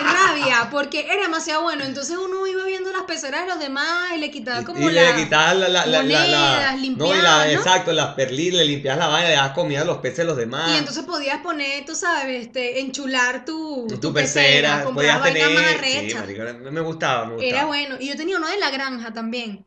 rabia, 0.00 0.68
porque 0.70 1.06
era 1.10 1.22
demasiado 1.22 1.62
bueno. 1.62 1.84
Entonces 1.84 2.16
uno 2.16 2.46
iba 2.46 2.64
viendo 2.64 2.90
las 2.92 3.02
peceras 3.02 3.42
de 3.42 3.48
los 3.48 3.58
demás 3.58 4.12
y 4.14 4.18
le 4.18 4.30
quitaba 4.30 4.64
como 4.64 4.78
y 4.78 4.92
la... 4.92 5.02
le 5.12 5.22
quitabas 5.24 5.56
la, 5.56 5.68
la, 5.68 5.86
la, 5.86 6.02
la- 6.02 6.26
la- 6.26 6.38
monedas, 6.38 6.74
no, 6.74 6.80
limpiabas, 6.80 7.22
la- 7.22 7.44
¿no? 7.46 7.50
exacto, 7.52 7.92
las 7.92 8.14
perlitas, 8.14 8.58
le 8.58 8.64
limpiabas 8.66 8.98
la 8.98 9.06
vaina, 9.08 9.28
le 9.30 9.34
dabas 9.36 9.52
comida 9.52 9.82
a 9.82 9.84
los 9.84 9.98
peces 9.98 10.18
de 10.18 10.24
los 10.24 10.36
demás. 10.36 10.70
Y 10.72 10.76
entonces 10.78 11.04
podías 11.04 11.38
poner, 11.40 11.84
tú 11.86 11.94
sabes, 11.94 12.46
este, 12.46 12.80
enchular 12.80 13.44
tu, 13.44 13.86
tu, 14.00 14.12
pecera, 14.12 14.82
comprar 14.84 15.20
podías 15.20 15.32
tener. 15.32 15.84
Sí, 16.10 16.14
marico, 16.14 16.42
me 16.70 16.80
gustaba, 16.80 17.24
me 17.26 17.34
gustaba. 17.34 17.48
Era 17.50 17.64
bueno, 17.66 17.85
bueno. 17.88 18.02
Y 18.04 18.08
yo 18.08 18.16
tenía 18.16 18.36
uno 18.38 18.48
de 18.48 18.58
la 18.58 18.70
granja 18.70 19.12
también. 19.12 19.64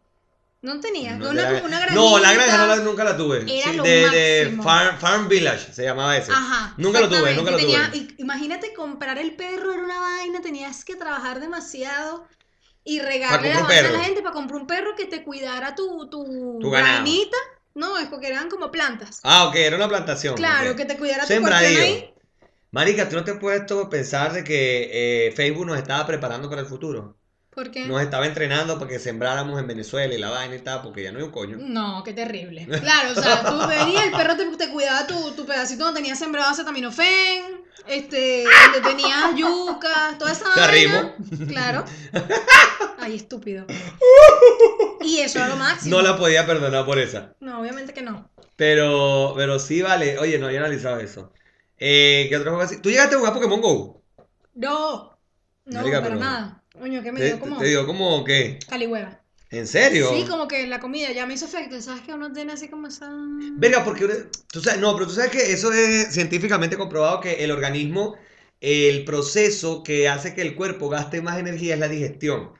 ¿No 0.61 0.77
tenía? 0.81 1.15
No, 1.15 1.29
una, 1.29 1.51
la- 1.51 1.63
una 1.63 1.85
no, 1.87 2.19
la 2.19 2.33
granja 2.33 2.57
no 2.57 2.67
la- 2.67 2.75
nunca 2.77 3.05
la 3.05 3.15
tuve. 3.15 3.37
Era 3.47 3.71
Sí, 3.71 3.77
lo 3.77 3.83
de. 3.83 4.59
Farm, 4.61 4.97
Farm 4.99 5.29
Village 5.29 5.71
se 5.73 5.83
llamaba 5.83 6.17
ese. 6.17 6.31
Ajá. 6.33 6.73
Nunca 6.75 6.99
lo 6.99 7.07
tuve, 7.07 7.33
nunca 7.33 7.51
lo 7.51 7.57
Tenía- 7.57 7.87
tuve. 7.89 7.97
y- 7.97 8.15
imagínate 8.17 8.73
comprar 8.73 9.17
el 9.19 9.35
perro, 9.35 9.71
era 9.71 9.81
una 9.83 9.99
vaina, 9.99 10.41
tenías 10.41 10.83
que 10.83 10.97
trabajar 10.97 11.39
demasiado 11.39 12.27
y 12.83 12.99
regarle 12.99 13.53
comprar 13.53 13.83
la 13.83 13.83
vaina 13.83 13.89
a 13.89 14.01
la 14.01 14.03
gente 14.05 14.21
para 14.21 14.33
comprar 14.33 14.59
un 14.59 14.67
perro 14.67 14.95
que 14.97 15.05
te 15.05 15.23
cuidara 15.23 15.75
tu, 15.75 16.09
tu, 16.09 16.57
Tu 16.59 16.69
granita. 16.69 17.37
No, 17.75 17.97
es 17.97 18.07
porque 18.07 18.27
eran 18.27 18.49
como 18.49 18.69
plantas. 18.69 19.21
Ah, 19.23 19.45
ok, 19.45 19.55
era 19.55 19.77
una 19.77 19.87
plantación. 19.87 20.35
Claro, 20.35 20.75
que 20.75 20.83
te 20.83 20.97
cuidara 20.97 21.21
tu 21.21 21.27
Sembradío. 21.29 21.77
cuestión 21.79 22.03
ahí. 22.03 22.13
Marica, 22.71 23.07
¿tú 23.07 23.15
no 23.15 23.23
te 23.23 23.31
has 23.31 23.37
puesto 23.37 23.79
a 23.83 23.89
pensar 23.89 24.33
de 24.33 24.43
que 24.43 25.27
eh, 25.27 25.31
Facebook 25.31 25.65
nos 25.65 25.77
estaba 25.77 26.05
preparando 26.05 26.49
para 26.49 26.61
el 26.61 26.67
futuro? 26.67 27.15
¿Por 27.59 27.71
qué? 27.71 27.85
Nos 27.85 28.01
estaba 28.01 28.25
entrenando 28.25 28.79
para 28.79 28.89
que 28.89 28.99
sembráramos 28.99 29.59
en 29.59 29.67
Venezuela 29.67 30.13
y 30.13 30.17
la 30.17 30.29
vaina 30.29 30.55
y 30.55 30.59
tal, 30.59 30.81
porque 30.81 31.03
ya 31.03 31.11
no 31.11 31.17
hay 31.17 31.25
un 31.25 31.31
coño. 31.31 31.57
No, 31.59 32.01
qué 32.05 32.13
terrible. 32.13 32.65
Claro, 32.79 33.11
o 33.11 33.21
sea, 33.21 33.43
tú 33.43 33.67
venías, 33.67 34.05
el 34.05 34.11
perro 34.11 34.37
te, 34.37 34.45
te 34.55 34.69
cuidaba 34.69 35.05
tu, 35.05 35.31
tu 35.31 35.45
pedacito 35.45 35.83
donde 35.83 35.99
tenías 35.99 36.17
sembrado 36.17 36.51
acetaminofén, 36.51 37.65
este, 37.85 38.45
donde 38.45 38.89
tenías 38.89 39.35
yuca, 39.35 40.15
toda 40.17 40.31
esa 40.31 40.45
vaina. 40.55 41.13
Claro. 41.49 41.83
Ay, 42.97 43.17
estúpido. 43.17 43.65
Y 45.01 45.19
eso 45.19 45.39
era 45.39 45.49
lo 45.49 45.57
máximo. 45.57 45.97
No 45.97 46.01
la 46.01 46.15
podía 46.15 46.45
perdonar 46.45 46.85
por 46.85 46.97
esa. 46.97 47.35
No, 47.41 47.59
obviamente 47.59 47.93
que 47.93 48.03
no. 48.03 48.29
Pero, 48.55 49.33
pero 49.35 49.59
sí, 49.59 49.81
vale. 49.81 50.17
Oye, 50.17 50.39
no 50.39 50.45
había 50.47 50.59
analizado 50.59 51.01
eso. 51.01 51.33
Eh, 51.77 52.27
¿qué 52.29 52.37
otro 52.37 52.51
juego 52.51 52.63
así? 52.63 52.81
¿Tú 52.81 52.89
llegaste 52.89 53.15
a 53.15 53.19
jugar 53.19 53.33
Pokémon 53.33 53.59
Go? 53.59 54.01
No. 54.55 55.17
No, 55.65 55.79
Marica, 55.79 56.01
para 56.01 56.15
nada. 56.15 56.58
Coño, 56.79 57.03
que 57.03 57.11
me 57.11 57.23
dio 57.23 57.39
como 57.39 57.57
te 57.57 57.65
digo, 57.65 57.85
como 57.85 58.23
que, 58.23 58.59
calihueva. 58.69 59.19
¿en 59.51 59.67
serio? 59.67 60.09
Sí, 60.13 60.25
como 60.29 60.47
que 60.47 60.67
la 60.67 60.79
comida 60.79 61.11
ya 61.11 61.25
me 61.25 61.33
hizo 61.33 61.45
efecto. 61.45 61.81
¿Sabes 61.81 62.01
que 62.03 62.13
uno 62.13 62.31
tiene 62.31 62.53
así 62.53 62.67
como 62.67 62.87
esa. 62.87 63.09
Verga, 63.57 63.83
porque 63.83 64.07
tú 64.51 64.61
sabes, 64.61 64.79
no, 64.79 64.93
pero 64.93 65.07
tú 65.07 65.13
sabes 65.13 65.31
que 65.31 65.51
eso 65.51 65.71
es 65.73 66.13
científicamente 66.13 66.77
comprobado 66.77 67.19
que 67.19 67.43
el 67.43 67.51
organismo, 67.51 68.15
el 68.61 69.03
proceso 69.05 69.83
que 69.83 70.07
hace 70.07 70.33
que 70.33 70.41
el 70.41 70.55
cuerpo 70.55 70.89
gaste 70.89 71.21
más 71.21 71.37
energía 71.37 71.73
es 71.73 71.79
la 71.79 71.87
digestión. 71.87 72.51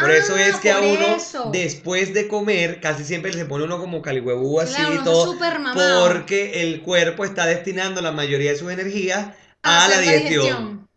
Por 0.00 0.10
eso 0.10 0.34
Ah, 0.34 0.48
es 0.48 0.56
que 0.56 0.72
a 0.72 0.80
uno, 0.80 1.16
eso. 1.16 1.50
después 1.52 2.12
de 2.12 2.26
comer, 2.26 2.80
casi 2.80 3.04
siempre 3.04 3.32
se 3.32 3.44
pone 3.44 3.64
uno 3.64 3.78
como 3.78 4.02
calihuevú 4.02 4.58
así 4.58 4.74
Claro, 4.74 4.94
y 4.94 5.04
todo, 5.04 5.36
porque 5.72 6.62
el 6.62 6.82
cuerpo 6.82 7.24
está 7.24 7.46
destinando 7.46 8.02
la 8.02 8.10
mayoría 8.10 8.50
de 8.50 8.58
sus 8.58 8.72
energías 8.72 9.28
A 9.62 9.84
a 9.84 9.88
la 9.88 9.98
hacer 9.98 10.20
digestión. 10.20 10.88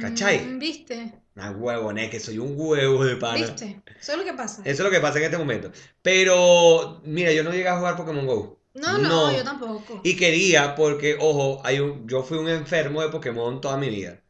¿Cachai? 0.00 0.40
Mm, 0.40 0.58
¿Viste? 0.58 1.12
Ah, 1.36 1.52
huevones, 1.52 2.10
que 2.10 2.20
soy 2.20 2.38
un 2.38 2.54
huevo 2.56 3.04
de 3.04 3.16
pana. 3.16 3.38
¿Viste? 3.46 3.80
Eso 4.00 4.12
es 4.12 4.18
lo 4.18 4.24
que 4.24 4.34
pasa. 4.34 4.62
Eso 4.62 4.70
es 4.70 4.80
lo 4.80 4.90
que 4.90 5.00
pasa 5.00 5.18
en 5.18 5.24
este 5.24 5.38
momento. 5.38 5.70
Pero, 6.02 7.00
mira, 7.04 7.32
yo 7.32 7.44
no 7.44 7.50
llegué 7.52 7.68
a 7.68 7.76
jugar 7.78 7.96
Pokémon 7.96 8.26
Go. 8.26 8.58
No, 8.74 8.98
no, 8.98 9.30
No. 9.30 9.36
yo 9.36 9.42
tampoco. 9.44 10.00
Y 10.04 10.16
quería, 10.16 10.74
porque, 10.74 11.16
ojo, 11.18 11.60
hay 11.64 11.80
un, 11.80 12.08
yo 12.08 12.22
fui 12.22 12.38
un 12.38 12.48
enfermo 12.48 13.02
de 13.02 13.08
Pokémon 13.08 13.60
toda 13.60 13.76
mi 13.76 13.88
vida. 13.88 14.20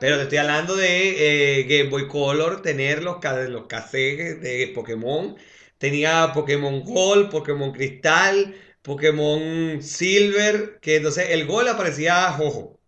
Pero 0.00 0.16
te 0.16 0.24
estoy 0.24 0.38
hablando 0.38 0.76
de 0.76 1.60
eh, 1.60 1.62
Game 1.64 1.88
Boy 1.90 2.06
Color, 2.08 2.60
tener 2.60 3.02
los, 3.02 3.16
los 3.48 3.66
cassettes 3.66 4.40
de 4.42 4.70
Pokémon. 4.74 5.36
Tenía 5.78 6.32
Pokémon 6.34 6.84
Gold, 6.84 7.30
Pokémon 7.30 7.72
Cristal, 7.72 8.54
Pokémon 8.82 9.82
Silver, 9.82 10.78
que 10.80 10.96
entonces 10.96 11.30
el 11.30 11.46
Gold 11.46 11.68
aparecía 11.68 12.30
Jojo. 12.32 12.78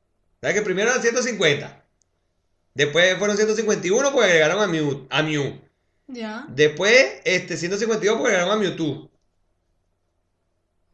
¿Sabes 0.40 0.56
que 0.56 0.62
primero 0.62 0.90
eran 0.90 1.02
150? 1.02 1.79
Después 2.74 3.18
fueron 3.18 3.36
151 3.36 4.12
porque 4.12 4.26
agregaron 4.28 4.62
a 4.62 4.66
Mew. 4.66 5.06
A 5.10 5.22
Mew. 5.22 5.60
Ya. 6.06 6.46
Después, 6.48 7.20
este, 7.24 7.56
152 7.56 8.16
porque 8.18 8.34
agregaron 8.34 8.54
a 8.54 8.60
Mewtwo. 8.60 9.10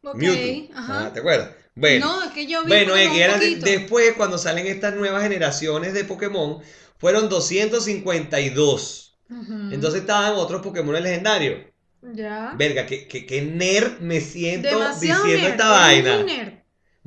Ok. 0.03 0.15
Mewtwo. 0.15 0.77
Ajá. 0.77 1.05
Ah, 1.05 1.13
¿te 1.13 1.19
acuerdas? 1.19 1.51
Bueno. 1.75 2.05
No, 2.05 2.23
es 2.23 2.31
que 2.31 2.47
yo 2.47 2.63
vi 2.63 2.69
Bueno, 2.69 2.95
es 2.95 3.09
que 3.09 3.21
eran 3.21 3.39
después, 3.59 4.13
cuando 4.13 4.37
salen 4.37 4.65
estas 4.67 4.95
nuevas 4.95 5.21
generaciones 5.23 5.93
de 5.93 6.03
Pokémon, 6.05 6.61
fueron 6.97 7.29
252. 7.29 9.17
Ujú. 9.29 9.53
Entonces 9.71 10.01
estaban 10.01 10.33
otros 10.33 10.61
Pokémon 10.61 10.93
legendarios. 11.01 11.65
Ya. 12.01 12.53
Verga, 12.57 12.85
que, 12.85 13.07
que, 13.07 13.25
que 13.25 13.41
nerd 13.41 13.99
me 13.99 14.21
siento 14.21 14.69
Demasiado 14.69 15.23
diciendo 15.23 15.43
nerd, 15.49 15.51
esta 15.51 15.69
vaina. 15.69 16.15
muy 16.17 16.23
nerd. 16.25 16.53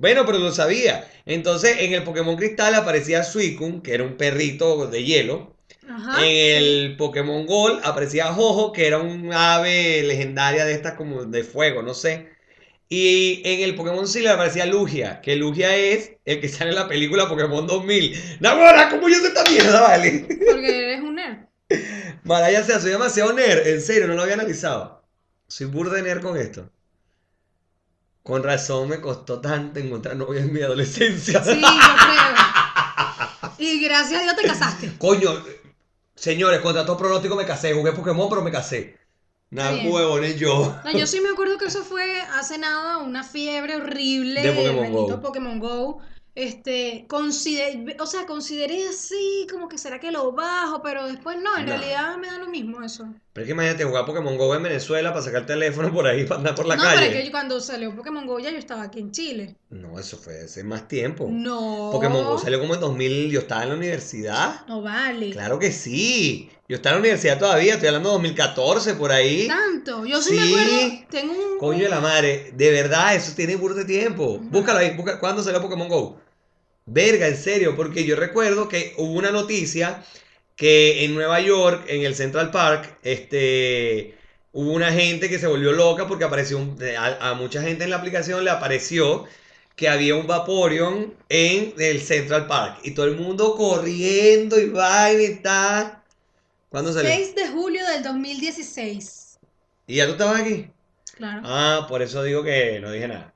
Bueno, 0.01 0.25
pero 0.25 0.39
lo 0.39 0.51
sabía. 0.51 1.07
Entonces, 1.27 1.77
en 1.81 1.93
el 1.93 2.05
Pokémon 2.05 2.35
Cristal 2.35 2.75
aparecía 2.75 3.23
Suicune, 3.23 3.83
que 3.83 3.93
era 3.93 4.03
un 4.03 4.17
perrito 4.17 4.87
de 4.87 5.05
hielo. 5.05 5.57
Ajá. 5.87 6.25
en 6.25 6.57
el 6.57 6.97
Pokémon 6.97 7.47
Gold 7.47 7.81
aparecía 7.85 8.33
Jojo, 8.33 8.73
que 8.73 8.87
era 8.87 8.99
un 8.99 9.33
ave 9.33 10.03
legendaria 10.05 10.65
de 10.65 10.73
estas 10.73 10.95
como 10.95 11.25
de 11.25 11.45
fuego, 11.45 11.83
no 11.83 11.95
sé. 11.95 12.31
Y 12.89 13.43
en 13.45 13.61
el 13.61 13.75
Pokémon 13.75 14.09
Silver 14.09 14.33
aparecía 14.33 14.65
Lugia, 14.67 15.21
que 15.21 15.37
Lugia 15.37 15.77
es 15.77 16.13
el 16.25 16.41
que 16.41 16.49
sale 16.49 16.71
en 16.71 16.77
la 16.77 16.89
película 16.89 17.29
Pokémon 17.29 17.67
2000. 17.67 18.39
¡Nagora! 18.41 18.89
¿Cómo 18.89 19.09
yo 19.09 19.17
sé 19.17 19.29
esta 19.29 19.45
mierda, 19.45 19.83
vale? 19.83 20.27
Porque 20.29 20.85
eres 20.85 21.01
un 21.03 21.17
nerd. 21.17 21.39
Malaya 22.25 22.65
sea, 22.65 22.81
soy 22.81 22.93
demasiado 22.93 23.33
nerd, 23.35 23.67
en 23.67 23.83
serio, 23.83 24.07
no 24.07 24.15
lo 24.15 24.23
había 24.23 24.35
analizado. 24.35 25.05
Soy 25.47 25.67
burda 25.67 25.97
de 25.97 26.03
nerd 26.03 26.23
con 26.23 26.39
esto. 26.39 26.71
Con 28.23 28.43
razón 28.43 28.89
me 28.89 29.01
costó 29.01 29.41
tanto 29.41 29.81
encontrar 29.81 30.17
novia 30.17 30.41
en 30.43 30.53
mi 30.53 30.61
adolescencia. 30.61 31.43
Sí, 31.43 31.61
yo 31.61 31.67
creo. 31.69 33.59
Y 33.59 33.81
gracias 33.85 34.21
a 34.21 34.23
Dios 34.25 34.37
te 34.37 34.43
casaste. 34.47 34.93
Coño, 34.99 35.31
señores, 36.15 36.61
contra 36.61 36.85
todo 36.85 36.97
pronóstico 36.97 37.37
me 37.37 37.47
casé. 37.47 37.73
Jugué 37.75 37.93
Pokémon, 37.93 38.29
pero 38.29 38.43
me 38.43 38.51
casé. 38.51 38.99
Nada, 39.51 39.73
huevones 39.85 40.39
yo. 40.39 40.77
No, 40.85 40.93
yo 40.93 41.07
sí 41.07 41.21
me 41.21 41.31
acuerdo 41.31 41.59
que 41.59 41.65
eso 41.67 41.83
fue 41.83 42.21
hace 42.39 42.57
nada 42.59 42.99
una 42.99 43.25
fiebre 43.25 43.77
horrible 43.77 44.43
De 44.43 44.53
Pokémon 44.53 44.93
Go. 44.93 45.21
Pokémon 45.21 45.59
Go. 45.59 45.99
Este, 46.37 47.07
consider- 47.09 47.97
o 48.01 48.07
sea, 48.07 48.25
consideré 48.27 48.87
así, 48.89 49.49
como 49.51 49.69
que 49.69 49.77
será 49.77 49.99
que 49.99 50.13
lo 50.13 50.31
bajo, 50.31 50.81
pero 50.83 51.07
después 51.09 51.37
no, 51.43 51.57
en 51.59 51.67
No. 51.67 51.73
realidad 51.73 52.17
me 52.19 52.29
da 52.29 52.39
lo 52.39 52.49
mismo 52.49 52.81
eso. 52.83 53.13
Pero 53.33 53.45
es 53.45 53.47
que 53.47 53.53
imagínate 53.53 53.85
jugar 53.85 54.05
Pokémon 54.07 54.37
Go 54.37 54.53
en 54.57 54.63
Venezuela 54.65 55.11
para 55.13 55.25
sacar 55.25 55.43
el 55.43 55.47
teléfono 55.47 55.93
por 55.93 56.05
ahí 56.05 56.25
para 56.25 56.39
andar 56.39 56.55
por 56.57 56.67
la 56.67 56.75
no, 56.75 56.83
pero 56.83 56.97
calle. 56.97 57.19
es 57.19 57.25
que 57.25 57.31
cuando 57.31 57.61
salió 57.61 57.95
Pokémon 57.95 58.27
Go 58.27 58.41
ya 58.41 58.51
yo 58.51 58.59
estaba 58.59 58.83
aquí 58.83 58.99
en 58.99 59.13
Chile. 59.13 59.55
No, 59.71 60.01
eso 60.01 60.19
fue 60.19 60.41
hace 60.43 60.65
más 60.65 60.89
tiempo. 60.89 61.29
No. 61.31 61.91
Pokémon 61.93 62.25
Go 62.25 62.39
salió 62.41 62.59
como 62.59 62.75
en 62.75 62.81
2000. 62.81 63.31
Yo 63.31 63.41
estaba 63.41 63.63
en 63.63 63.69
la 63.69 63.75
universidad. 63.77 64.67
No 64.67 64.83
vale. 64.83 65.31
Claro 65.31 65.61
que 65.61 65.71
sí. 65.71 66.51
Yo 66.69 66.77
estaba 66.77 66.97
en 66.97 67.03
la 67.03 67.07
universidad 67.07 67.39
todavía. 67.39 67.75
Estoy 67.75 67.87
hablando 67.89 68.09
de 68.09 68.15
2014 68.15 68.95
por 68.95 69.13
ahí. 69.13 69.47
Tanto. 69.47 70.05
Yo 70.07 70.21
sí, 70.21 70.33
me 70.35 70.43
Sí. 70.47 70.53
acuerdo. 70.55 71.07
Tengo 71.11 71.33
un. 71.53 71.59
Coño 71.61 71.85
de 71.85 71.89
la 71.89 72.01
madre. 72.01 72.51
De 72.57 72.71
verdad, 72.73 73.15
eso 73.15 73.33
tiene 73.37 73.55
burro 73.55 73.75
de 73.77 73.85
tiempo. 73.85 74.39
Búscalo 74.43 74.81
ahí. 74.81 74.97
Busca, 74.97 75.21
¿Cuándo 75.21 75.43
salió 75.45 75.63
Pokémon 75.63 75.89
Go? 75.89 76.21
Verga, 76.87 77.29
en 77.29 77.37
serio. 77.37 77.77
Porque 77.77 78.05
yo 78.05 78.17
recuerdo 78.17 78.69
que 78.69 78.95
hubo 78.99 79.13
una 79.13 79.31
noticia 79.31 80.03
que 80.61 81.05
en 81.07 81.15
Nueva 81.15 81.41
York, 81.41 81.85
en 81.89 82.03
el 82.05 82.15
Central 82.15 82.51
Park, 82.51 82.99
este, 83.03 84.15
hubo 84.53 84.73
una 84.73 84.93
gente 84.93 85.31
que 85.31 85.39
se 85.39 85.47
volvió 85.47 85.73
loca 85.73 86.07
porque 86.07 86.25
apareció, 86.25 86.59
un- 86.59 86.79
a, 86.99 87.31
a 87.31 87.35
mucha 87.35 87.63
gente 87.63 87.85
en 87.85 87.91
la 87.91 87.97
aplicación 87.97 88.45
le 88.45 88.51
apareció 88.51 89.25
que 89.75 89.89
había 89.89 90.17
un 90.17 90.27
Vaporeon 90.27 91.15
en 91.31 91.73
el 91.79 92.03
Central 92.03 92.47
Park 92.47 92.81
y 92.83 92.91
todo 92.91 93.07
el 93.07 93.17
mundo 93.17 93.55
corriendo 93.57 94.61
y 94.61 94.69
vaina 94.69 95.23
y 95.23 95.37
tal. 95.37 96.03
¿Cuándo 96.69 96.93
salió? 96.93 97.11
6 97.11 97.35
de 97.35 97.49
julio 97.49 97.87
del 97.87 98.03
2016. 98.03 99.39
¿Y 99.87 99.97
ya 99.97 100.05
tú 100.05 100.13
estabas 100.13 100.43
aquí? 100.43 100.67
Claro. 101.17 101.41
Ah, 101.43 101.87
por 101.89 102.03
eso 102.03 102.23
digo 102.23 102.43
que 102.45 102.81
no 102.81 102.93
dije 102.93 103.09
nada. 103.09 103.33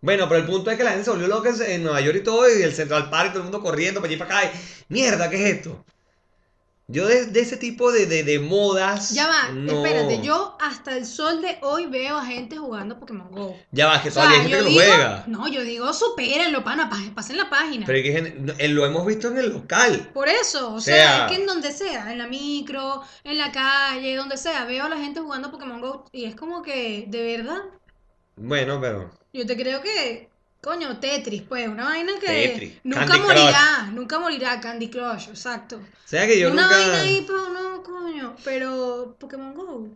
Bueno, 0.00 0.26
pero 0.26 0.40
el 0.40 0.46
punto 0.46 0.70
es 0.70 0.78
que 0.78 0.84
la 0.84 0.90
gente 0.92 1.04
se 1.04 1.10
volvió 1.10 1.28
loca 1.28 1.50
en- 1.50 1.70
en 1.70 1.82
Nueva 1.82 2.00
York 2.00 2.16
y 2.18 2.24
todo, 2.24 2.48
y 2.48 2.62
el 2.62 2.72
Central 2.74 3.10
Park, 3.10 3.32
todo 3.32 3.40
el 3.40 3.44
mundo 3.50 3.60
corriendo 3.62 4.00
para 4.00 4.08
allí 4.08 4.16
y 4.16 4.18
para 4.18 4.38
acá. 4.38 4.50
y, 4.52 4.92
Mierda, 4.92 5.28
¿qué 5.28 5.36
es 5.36 5.56
esto? 5.56 5.84
Yo 6.86 7.06
de, 7.06 7.24
de 7.26 7.40
ese 7.40 7.56
tipo 7.56 7.90
de, 7.92 8.04
de, 8.04 8.24
de 8.24 8.38
modas. 8.40 9.12
Ya 9.14 9.26
va, 9.26 9.52
no. 9.52 9.72
espérate, 9.84 10.20
yo 10.22 10.54
hasta 10.60 10.94
el 10.96 11.06
sol 11.06 11.40
de 11.40 11.56
hoy 11.62 11.86
veo 11.86 12.18
a 12.18 12.26
gente 12.26 12.58
jugando 12.58 13.00
Pokémon 13.00 13.30
Go. 13.30 13.56
Ya 13.72 13.86
va, 13.86 14.02
que 14.02 14.10
O 14.10 14.12
sea, 14.12 14.24
todavía 14.24 14.42
hay 14.44 14.50
gente 14.50 14.64
que 14.64 14.70
lo 14.70 14.76
juega. 14.76 15.24
no, 15.26 15.48
yo 15.48 15.62
digo, 15.62 15.90
supérenlo, 15.94 16.62
pana, 16.62 16.90
pa- 16.90 16.98
pasen 17.14 17.38
la 17.38 17.48
página. 17.48 17.86
Pero 17.86 17.98
es 17.98 18.04
que 18.04 18.54
eh, 18.58 18.68
lo 18.68 18.84
hemos 18.84 19.06
visto 19.06 19.28
en 19.28 19.38
el 19.38 19.48
local. 19.48 20.10
Por 20.12 20.28
eso, 20.28 20.74
o 20.74 20.80
sea, 20.82 20.94
sea- 20.96 21.26
es 21.26 21.32
que 21.32 21.40
en 21.40 21.46
donde 21.46 21.72
sea, 21.72 22.12
en 22.12 22.18
la 22.18 22.26
micro, 22.26 23.00
en 23.24 23.38
la 23.38 23.50
calle, 23.50 24.14
donde 24.14 24.36
sea, 24.36 24.66
veo 24.66 24.84
a 24.84 24.88
la 24.90 24.98
gente 24.98 25.20
jugando 25.20 25.50
Pokémon 25.50 25.80
Go 25.80 26.04
y 26.12 26.26
es 26.26 26.34
como 26.36 26.62
que, 26.62 27.06
de 27.08 27.36
verdad, 27.38 27.62
Bueno, 28.36 28.78
pero. 28.80 29.10
yo 29.32 29.46
te 29.46 29.56
creo 29.56 29.80
que, 29.80 30.28
coño, 30.64 30.98
Tetris, 30.98 31.42
pues, 31.42 31.68
una 31.68 31.84
vaina 31.84 32.12
que 32.20 32.26
Tetris, 32.26 32.72
nunca 32.84 33.06
Candy 33.06 33.20
morirá, 33.20 33.90
nunca 33.92 34.18
morirá, 34.18 34.60
Candy 34.60 34.88
Crush, 34.88 35.28
exacto. 35.28 35.76
O 35.76 36.08
sea 36.08 36.26
que 36.26 36.38
yo 36.40 36.50
una 36.50 36.62
nunca. 36.62 36.76
vaina 36.76 37.00
ahí, 37.02 37.24
pero 37.26 37.48
no, 37.50 37.82
coño, 37.82 38.34
pero 38.44 39.14
Pokémon 39.18 39.54
Go, 39.54 39.88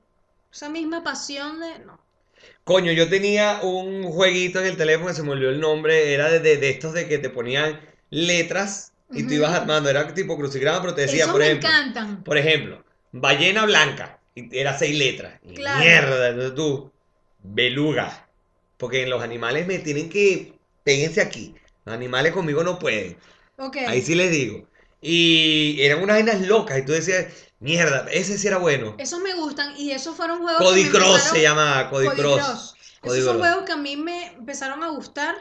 esa 0.53 0.69
misma 0.69 1.03
pasión 1.03 1.59
de, 1.61 1.79
no. 1.87 1.99
Coño, 2.65 2.93
yo 2.93 3.09
tenía 3.09 3.61
un 3.63 4.05
jueguito 4.05 4.61
en 4.61 4.67
el 4.67 4.77
teléfono 4.77 5.09
que 5.09 5.15
se 5.15 5.23
me 5.23 5.31
olvidó 5.31 5.51
el 5.51 5.61
nombre. 5.61 6.13
Era 6.13 6.29
de, 6.31 6.39
de, 6.41 6.59
de 6.59 6.69
estos 6.71 6.93
de 6.93 7.09
que 7.09 7.19
te 7.19 7.31
ponían 7.31 7.81
letras 8.11 8.93
y 9.11 9.27
tú 9.27 9.33
ibas 9.35 9.55
armando. 9.55 9.89
Era 9.89 10.13
tipo 10.15 10.37
crucigrama, 10.37 10.83
pero 10.83 10.95
te 10.95 11.01
decía, 11.03 11.27
por 11.29 11.41
me 11.41 11.47
ejemplo. 11.47 11.69
encantan. 11.69 12.23
Por 12.25 12.37
ejemplo, 12.37 12.85
ballena 13.13 13.65
blanca. 13.65 14.21
Y 14.35 14.57
era 14.57 14.77
seis 14.79 14.97
letras. 14.99 15.41
Y 15.43 15.55
Claro. 15.55 15.81
Mierda, 15.81 16.29
entonces 16.29 16.55
tú, 16.55 16.93
beluga. 17.43 18.29
Porque 18.77 19.07
los 19.07 19.23
animales 19.23 19.67
me 19.67 19.79
tienen 19.79 20.09
que, 20.11 20.58
péguense 20.89 21.21
aquí. 21.21 21.55
Los 21.85 21.95
animales 21.95 22.33
conmigo 22.33 22.65
no 22.65 22.79
pueden. 22.79 23.19
Ahí 23.87 24.01
sí 24.01 24.15
les 24.15 24.31
digo. 24.31 24.67
Y 25.03 25.83
eran 25.83 26.03
unas 26.03 26.17
vainas 26.17 26.41
locas. 26.41 26.79
Y 26.79 26.83
tú 26.87 26.93
decías, 26.93 27.27
mierda, 27.61 28.07
ese 28.11 28.39
sí 28.39 28.47
era 28.47 28.57
bueno. 28.57 28.95
Esos 28.97 29.21
me 29.21 29.35
gustan 29.35 29.75
y 29.77 29.91
esos 29.91 30.17
fueron 30.17 30.41
juegos 30.41 30.63
Cody 30.63 30.85
que 30.85 30.91
Cross 30.91 31.23
se 31.25 31.43
llama 31.43 31.91
Cody, 31.91 32.07
Cody 32.07 32.17
Cross. 32.17 32.41
Cross. 32.41 32.75
Cody 33.03 33.19
Esos 33.19 33.31
son 33.31 33.39
juegos 33.39 33.65
que 33.65 33.73
a 33.73 33.77
mí 33.77 33.97
me 33.99 34.29
empezaron 34.29 34.83
a 34.83 34.89
gustar 34.89 35.37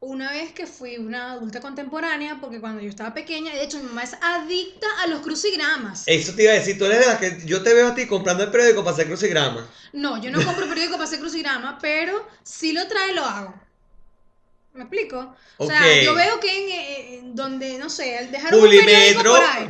una 0.00 0.32
vez 0.32 0.52
que 0.52 0.66
fui 0.66 0.96
una 0.96 1.32
adulta 1.32 1.60
contemporánea, 1.60 2.38
porque 2.40 2.60
cuando 2.60 2.82
yo 2.82 2.88
estaba 2.88 3.14
pequeña, 3.14 3.52
de 3.52 3.62
hecho 3.62 3.78
mi 3.78 3.84
mamá 3.84 4.02
es 4.02 4.14
adicta 4.20 4.88
a 5.02 5.06
los 5.06 5.20
crucigramas. 5.20 6.02
Eso 6.06 6.34
te 6.34 6.42
iba 6.42 6.52
a 6.52 6.56
decir, 6.56 6.78
tú 6.78 6.84
eres 6.84 7.00
de 7.00 7.06
las 7.06 7.18
que 7.18 7.42
yo 7.46 7.62
te 7.62 7.74
veo 7.74 7.88
a 7.88 7.94
ti 7.94 8.06
comprando 8.08 8.42
el 8.42 8.50
periódico 8.50 8.82
para 8.82 8.94
hacer 8.94 9.06
crucigrama. 9.06 9.68
No, 9.92 10.20
yo 10.20 10.32
no 10.32 10.44
compro 10.44 10.68
periódico 10.68 10.94
para 10.94 11.04
hacer 11.04 11.20
crucigrama, 11.20 11.78
pero 11.80 12.26
si 12.42 12.72
lo 12.72 12.88
trae, 12.88 13.14
lo 13.14 13.24
hago. 13.24 13.67
¿Me 14.78 14.84
explico? 14.84 15.34
O 15.56 15.66
sea, 15.66 16.02
yo 16.02 16.14
veo 16.14 16.38
que 16.38 16.56
en, 16.56 16.70
eh, 16.70 17.20
donde, 17.34 17.78
no 17.78 17.90
sé, 17.90 18.28
dejaron 18.30 18.60
un 18.60 18.70
periódico 18.70 19.24
por 19.24 19.40
ahí. 19.40 19.68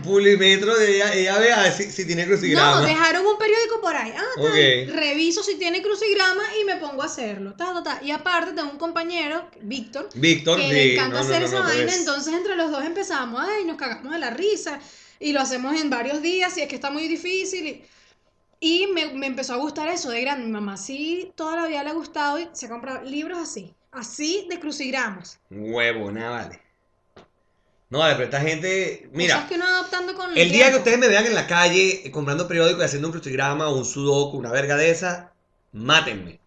ella, 0.86 1.14
ella 1.14 1.38
ve 1.38 1.52
a 1.52 1.62
ver 1.62 1.72
si, 1.72 1.90
si 1.90 2.04
tiene 2.04 2.26
crucigrama. 2.26 2.82
No, 2.82 2.86
dejaron 2.86 3.26
un 3.26 3.38
periódico 3.38 3.80
por 3.80 3.96
ahí. 3.96 4.12
Ah, 4.14 4.22
tal. 4.36 4.44
Ok. 4.44 4.94
Reviso 4.94 5.42
si 5.42 5.54
tiene 5.56 5.80
crucigrama 5.80 6.42
y 6.60 6.64
me 6.66 6.76
pongo 6.76 7.02
a 7.02 7.06
hacerlo. 7.06 7.54
Ta, 7.54 7.72
ta, 7.72 7.82
ta. 7.82 8.00
Y 8.04 8.10
aparte 8.10 8.52
tengo 8.52 8.70
un 8.70 8.76
compañero, 8.76 9.48
Víctor, 9.62 10.10
Víctor, 10.14 10.58
que 10.58 10.64
sí, 10.64 10.72
le 10.72 10.94
encanta 10.94 11.16
no, 11.16 11.24
hacer 11.24 11.40
no, 11.40 11.46
esa 11.46 11.58
no, 11.60 11.64
vaina, 11.64 11.84
pues. 11.84 11.98
entonces 11.98 12.34
entre 12.34 12.54
los 12.56 12.70
dos 12.70 12.84
empezamos, 12.84 13.42
ay, 13.42 13.64
nos 13.64 13.78
cagamos 13.78 14.12
de 14.12 14.18
la 14.18 14.30
risa 14.30 14.78
y 15.18 15.32
lo 15.32 15.40
hacemos 15.40 15.80
en 15.80 15.88
varios 15.88 16.20
días 16.20 16.56
y 16.58 16.60
es 16.60 16.68
que 16.68 16.74
está 16.74 16.90
muy 16.90 17.08
difícil 17.08 17.66
y, 17.66 17.84
y 18.60 18.86
me, 18.88 19.06
me 19.14 19.26
empezó 19.26 19.54
a 19.54 19.56
gustar 19.56 19.88
eso 19.88 20.10
de 20.10 20.20
grande, 20.20 20.44
mi 20.44 20.52
mamá 20.52 20.76
sí 20.76 21.32
toda 21.34 21.56
la 21.56 21.66
vida 21.66 21.82
le 21.82 21.90
ha 21.90 21.94
gustado 21.94 22.38
y 22.38 22.48
se 22.52 22.66
ha 22.66 22.68
comprado 22.68 23.04
libros 23.04 23.38
así, 23.38 23.74
así 23.92 24.46
de 24.50 24.58
crucigramas, 24.60 25.40
Huevo, 25.50 26.10
nada 26.10 26.30
vale. 26.30 26.62
No, 27.90 28.00
vale, 28.00 28.14
pero 28.14 28.24
esta 28.24 28.40
gente, 28.42 29.08
mira, 29.12 29.34
cosas 29.36 29.48
que 29.48 29.54
uno 29.54 29.66
adoptando 29.66 30.14
con 30.14 30.36
el 30.36 30.52
día 30.52 30.70
que 30.70 30.76
ustedes 30.76 30.98
me 30.98 31.08
vean 31.08 31.24
en 31.24 31.34
la 31.34 31.46
calle 31.46 32.06
eh, 32.06 32.10
comprando 32.10 32.46
periódico 32.46 32.80
y 32.82 32.84
haciendo 32.84 33.08
un 33.08 33.12
crucigrama 33.12 33.68
o 33.68 33.78
un 33.78 33.86
sudoku, 33.86 34.36
una 34.36 34.52
verga 34.52 34.76
de 34.76 34.90
esa, 34.90 35.32
mátenme. 35.72 36.38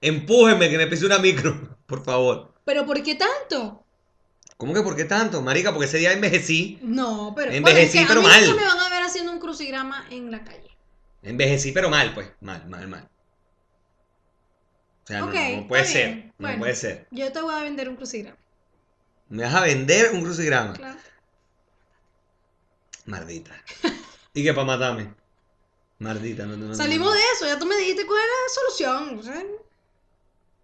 Empújenme 0.00 0.68
que 0.68 0.78
me 0.78 0.88
pise 0.88 1.06
una 1.06 1.18
micro, 1.18 1.76
por 1.86 2.04
favor. 2.04 2.52
Pero 2.64 2.84
¿por 2.84 3.00
qué 3.02 3.14
tanto? 3.14 3.84
¿Cómo 4.56 4.74
que 4.74 4.82
por 4.82 4.96
qué 4.96 5.04
tanto, 5.04 5.40
marica? 5.42 5.72
Porque 5.72 5.86
ese 5.86 5.98
día 5.98 6.12
envejecí. 6.12 6.78
No, 6.82 7.32
pero 7.34 7.52
Envejecí, 7.52 7.98
bueno, 7.98 8.00
es 8.00 8.06
que 8.06 8.14
pero 8.14 8.20
a 8.20 8.22
mí 8.40 8.46
mal. 8.46 8.56
me 8.56 8.64
van 8.64 8.78
a 8.78 8.88
ver 8.90 9.02
haciendo 9.02 9.32
un 9.32 9.40
crucigrama 9.40 10.06
en 10.10 10.30
la 10.30 10.44
calle. 10.44 10.70
Envejecí, 11.22 11.72
pero 11.72 11.90
mal, 11.90 12.14
pues. 12.14 12.28
Mal, 12.40 12.68
mal, 12.68 12.86
mal. 12.88 13.08
O 15.12 15.14
sea, 15.14 15.20
no, 15.20 15.26
Ok, 15.26 15.34
no, 15.34 15.56
no 15.62 15.68
puede 15.68 15.84
ser. 15.84 16.16
No 16.16 16.32
Bueno. 16.38 16.58
puede 16.58 16.74
ser. 16.74 17.06
Yo 17.10 17.32
te 17.32 17.40
voy 17.42 17.54
a 17.54 17.62
vender 17.62 17.88
un 17.88 17.96
crucigrama. 17.96 18.38
Me 19.28 19.42
vas 19.44 19.54
a 19.54 19.60
vender 19.62 20.12
un 20.12 20.22
crucigrama. 20.22 20.72
Claro. 20.74 20.98
Maldita. 23.06 23.52
¿Y 24.34 24.42
qué 24.44 24.52
para 24.54 24.66
matarme? 24.66 25.14
Maldita, 25.98 26.46
no, 26.46 26.56
no, 26.56 26.74
Salimos 26.74 27.08
no. 27.08 27.14
de 27.14 27.20
eso, 27.34 27.46
ya 27.46 27.58
tú 27.58 27.66
me 27.66 27.76
dijiste 27.76 28.06
cuál 28.06 28.20
era 28.20 28.32
la 28.46 28.54
solución. 28.54 29.60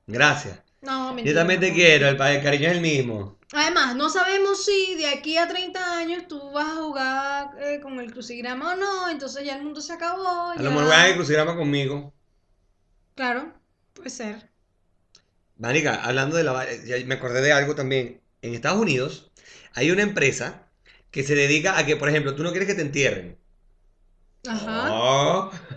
Gracias. 0.07 0.61
No, 0.81 1.17
Yo 1.19 1.35
también 1.35 1.59
te 1.61 1.73
quiero, 1.73 2.09
el, 2.09 2.21
el 2.21 2.43
cariño 2.43 2.69
es 2.69 2.75
el 2.77 2.81
mismo. 2.81 3.37
Además, 3.53 3.97
no 3.97 4.09
sabemos 4.11 4.65
si 4.65 4.95
de 4.95 5.09
aquí 5.09 5.37
a 5.37 5.49
30 5.49 5.97
años 5.99 6.29
tú 6.29 6.51
vas 6.53 6.67
a 6.69 6.77
jugar 6.83 7.51
eh, 7.61 7.81
con 7.81 7.99
el 7.99 8.13
crucigrama 8.13 8.75
o 8.75 8.77
no, 8.77 9.09
entonces 9.11 9.45
ya 9.45 9.57
el 9.57 9.63
mundo 9.65 9.81
se 9.81 9.93
acabó. 9.93 10.51
A 10.51 10.57
ya- 10.57 10.63
lo 10.63 10.71
mejor 10.71 10.89
van 10.89 11.11
a 11.13 11.15
crucigrama 11.15 11.57
conmigo. 11.57 12.13
Claro, 13.17 13.53
puede 13.99 14.11
ser. 14.11 14.49
Marica, 15.57 15.97
hablando 16.05 16.37
de 16.37 16.45
la... 16.45 16.67
ya 16.87 16.97
me 17.07 17.15
acordé 17.15 17.43
de 17.43 17.53
algo 17.53 17.75
también. 17.75 18.21
En 18.43 18.55
Estados 18.55 18.81
Unidos 18.81 19.31
hay 19.75 19.91
una 19.91 20.03
empresa 20.03 20.69
que 21.11 21.25
se 21.25 21.35
dedica 21.35 21.79
a 21.79 21.85
que, 21.87 21.97
por 21.97 22.09
ejemplo, 22.09 22.35
tú 22.35 22.43
no 22.43 22.51
quieres 22.51 22.69
que 22.69 22.75
te 22.75 22.83
entierren. 22.83 23.37
Ajá. 24.47 24.89
Oh. 24.93 25.51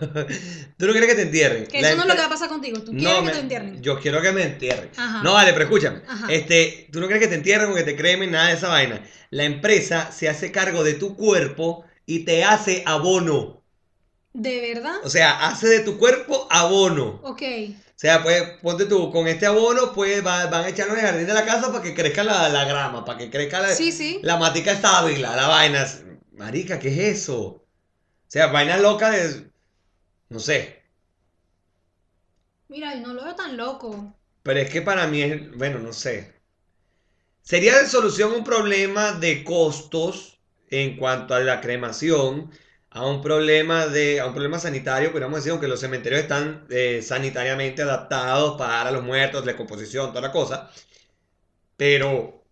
tú 0.78 0.86
no 0.86 0.92
quieres 0.92 1.08
que 1.10 1.16
te 1.16 1.22
entierren. 1.22 1.66
que 1.66 1.80
La 1.82 1.88
eso 1.88 1.96
no 1.96 2.02
es 2.02 2.08
lo 2.08 2.14
que 2.14 2.20
va 2.20 2.26
a 2.26 2.30
pasar 2.30 2.48
contigo. 2.48 2.80
Tú 2.82 2.92
No, 2.92 2.98
quieres 3.00 3.16
que 3.18 3.22
me- 3.24 3.32
te 3.32 3.38
entierren. 3.40 3.82
Yo 3.82 3.98
quiero 3.98 4.22
que 4.22 4.32
me 4.32 4.44
entierren. 4.44 4.90
Ajá. 4.96 5.22
No, 5.22 5.32
vale, 5.32 5.52
pero 5.52 5.64
escúchame. 5.64 6.02
Ajá. 6.06 6.32
Este, 6.32 6.88
tú 6.92 7.00
no 7.00 7.06
quieres 7.06 7.22
que 7.24 7.28
te 7.28 7.34
entierren 7.34 7.70
o 7.70 7.74
que 7.74 7.82
te 7.82 7.96
cremen, 7.96 8.30
nada 8.30 8.48
de 8.48 8.54
esa 8.54 8.68
vaina. 8.68 9.02
La 9.30 9.44
empresa 9.44 10.12
se 10.12 10.28
hace 10.28 10.52
cargo 10.52 10.84
de 10.84 10.94
tu 10.94 11.16
cuerpo 11.16 11.84
y 12.06 12.20
te 12.20 12.44
hace 12.44 12.84
abono. 12.86 13.61
¿De 14.34 14.60
verdad? 14.74 14.96
O 15.04 15.08
sea, 15.10 15.46
hace 15.48 15.68
de 15.68 15.80
tu 15.80 15.98
cuerpo 15.98 16.46
abono. 16.50 17.20
Ok. 17.24 17.42
O 17.42 17.98
sea, 18.02 18.22
pues 18.22 18.42
ponte 18.62 18.86
tú, 18.86 19.10
con 19.12 19.28
este 19.28 19.46
abono, 19.46 19.92
pues 19.92 20.24
va- 20.26 20.46
van 20.46 20.64
a 20.64 20.68
echarlo 20.68 20.94
en 20.94 21.00
el 21.00 21.06
jardín 21.06 21.26
de 21.26 21.34
la 21.34 21.44
casa 21.46 21.70
para 21.70 21.82
que 21.84 21.94
crezca 21.94 22.24
la, 22.24 22.48
la 22.48 22.64
grama, 22.64 23.04
para 23.04 23.18
que 23.18 23.30
crezca 23.30 23.60
la, 23.60 23.72
Sí, 23.74 23.92
sí. 23.92 24.18
la 24.22 24.36
matica 24.38 24.76
sábila, 24.80 25.36
la 25.36 25.46
vaina. 25.48 25.86
Marica, 26.32 26.78
¿qué 26.78 26.88
es 26.88 27.20
eso? 27.22 27.40
O 27.40 27.66
sea, 28.28 28.48
vaina 28.48 28.78
loca 28.78 29.10
de. 29.10 29.50
No 30.30 30.40
sé. 30.40 30.82
Mira, 32.68 32.94
yo 32.96 33.06
no 33.06 33.14
lo 33.14 33.22
veo 33.24 33.36
tan 33.36 33.56
loco. 33.56 34.16
Pero 34.42 34.58
es 34.60 34.68
que 34.70 34.82
para 34.82 35.06
mí 35.06 35.22
es, 35.22 35.56
bueno, 35.56 35.78
no 35.78 35.92
sé. 35.92 36.34
Sería 37.42 37.78
de 37.78 37.86
solución 37.88 38.32
un 38.32 38.42
problema 38.44 39.12
de 39.12 39.44
costos 39.44 40.40
en 40.70 40.96
cuanto 40.96 41.34
a 41.34 41.40
la 41.40 41.60
cremación, 41.60 42.50
a 42.94 43.06
un 43.06 43.22
problema 43.22 43.86
de, 43.86 44.20
a 44.20 44.26
un 44.26 44.32
problema 44.34 44.58
sanitario, 44.58 45.10
podríamos 45.12 45.36
decir, 45.38 45.52
aunque 45.52 45.68
los 45.68 45.80
cementerios 45.80 46.20
están 46.22 46.66
eh, 46.70 47.00
sanitariamente 47.02 47.82
adaptados 47.82 48.58
para 48.58 48.90
los 48.90 49.02
muertos, 49.02 49.46
la 49.46 49.56
composición, 49.56 50.10
toda 50.10 50.20
la 50.20 50.32
cosa. 50.32 50.70
Pero 51.76 52.44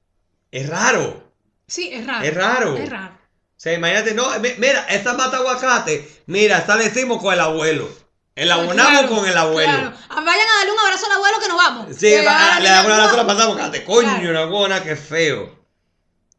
es 0.51 0.68
raro, 0.68 1.32
Sí, 1.66 1.91
es 1.93 2.07
raro. 2.07 2.24
es 2.24 2.34
raro. 2.34 2.76
Es 2.76 2.88
raro. 2.91 3.14
O 3.14 3.62
sea, 3.62 3.74
imagínate, 3.74 4.14
no, 4.14 4.26
mi- 4.41 4.55
mira, 4.59 4.86
esta 4.88 5.12
mata 5.14 5.36
aguacate, 5.36 6.09
mira, 6.26 6.59
esta 6.59 6.76
le 6.76 6.86
hicimos 6.86 7.20
con 7.20 7.34
el 7.34 7.41
abuelo. 7.41 7.88
El 8.34 8.51
abonamos 8.51 8.93
Claro, 9.03 9.09
con 9.14 9.28
el 9.28 9.36
abuelo. 9.36 9.70
claro. 9.72 9.93
Ah, 10.09 10.22
Vayan 10.24 10.49
a 10.49 10.59
darle 10.59 10.72
un 10.72 10.78
abrazo 10.78 11.07
al 11.07 11.12
abuelo 11.12 11.36
que 11.41 11.49
nos 11.49 11.57
vamos. 11.59 11.97
Sí, 11.97 12.12
va- 12.26 12.55
le 12.55 12.61
niña, 12.61 12.72
damos 12.72 12.86
un 12.86 12.93
abrazo 12.93 13.14
a 13.14 13.16
la 13.18 13.22
no. 13.22 13.26
pasada 13.28 13.45
aguacate. 13.45 13.84
Coño, 13.84 14.09
Claro. 14.09 14.30
una 14.30 14.45
buena, 14.47 14.82
qué 14.82 14.97
feo. 14.97 15.61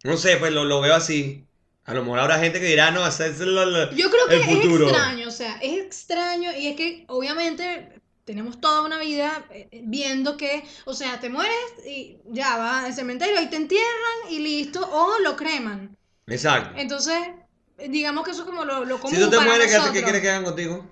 No 0.04 0.18
sé, 0.18 0.38
pues 0.38 0.52
lo, 0.52 0.66
lo 0.66 0.82
veo 0.82 0.95
así. 0.95 1.45
A 1.86 1.94
lo 1.94 2.04
mejor 2.04 2.20
habrá 2.20 2.40
gente 2.40 2.60
que 2.60 2.68
dirá, 2.68 2.92
no, 2.92 3.06
ese 3.06 3.28
es 3.28 3.40
el, 3.42 3.58
el- 3.58 3.90
Yo 3.96 4.10
creo 4.10 4.28
que 4.28 4.36
el 4.36 4.44
futuro. 4.44 4.86
es 4.88 4.92
extraño, 4.94 5.28
o 5.28 5.32
sea, 5.32 5.58
es 5.62 5.80
extraño 5.80 6.52
y 6.56 6.68
es 6.68 6.76
que 6.76 7.06
obviamente 7.08 8.00
tenemos 8.24 8.62
toda 8.62 8.82
una 8.84 9.00
vida 9.00 9.46
eh, 9.50 9.68
viendo 9.84 10.38
que, 10.38 10.64
o 10.86 10.94
sea, 10.94 11.20
te 11.20 11.30
mueres 11.30 11.56
y 11.86 12.18
ya 12.28 12.56
vas 12.58 12.86
al 12.86 12.94
cementerio 12.94 13.42
y 13.42 13.48
te 13.48 13.56
entierran 13.56 14.18
y 14.30 14.40
listo, 14.40 14.80
o 14.92 15.20
lo 15.20 15.36
creman. 15.36 15.98
Exacto. 16.28 16.80
Entonces, 16.80 17.18
eh, 17.80 17.88
digamos 17.90 18.24
que 18.24 18.32
eso 18.32 18.42
es 18.42 18.48
como 18.48 18.64
lo, 18.64 18.86
lo 18.86 19.00
común 19.00 19.18
Si 19.18 19.24
tú 19.24 19.30
te 19.32 19.38
para 19.38 19.50
mueres, 19.50 19.68
¿qué, 19.68 19.74
nosotros. 19.74 19.98
qué 19.98 20.04
quieres 20.04 20.22
que 20.22 20.30
hagan 20.30 20.44
contigo? 20.44 20.92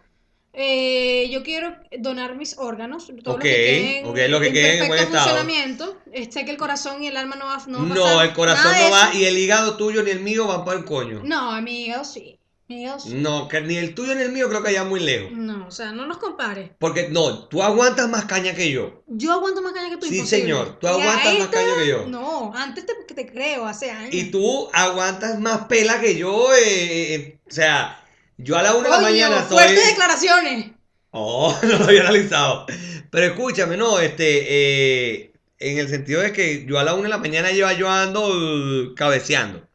Eh, 0.53 1.29
yo 1.31 1.43
quiero 1.43 1.75
donar 1.99 2.35
mis 2.35 2.57
órganos, 2.57 3.07
todo 3.23 3.35
Ok, 3.35 3.43
lo 3.43 3.43
que 3.43 3.49
queden 3.49 4.31
lo 4.31 4.39
que 4.39 4.47
en 4.47 4.53
queden 4.53 4.83
en 4.83 4.87
perfecto 4.87 4.87
buen 4.87 4.99
estado. 4.99 5.29
funcionamiento. 5.29 5.97
Eh, 6.11 6.31
Sé 6.31 6.45
que 6.45 6.51
el 6.51 6.57
corazón 6.57 7.03
y 7.03 7.07
el 7.07 7.17
alma 7.17 7.35
no 7.35 7.45
va, 7.45 7.63
no 7.67 7.77
va 7.79 7.83
a 7.83 7.87
No, 7.87 8.03
pasar 8.03 8.25
el 8.25 8.33
corazón 8.33 8.71
no 8.79 8.89
va 8.91 9.13
y 9.13 9.25
el 9.25 9.37
hígado 9.37 9.77
tuyo 9.77 10.03
ni 10.03 10.11
el 10.11 10.19
mío 10.21 10.47
van 10.47 10.65
para 10.65 10.79
el 10.79 10.85
coño. 10.85 11.21
No, 11.23 11.51
amigo, 11.51 12.03
sí. 12.03 12.39
Mi 12.67 12.81
hígado 12.83 12.99
sí. 12.99 13.09
No, 13.13 13.47
que 13.47 13.61
ni 13.61 13.77
el 13.77 13.93
tuyo 13.95 14.13
ni 14.15 14.21
el 14.23 14.31
mío 14.31 14.47
creo 14.49 14.61
que 14.61 14.69
allá 14.69 14.83
muy 14.83 14.99
lejos. 14.99 15.31
No, 15.31 15.67
o 15.67 15.71
sea, 15.71 15.91
no 15.91 16.05
nos 16.05 16.17
compares. 16.17 16.71
Porque 16.79 17.09
no, 17.09 17.47
tú 17.47 17.63
aguantas 17.63 18.07
más 18.09 18.25
caña 18.25 18.53
que 18.53 18.71
yo. 18.71 19.03
Yo 19.07 19.31
aguanto 19.33 19.61
más 19.61 19.73
caña 19.73 19.89
que 19.89 19.97
tú, 19.97 20.05
Sí, 20.07 20.17
imposible. 20.17 20.41
señor, 20.43 20.77
tú 20.79 20.87
Y 20.87 20.89
aguantas 20.89 21.39
más 21.39 21.47
caña 21.47 21.75
que 21.79 21.87
yo. 21.87 22.05
No, 22.07 22.51
antes 22.55 22.85
te, 22.85 22.93
te 23.13 23.25
creo, 23.27 23.65
hace 23.65 23.89
años. 23.91 24.13
Y 24.13 24.25
tú 24.31 24.69
aguantas 24.73 25.39
más 25.39 25.65
pela 25.65 25.99
que 25.99 26.15
yo. 26.15 26.53
eh, 26.55 27.13
eh, 27.15 27.39
o 27.47 27.51
sea, 27.51 28.03
yo 28.39 28.57
a 28.57 28.63
la 28.63 28.73
una 28.73 28.89
de 28.89 28.95
la 28.95 29.01
mañana 29.01 29.41
fuertes 29.43 29.73
estoy. 29.73 29.89
declaraciones. 29.91 30.71
Oh, 31.11 31.57
no 31.63 31.77
lo 31.77 31.85
había 31.85 32.01
analizado. 32.01 32.65
Pero 33.11 33.25
escúchame, 33.25 33.75
no, 33.75 33.99
este, 33.99 34.45
eh, 34.49 35.33
en 35.59 35.77
el 35.77 35.89
sentido 35.89 36.21
de 36.21 36.31
que 36.31 36.65
yo 36.65 36.79
a 36.79 36.83
la 36.83 36.93
una 36.93 37.03
de 37.03 37.09
la 37.09 37.17
mañana 37.17 37.51
lleva 37.51 37.73
yo 37.73 37.89
ando 37.89 38.27
uh, 38.27 38.95
cabeceando. 38.95 39.67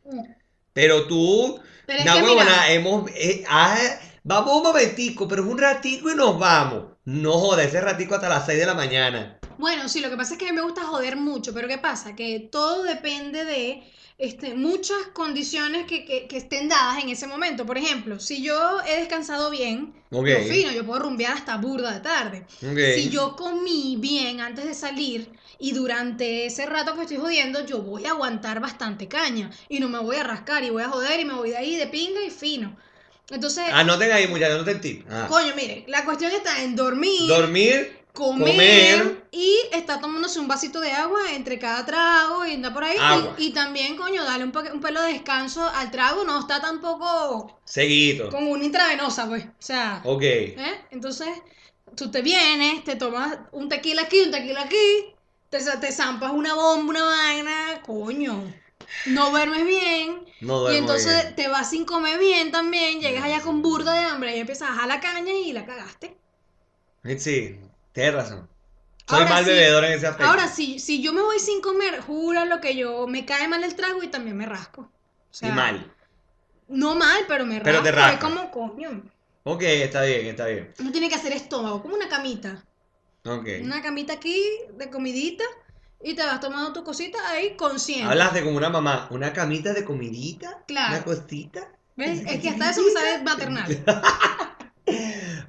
Pero 0.73 1.07
tú, 1.07 1.61
Pero 1.87 1.99
es 2.01 2.05
na 2.05 2.15
que 2.15 2.23
huevona, 2.23 2.45
mira, 2.45 2.73
hemos, 2.73 3.11
eh, 3.15 3.45
ah, 3.49 3.77
vamos 4.23 4.57
un 4.57 4.63
momentico, 4.63 5.29
pero 5.29 5.43
es 5.45 5.49
un 5.49 5.59
ratico 5.59 6.11
y 6.11 6.15
nos 6.15 6.39
vamos. 6.39 6.85
No 7.05 7.33
joda, 7.33 7.65
ese 7.65 7.81
ratico 7.81 8.15
hasta 8.15 8.29
las 8.31 8.47
6 8.47 8.59
de 8.59 8.67
la 8.67 8.75
mañana. 8.75 9.39
bueno, 9.59 9.89
sí, 9.89 10.01
lo 10.01 10.09
que 10.09 10.17
pasa 10.17 10.35
es 10.35 10.39
que 10.39 10.49
a 10.49 10.53
mí 10.53 10.57
me 10.57 10.63
gusta 10.63 10.85
joder 10.85 11.17
mucho, 11.17 11.53
pero 11.53 11.69
¿qué 11.69 11.79
pasa? 11.79 12.17
Que 12.17 12.49
todo 12.51 12.83
depende 12.83 13.45
de 13.45 13.83
este, 14.17 14.55
muchas 14.55 14.97
condiciones 15.13 15.87
que, 15.87 16.05
que, 16.05 16.27
que 16.29 16.37
estén 16.37 16.69
dadas 16.69 17.03
en 17.03 17.09
ese 17.09 17.27
momento. 17.27 17.67
Por 17.67 17.79
ejemplo, 17.79 18.21
si 18.21 18.43
yo 18.43 18.81
he 18.87 19.01
descansado 19.01 19.51
bien, 19.51 19.93
Ok. 20.13 20.27
yo 20.27 20.39
fino, 20.49 20.71
yo 20.73 20.87
puedo 20.87 21.01
rumbear 21.01 21.33
hasta 21.33 21.57
burda 21.57 21.93
de 21.93 22.01
tarde. 22.01 22.47
Si 22.61 23.11
yo 23.11 23.35
comí 23.37 23.97
bien 23.99 24.41
antes 24.41 24.65
de 24.65 24.75
salir 24.75 25.29
y 25.59 25.73
durante 25.73 26.47
ese 26.47 26.67
rato 26.67 26.95
que 26.95 27.03
estoy 27.03 27.17
jodiendo, 27.17 27.67
yo 27.67 27.83
voy 27.83 28.07
a 28.07 28.11
aguantar 28.11 28.61
bastante 28.61 29.09
caña 29.09 29.51
y 29.69 29.81
no 29.81 29.89
me 29.89 29.99
voy 29.99 30.17
a 30.17 30.25
rascar 30.25 30.63
y 30.63 30.71
voy 30.71 30.83
a 30.85 30.89
joder 30.89 31.19
y 31.21 31.25
me 31.25 31.35
voy 31.35 31.51
de 31.51 31.57
ahí 31.57 31.77
de 31.77 31.87
pinga 31.89 32.23
y 32.25 32.31
fino. 32.31 32.77
Entonces, 33.31 33.65
Anoten 33.73 34.13
ahí, 34.13 34.29
muchachos, 34.29 34.57
anoten 34.57 34.81
tip. 34.81 35.07
Ah. 35.11 35.27
coño, 35.29 35.55
miren, 35.57 35.85
la 35.89 36.05
cuestión 36.05 36.31
está 36.31 36.63
en 36.63 36.77
dormir, 36.77 37.27
Dormir, 37.27 38.04
comer, 38.15 39.03
comer. 39.03 39.29
y 39.31 39.57
está 39.73 40.01
tomándose 40.01 40.39
un 40.41 40.49
vasito 40.49 40.81
de 40.81 40.93
agua 40.93 41.21
entre 41.33 41.59
cada 41.59 41.85
trago 41.85 42.47
y 42.47 42.55
anda 42.55 42.73
por 42.73 42.85
ahí. 42.85 42.99
Y, 43.39 43.47
y 43.49 43.53
también, 43.53 43.97
coño, 43.97 44.25
dale 44.25 44.45
un, 44.45 44.53
un 44.73 44.81
pelo 44.81 45.03
de 45.03 45.13
descanso 45.15 45.69
al 45.69 45.91
trago, 45.91 46.25
no 46.25 46.41
está 46.41 46.61
tampoco 46.61 47.61
seguido. 47.65 48.31
con 48.31 48.47
una 48.49 48.65
intravenosa, 48.65 49.27
pues. 49.29 49.45
O 49.47 49.51
sea, 49.59 50.01
Ok. 50.05 50.23
¿eh? 50.23 50.87
Entonces, 50.91 51.29
tú 51.97 52.11
te 52.11 52.23
vienes, 52.23 52.85
te 52.85 52.97
tomas 52.97 53.39
un 53.53 53.69
tequila 53.69 54.03
aquí, 54.03 54.21
un 54.23 54.31
tequila 54.31 54.63
aquí, 54.63 55.15
te, 55.51 55.59
te 55.61 55.93
zampas 55.93 56.33
una 56.33 56.55
bomba, 56.55 56.91
una 56.91 57.05
vaina, 57.05 57.83
coño. 57.85 58.61
No 59.07 59.31
duermes 59.31 59.67
bien. 59.67 60.25
No 60.41 60.71
Y 60.71 60.77
duermo 60.77 60.79
entonces 60.79 61.23
bien. 61.23 61.35
te 61.37 61.49
vas 61.49 61.71
sin 61.71 61.85
comer 61.85 62.19
bien 62.19 62.51
también, 62.53 63.01
llegas 63.01 63.25
allá 63.25 63.41
con 63.43 63.63
burda 63.63 63.93
de 63.95 64.01
hambre 64.05 64.37
y 64.37 64.41
empiezas 64.41 64.69
a 64.69 64.73
bajar 64.73 64.89
la 64.89 65.01
caña 65.01 65.33
y 65.33 65.53
la 65.53 65.65
cagaste. 65.67 66.17
Sí, 67.19 67.64
tienes 67.95 68.13
razón. 68.15 68.49
Soy 69.09 69.19
Ahora 69.21 69.31
mal 69.31 69.45
sí- 69.45 69.51
bebedor 69.51 69.85
en 69.87 69.93
ese 69.93 70.07
aspecto. 70.07 70.31
Ahora, 70.31 70.49
si, 70.49 70.79
si 70.79 71.03
yo 71.03 71.13
me 71.15 71.23
voy 71.23 71.39
sin 71.39 71.61
comer, 71.63 72.01
jura 72.01 72.45
lo 72.45 72.61
que 72.61 72.77
yo 72.77 73.07
me 73.07 73.25
cae 73.25 73.49
mal 73.49 73.65
el 73.65 73.75
trago 73.75 74.03
y 74.03 74.09
también 74.09 74.37
me 74.37 74.45
rasco. 74.47 74.83
O 74.83 74.91
sea, 75.31 75.49
y 75.49 75.53
mal. 75.53 75.91
No 76.69 76.95
mal, 76.95 77.25
pero 77.29 77.45
me 77.47 77.55
rasco. 77.61 77.65
Pero 77.65 77.83
te 77.83 77.89
Es 77.91 77.95
rascas. 77.95 78.21
como 78.31 78.51
coño. 78.51 79.03
Ok, 79.45 79.63
está 79.63 80.03
bien, 80.03 80.27
está 80.27 80.47
bien. 80.47 80.73
Uno 80.81 80.91
tiene 80.93 81.09
que 81.09 81.15
hacer 81.17 81.33
estómago, 81.33 81.83
como 81.83 81.95
una 81.95 82.09
camita. 82.09 82.65
Ok. 83.27 83.47
Una 83.63 83.83
camita 83.83 84.15
aquí 84.15 84.43
de 84.77 84.89
comidita 84.91 85.45
y 86.03 86.15
te 86.15 86.23
vas 86.25 86.41
tomando 86.41 86.73
tu 86.73 86.83
cosita 86.85 87.19
ahí 87.31 87.57
consciente. 87.57 88.05
Hablaste 88.11 88.43
como 88.43 88.57
una 88.57 88.71
mamá. 88.71 89.07
¿Una 89.11 89.33
camita 89.35 89.75
de 89.75 89.85
comidita? 89.85 90.63
Claro. 90.67 90.95
¿Una 90.97 91.05
costita? 91.05 91.69
¿Ves? 91.97 92.23
Es 92.27 92.41
que 92.41 92.49
hasta 92.49 92.71
eso 92.71 92.83
me 92.83 92.91
sale 92.91 93.23
maternal. 93.23 93.85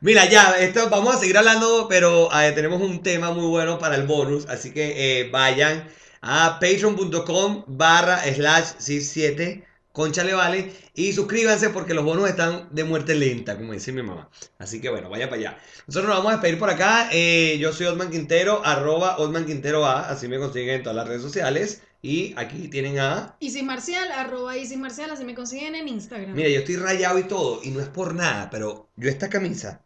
Mira, 0.05 0.29
ya, 0.29 0.55
esto 0.59 0.87
vamos 0.91 1.15
a 1.15 1.17
seguir 1.17 1.35
hablando, 1.35 1.87
pero 1.89 2.29
eh, 2.31 2.51
tenemos 2.51 2.79
un 2.79 3.01
tema 3.01 3.31
muy 3.31 3.47
bueno 3.47 3.79
para 3.79 3.95
el 3.95 4.05
bonus, 4.05 4.45
así 4.47 4.71
que 4.71 5.21
eh, 5.21 5.29
vayan 5.31 5.89
a 6.21 6.59
patreon.com 6.59 7.63
barra 7.65 8.21
slash 8.31 8.73
7 8.77 9.65
concha 9.91 10.23
le 10.23 10.35
vale 10.35 10.71
y 10.93 11.11
suscríbanse 11.13 11.71
porque 11.71 11.95
los 11.95 12.05
bonos 12.05 12.29
están 12.29 12.67
de 12.69 12.83
muerte 12.83 13.15
lenta, 13.15 13.57
como 13.57 13.73
dice 13.73 13.91
mi 13.93 14.03
mamá. 14.03 14.29
Así 14.59 14.79
que 14.79 14.91
bueno, 14.91 15.09
vaya 15.09 15.27
para 15.27 15.39
allá. 15.39 15.57
Nosotros 15.87 16.09
nos 16.09 16.17
vamos 16.17 16.33
a 16.33 16.35
despedir 16.35 16.59
por 16.59 16.69
acá. 16.69 17.09
eh, 17.11 17.57
yo 17.59 17.73
soy 17.73 17.87
Otman 17.87 18.11
Quintero, 18.11 18.61
arroba 18.63 19.17
Otman 19.17 19.47
Quintero 19.47 19.87
A, 19.87 20.07
así 20.07 20.27
me 20.27 20.37
consiguen 20.37 20.75
en 20.75 20.83
todas 20.83 20.97
las 20.97 21.07
redes 21.07 21.23
sociales. 21.23 21.81
Y 22.03 22.35
aquí 22.37 22.67
tienen 22.67 22.99
a... 22.99 23.35
Isis 23.39 23.63
Marcial, 23.63 24.11
arroba 24.11 24.55
Isis 24.55 24.77
Marcial, 24.77 25.09
así 25.09 25.25
me 25.25 25.33
consiguen 25.33 25.73
en 25.73 25.87
Instagram. 25.87 26.35
Mira, 26.35 26.49
yo 26.49 26.59
estoy 26.59 26.75
rayado 26.75 27.17
y 27.17 27.23
todo, 27.23 27.61
y 27.63 27.71
no 27.71 27.79
es 27.81 27.87
por 27.87 28.13
nada, 28.13 28.51
pero 28.51 28.89
yo 28.95 29.09
esta 29.09 29.27
camisa, 29.27 29.81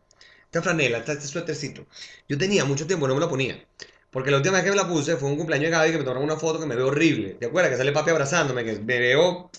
esta 0.50 0.64
franela, 0.64 0.98
este 0.98 1.22
suétercito, 1.22 1.86
yo 2.28 2.36
tenía 2.36 2.66
mucho 2.66 2.88
tiempo, 2.88 3.08
no 3.08 3.14
me 3.14 3.20
lo 3.20 3.30
ponía. 3.30 3.64
Porque 4.10 4.32
la 4.32 4.38
última 4.38 4.56
vez 4.56 4.64
que 4.64 4.72
me 4.72 4.76
la 4.76 4.88
puse 4.88 5.16
fue 5.16 5.30
un 5.30 5.38
cumpleaños 5.38 5.70
de 5.70 5.78
Gaby 5.78 5.92
que 5.92 5.98
me 6.00 6.04
tomaron 6.04 6.24
una 6.24 6.38
foto 6.38 6.60
que 6.60 6.66
me 6.66 6.76
veo 6.76 6.88
horrible. 6.88 7.36
¿Te 7.36 7.46
acuerdas? 7.46 7.72
Que 7.72 7.78
sale 7.78 7.92
papi 7.92 8.10
abrazándome, 8.10 8.66
que 8.66 8.80
me 8.80 9.00
veo 9.00 9.52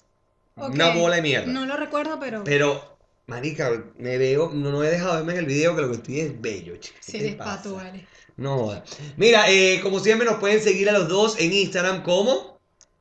una 0.57 0.91
bola 0.91 1.17
de 1.17 1.23
mierda. 1.23 1.47
No 1.47 1.65
lo 1.65 1.77
recuerdo, 1.77 2.19
pero... 2.19 2.43
Pero, 2.43 2.99
marica, 3.29 3.71
me 3.99 4.19
veo, 4.19 4.51
no, 4.53 4.73
no 4.73 4.83
he 4.83 4.91
dejado 4.91 5.13
de 5.13 5.17
verme 5.19 5.35
en 5.35 5.39
el 5.39 5.47
video 5.47 5.77
que 5.77 5.83
lo 5.83 5.89
que 5.91 5.97
estoy 5.97 6.21
es 6.21 6.41
bello, 6.41 6.77
chico. 6.79 6.97
¿Qué 7.07 7.13
Sí, 7.13 7.19
eres 7.19 7.37
pato, 7.37 7.77
vale. 7.77 8.05
No. 8.37 8.83
Mira, 9.17 9.49
eh, 9.49 9.79
como 9.81 10.01
siempre 10.01 10.27
nos 10.27 10.41
pueden 10.41 10.61
seguir 10.61 10.91
a 10.91 10.93
los 10.93 11.09
dos 11.09 11.39
en 11.39 11.53
Instagram 11.53 12.03
como... 12.03 12.59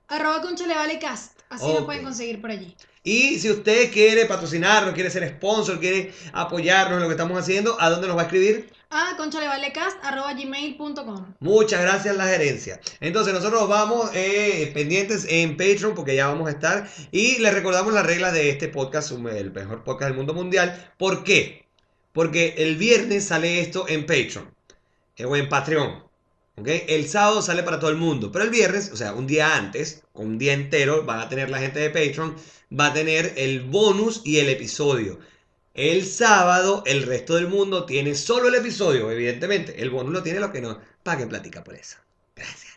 Arroba 0.07 0.43
Vale 0.43 0.99
Cast. 0.99 1.39
Así 1.49 1.65
Ok. 1.65 1.79
lo 1.79 1.85
pueden 1.87 2.03
conseguir 2.03 2.39
por 2.39 2.51
allí. 2.51 2.75
Y 3.03 3.39
si 3.39 3.49
usted 3.49 3.91
quiere 3.91 4.25
patrocinarnos, 4.25 4.93
quiere 4.93 5.09
ser 5.09 5.27
sponsor, 5.29 5.79
quiere 5.79 6.13
apoyarnos 6.33 6.97
en 6.97 7.03
lo 7.03 7.07
que 7.07 7.13
estamos 7.13 7.39
haciendo, 7.39 7.79
¿a 7.79 7.89
dónde 7.89 8.07
nos 8.07 8.17
va 8.17 8.21
a 8.21 8.25
escribir? 8.25 8.69
A 8.91 9.15
conchalevalecast 9.17 10.03
arroba 10.03 10.33
gmail.com. 10.33 11.35
Muchas 11.39 11.81
gracias 11.81 12.17
la 12.17 12.25
gerencia. 12.25 12.81
Entonces 12.99 13.33
nosotros 13.33 13.69
vamos 13.69 14.09
eh, 14.15 14.71
pendientes 14.73 15.27
en 15.29 15.57
Patreon 15.57 15.93
porque 15.93 16.15
ya 16.15 16.27
vamos 16.27 16.47
a 16.47 16.51
estar. 16.51 16.89
Y 17.11 17.37
les 17.37 17.53
recordamos 17.53 17.93
las 17.93 18.05
reglas 18.05 18.33
de 18.33 18.49
este 18.49 18.67
podcast, 18.67 19.11
el 19.11 19.51
mejor 19.51 19.83
podcast 19.83 20.09
del 20.09 20.17
mundo 20.17 20.33
mundial. 20.33 20.91
¿Por 20.97 21.23
qué? 21.23 21.67
Porque 22.13 22.55
el 22.57 22.77
viernes 22.77 23.25
sale 23.25 23.61
esto 23.61 23.85
en 23.87 24.07
Patreon 24.07 24.51
eh, 25.17 25.25
o 25.25 25.35
en 25.35 25.47
Patreon. 25.47 26.03
¿ok? 26.57 26.67
El 26.87 27.07
sábado 27.07 27.43
sale 27.43 27.61
para 27.61 27.79
todo 27.79 27.91
el 27.91 27.97
mundo. 27.97 28.31
Pero 28.31 28.43
el 28.43 28.49
viernes, 28.49 28.91
o 28.91 28.97
sea, 28.97 29.13
un 29.13 29.27
día 29.27 29.55
antes, 29.55 30.03
con 30.13 30.25
un 30.25 30.37
día 30.39 30.53
entero, 30.53 31.05
van 31.05 31.19
a 31.19 31.29
tener 31.29 31.49
la 31.49 31.59
gente 31.59 31.79
de 31.79 31.91
Patreon, 31.91 32.35
va 32.77 32.87
a 32.87 32.93
tener 32.93 33.33
el 33.37 33.61
bonus 33.61 34.21
y 34.25 34.39
el 34.39 34.49
episodio. 34.49 35.19
El 35.73 36.05
sábado, 36.05 36.83
el 36.85 37.03
resto 37.03 37.35
del 37.35 37.47
mundo 37.47 37.85
tiene 37.85 38.15
solo 38.15 38.49
el 38.49 38.55
episodio, 38.55 39.09
evidentemente. 39.11 39.81
El 39.81 39.89
bonus 39.89 40.11
lo 40.13 40.23
tiene 40.23 40.39
lo 40.39 40.51
que 40.51 40.61
no. 40.61 40.79
Paguen 41.03 41.29
platica 41.29 41.63
por 41.63 41.75
eso. 41.75 41.97
Gracias. 42.35 42.73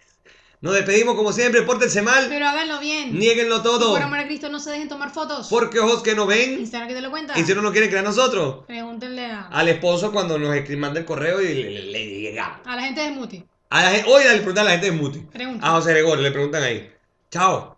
Nos 0.60 0.74
despedimos 0.74 1.16
como 1.16 1.32
siempre. 1.32 1.62
Pórtense 1.62 2.02
mal. 2.02 2.26
Pero 2.28 2.46
háganlo 2.46 2.78
bien. 2.78 3.18
Nieguenlo 3.18 3.56
Y 3.58 3.62
todo. 3.62 3.92
por 3.92 4.02
amor 4.02 4.20
a 4.20 4.26
Cristo, 4.26 4.48
no 4.48 4.60
se 4.60 4.70
dejen 4.70 4.88
tomar 4.88 5.12
fotos. 5.12 5.48
Porque 5.50 5.80
ojos 5.80 6.04
que 6.04 6.14
no 6.14 6.26
ven. 6.26 6.60
Instagram 6.60 6.88
que 6.88 6.94
te 6.94 7.00
lo 7.00 7.10
cuenta. 7.10 7.36
Y 7.36 7.42
si 7.42 7.52
no 7.54 7.62
nos 7.62 7.72
quieren 7.72 7.90
creer 7.90 8.04
a 8.04 8.08
nosotros. 8.08 8.64
Pregúntenle 8.68 9.24
a, 9.26 9.48
Al 9.48 9.68
esposo 9.68 10.12
cuando 10.12 10.38
nos 10.38 10.54
manda 10.76 11.00
el 11.00 11.04
correo 11.04 11.40
y 11.42 11.54
le, 11.54 11.82
le- 11.82 12.20
llegamos. 12.20 12.60
a 12.64 12.76
la 12.76 12.82
gente 12.82 13.00
de 13.00 13.08
Smuti. 13.08 13.44
A 13.70 13.82
la 13.82 13.90
gen- 13.90 14.04
Hoy 14.06 14.22
le 14.22 14.34
preguntan 14.36 14.58
a 14.66 14.68
la 14.68 14.70
gente 14.72 14.86
de 14.86 14.92
Muti. 14.92 15.18
Pregunten. 15.32 15.64
A 15.64 15.70
José 15.72 15.90
Gregorio 15.90 16.22
le 16.22 16.30
preguntan 16.30 16.62
ahí. 16.62 16.92
Chao. 17.32 17.71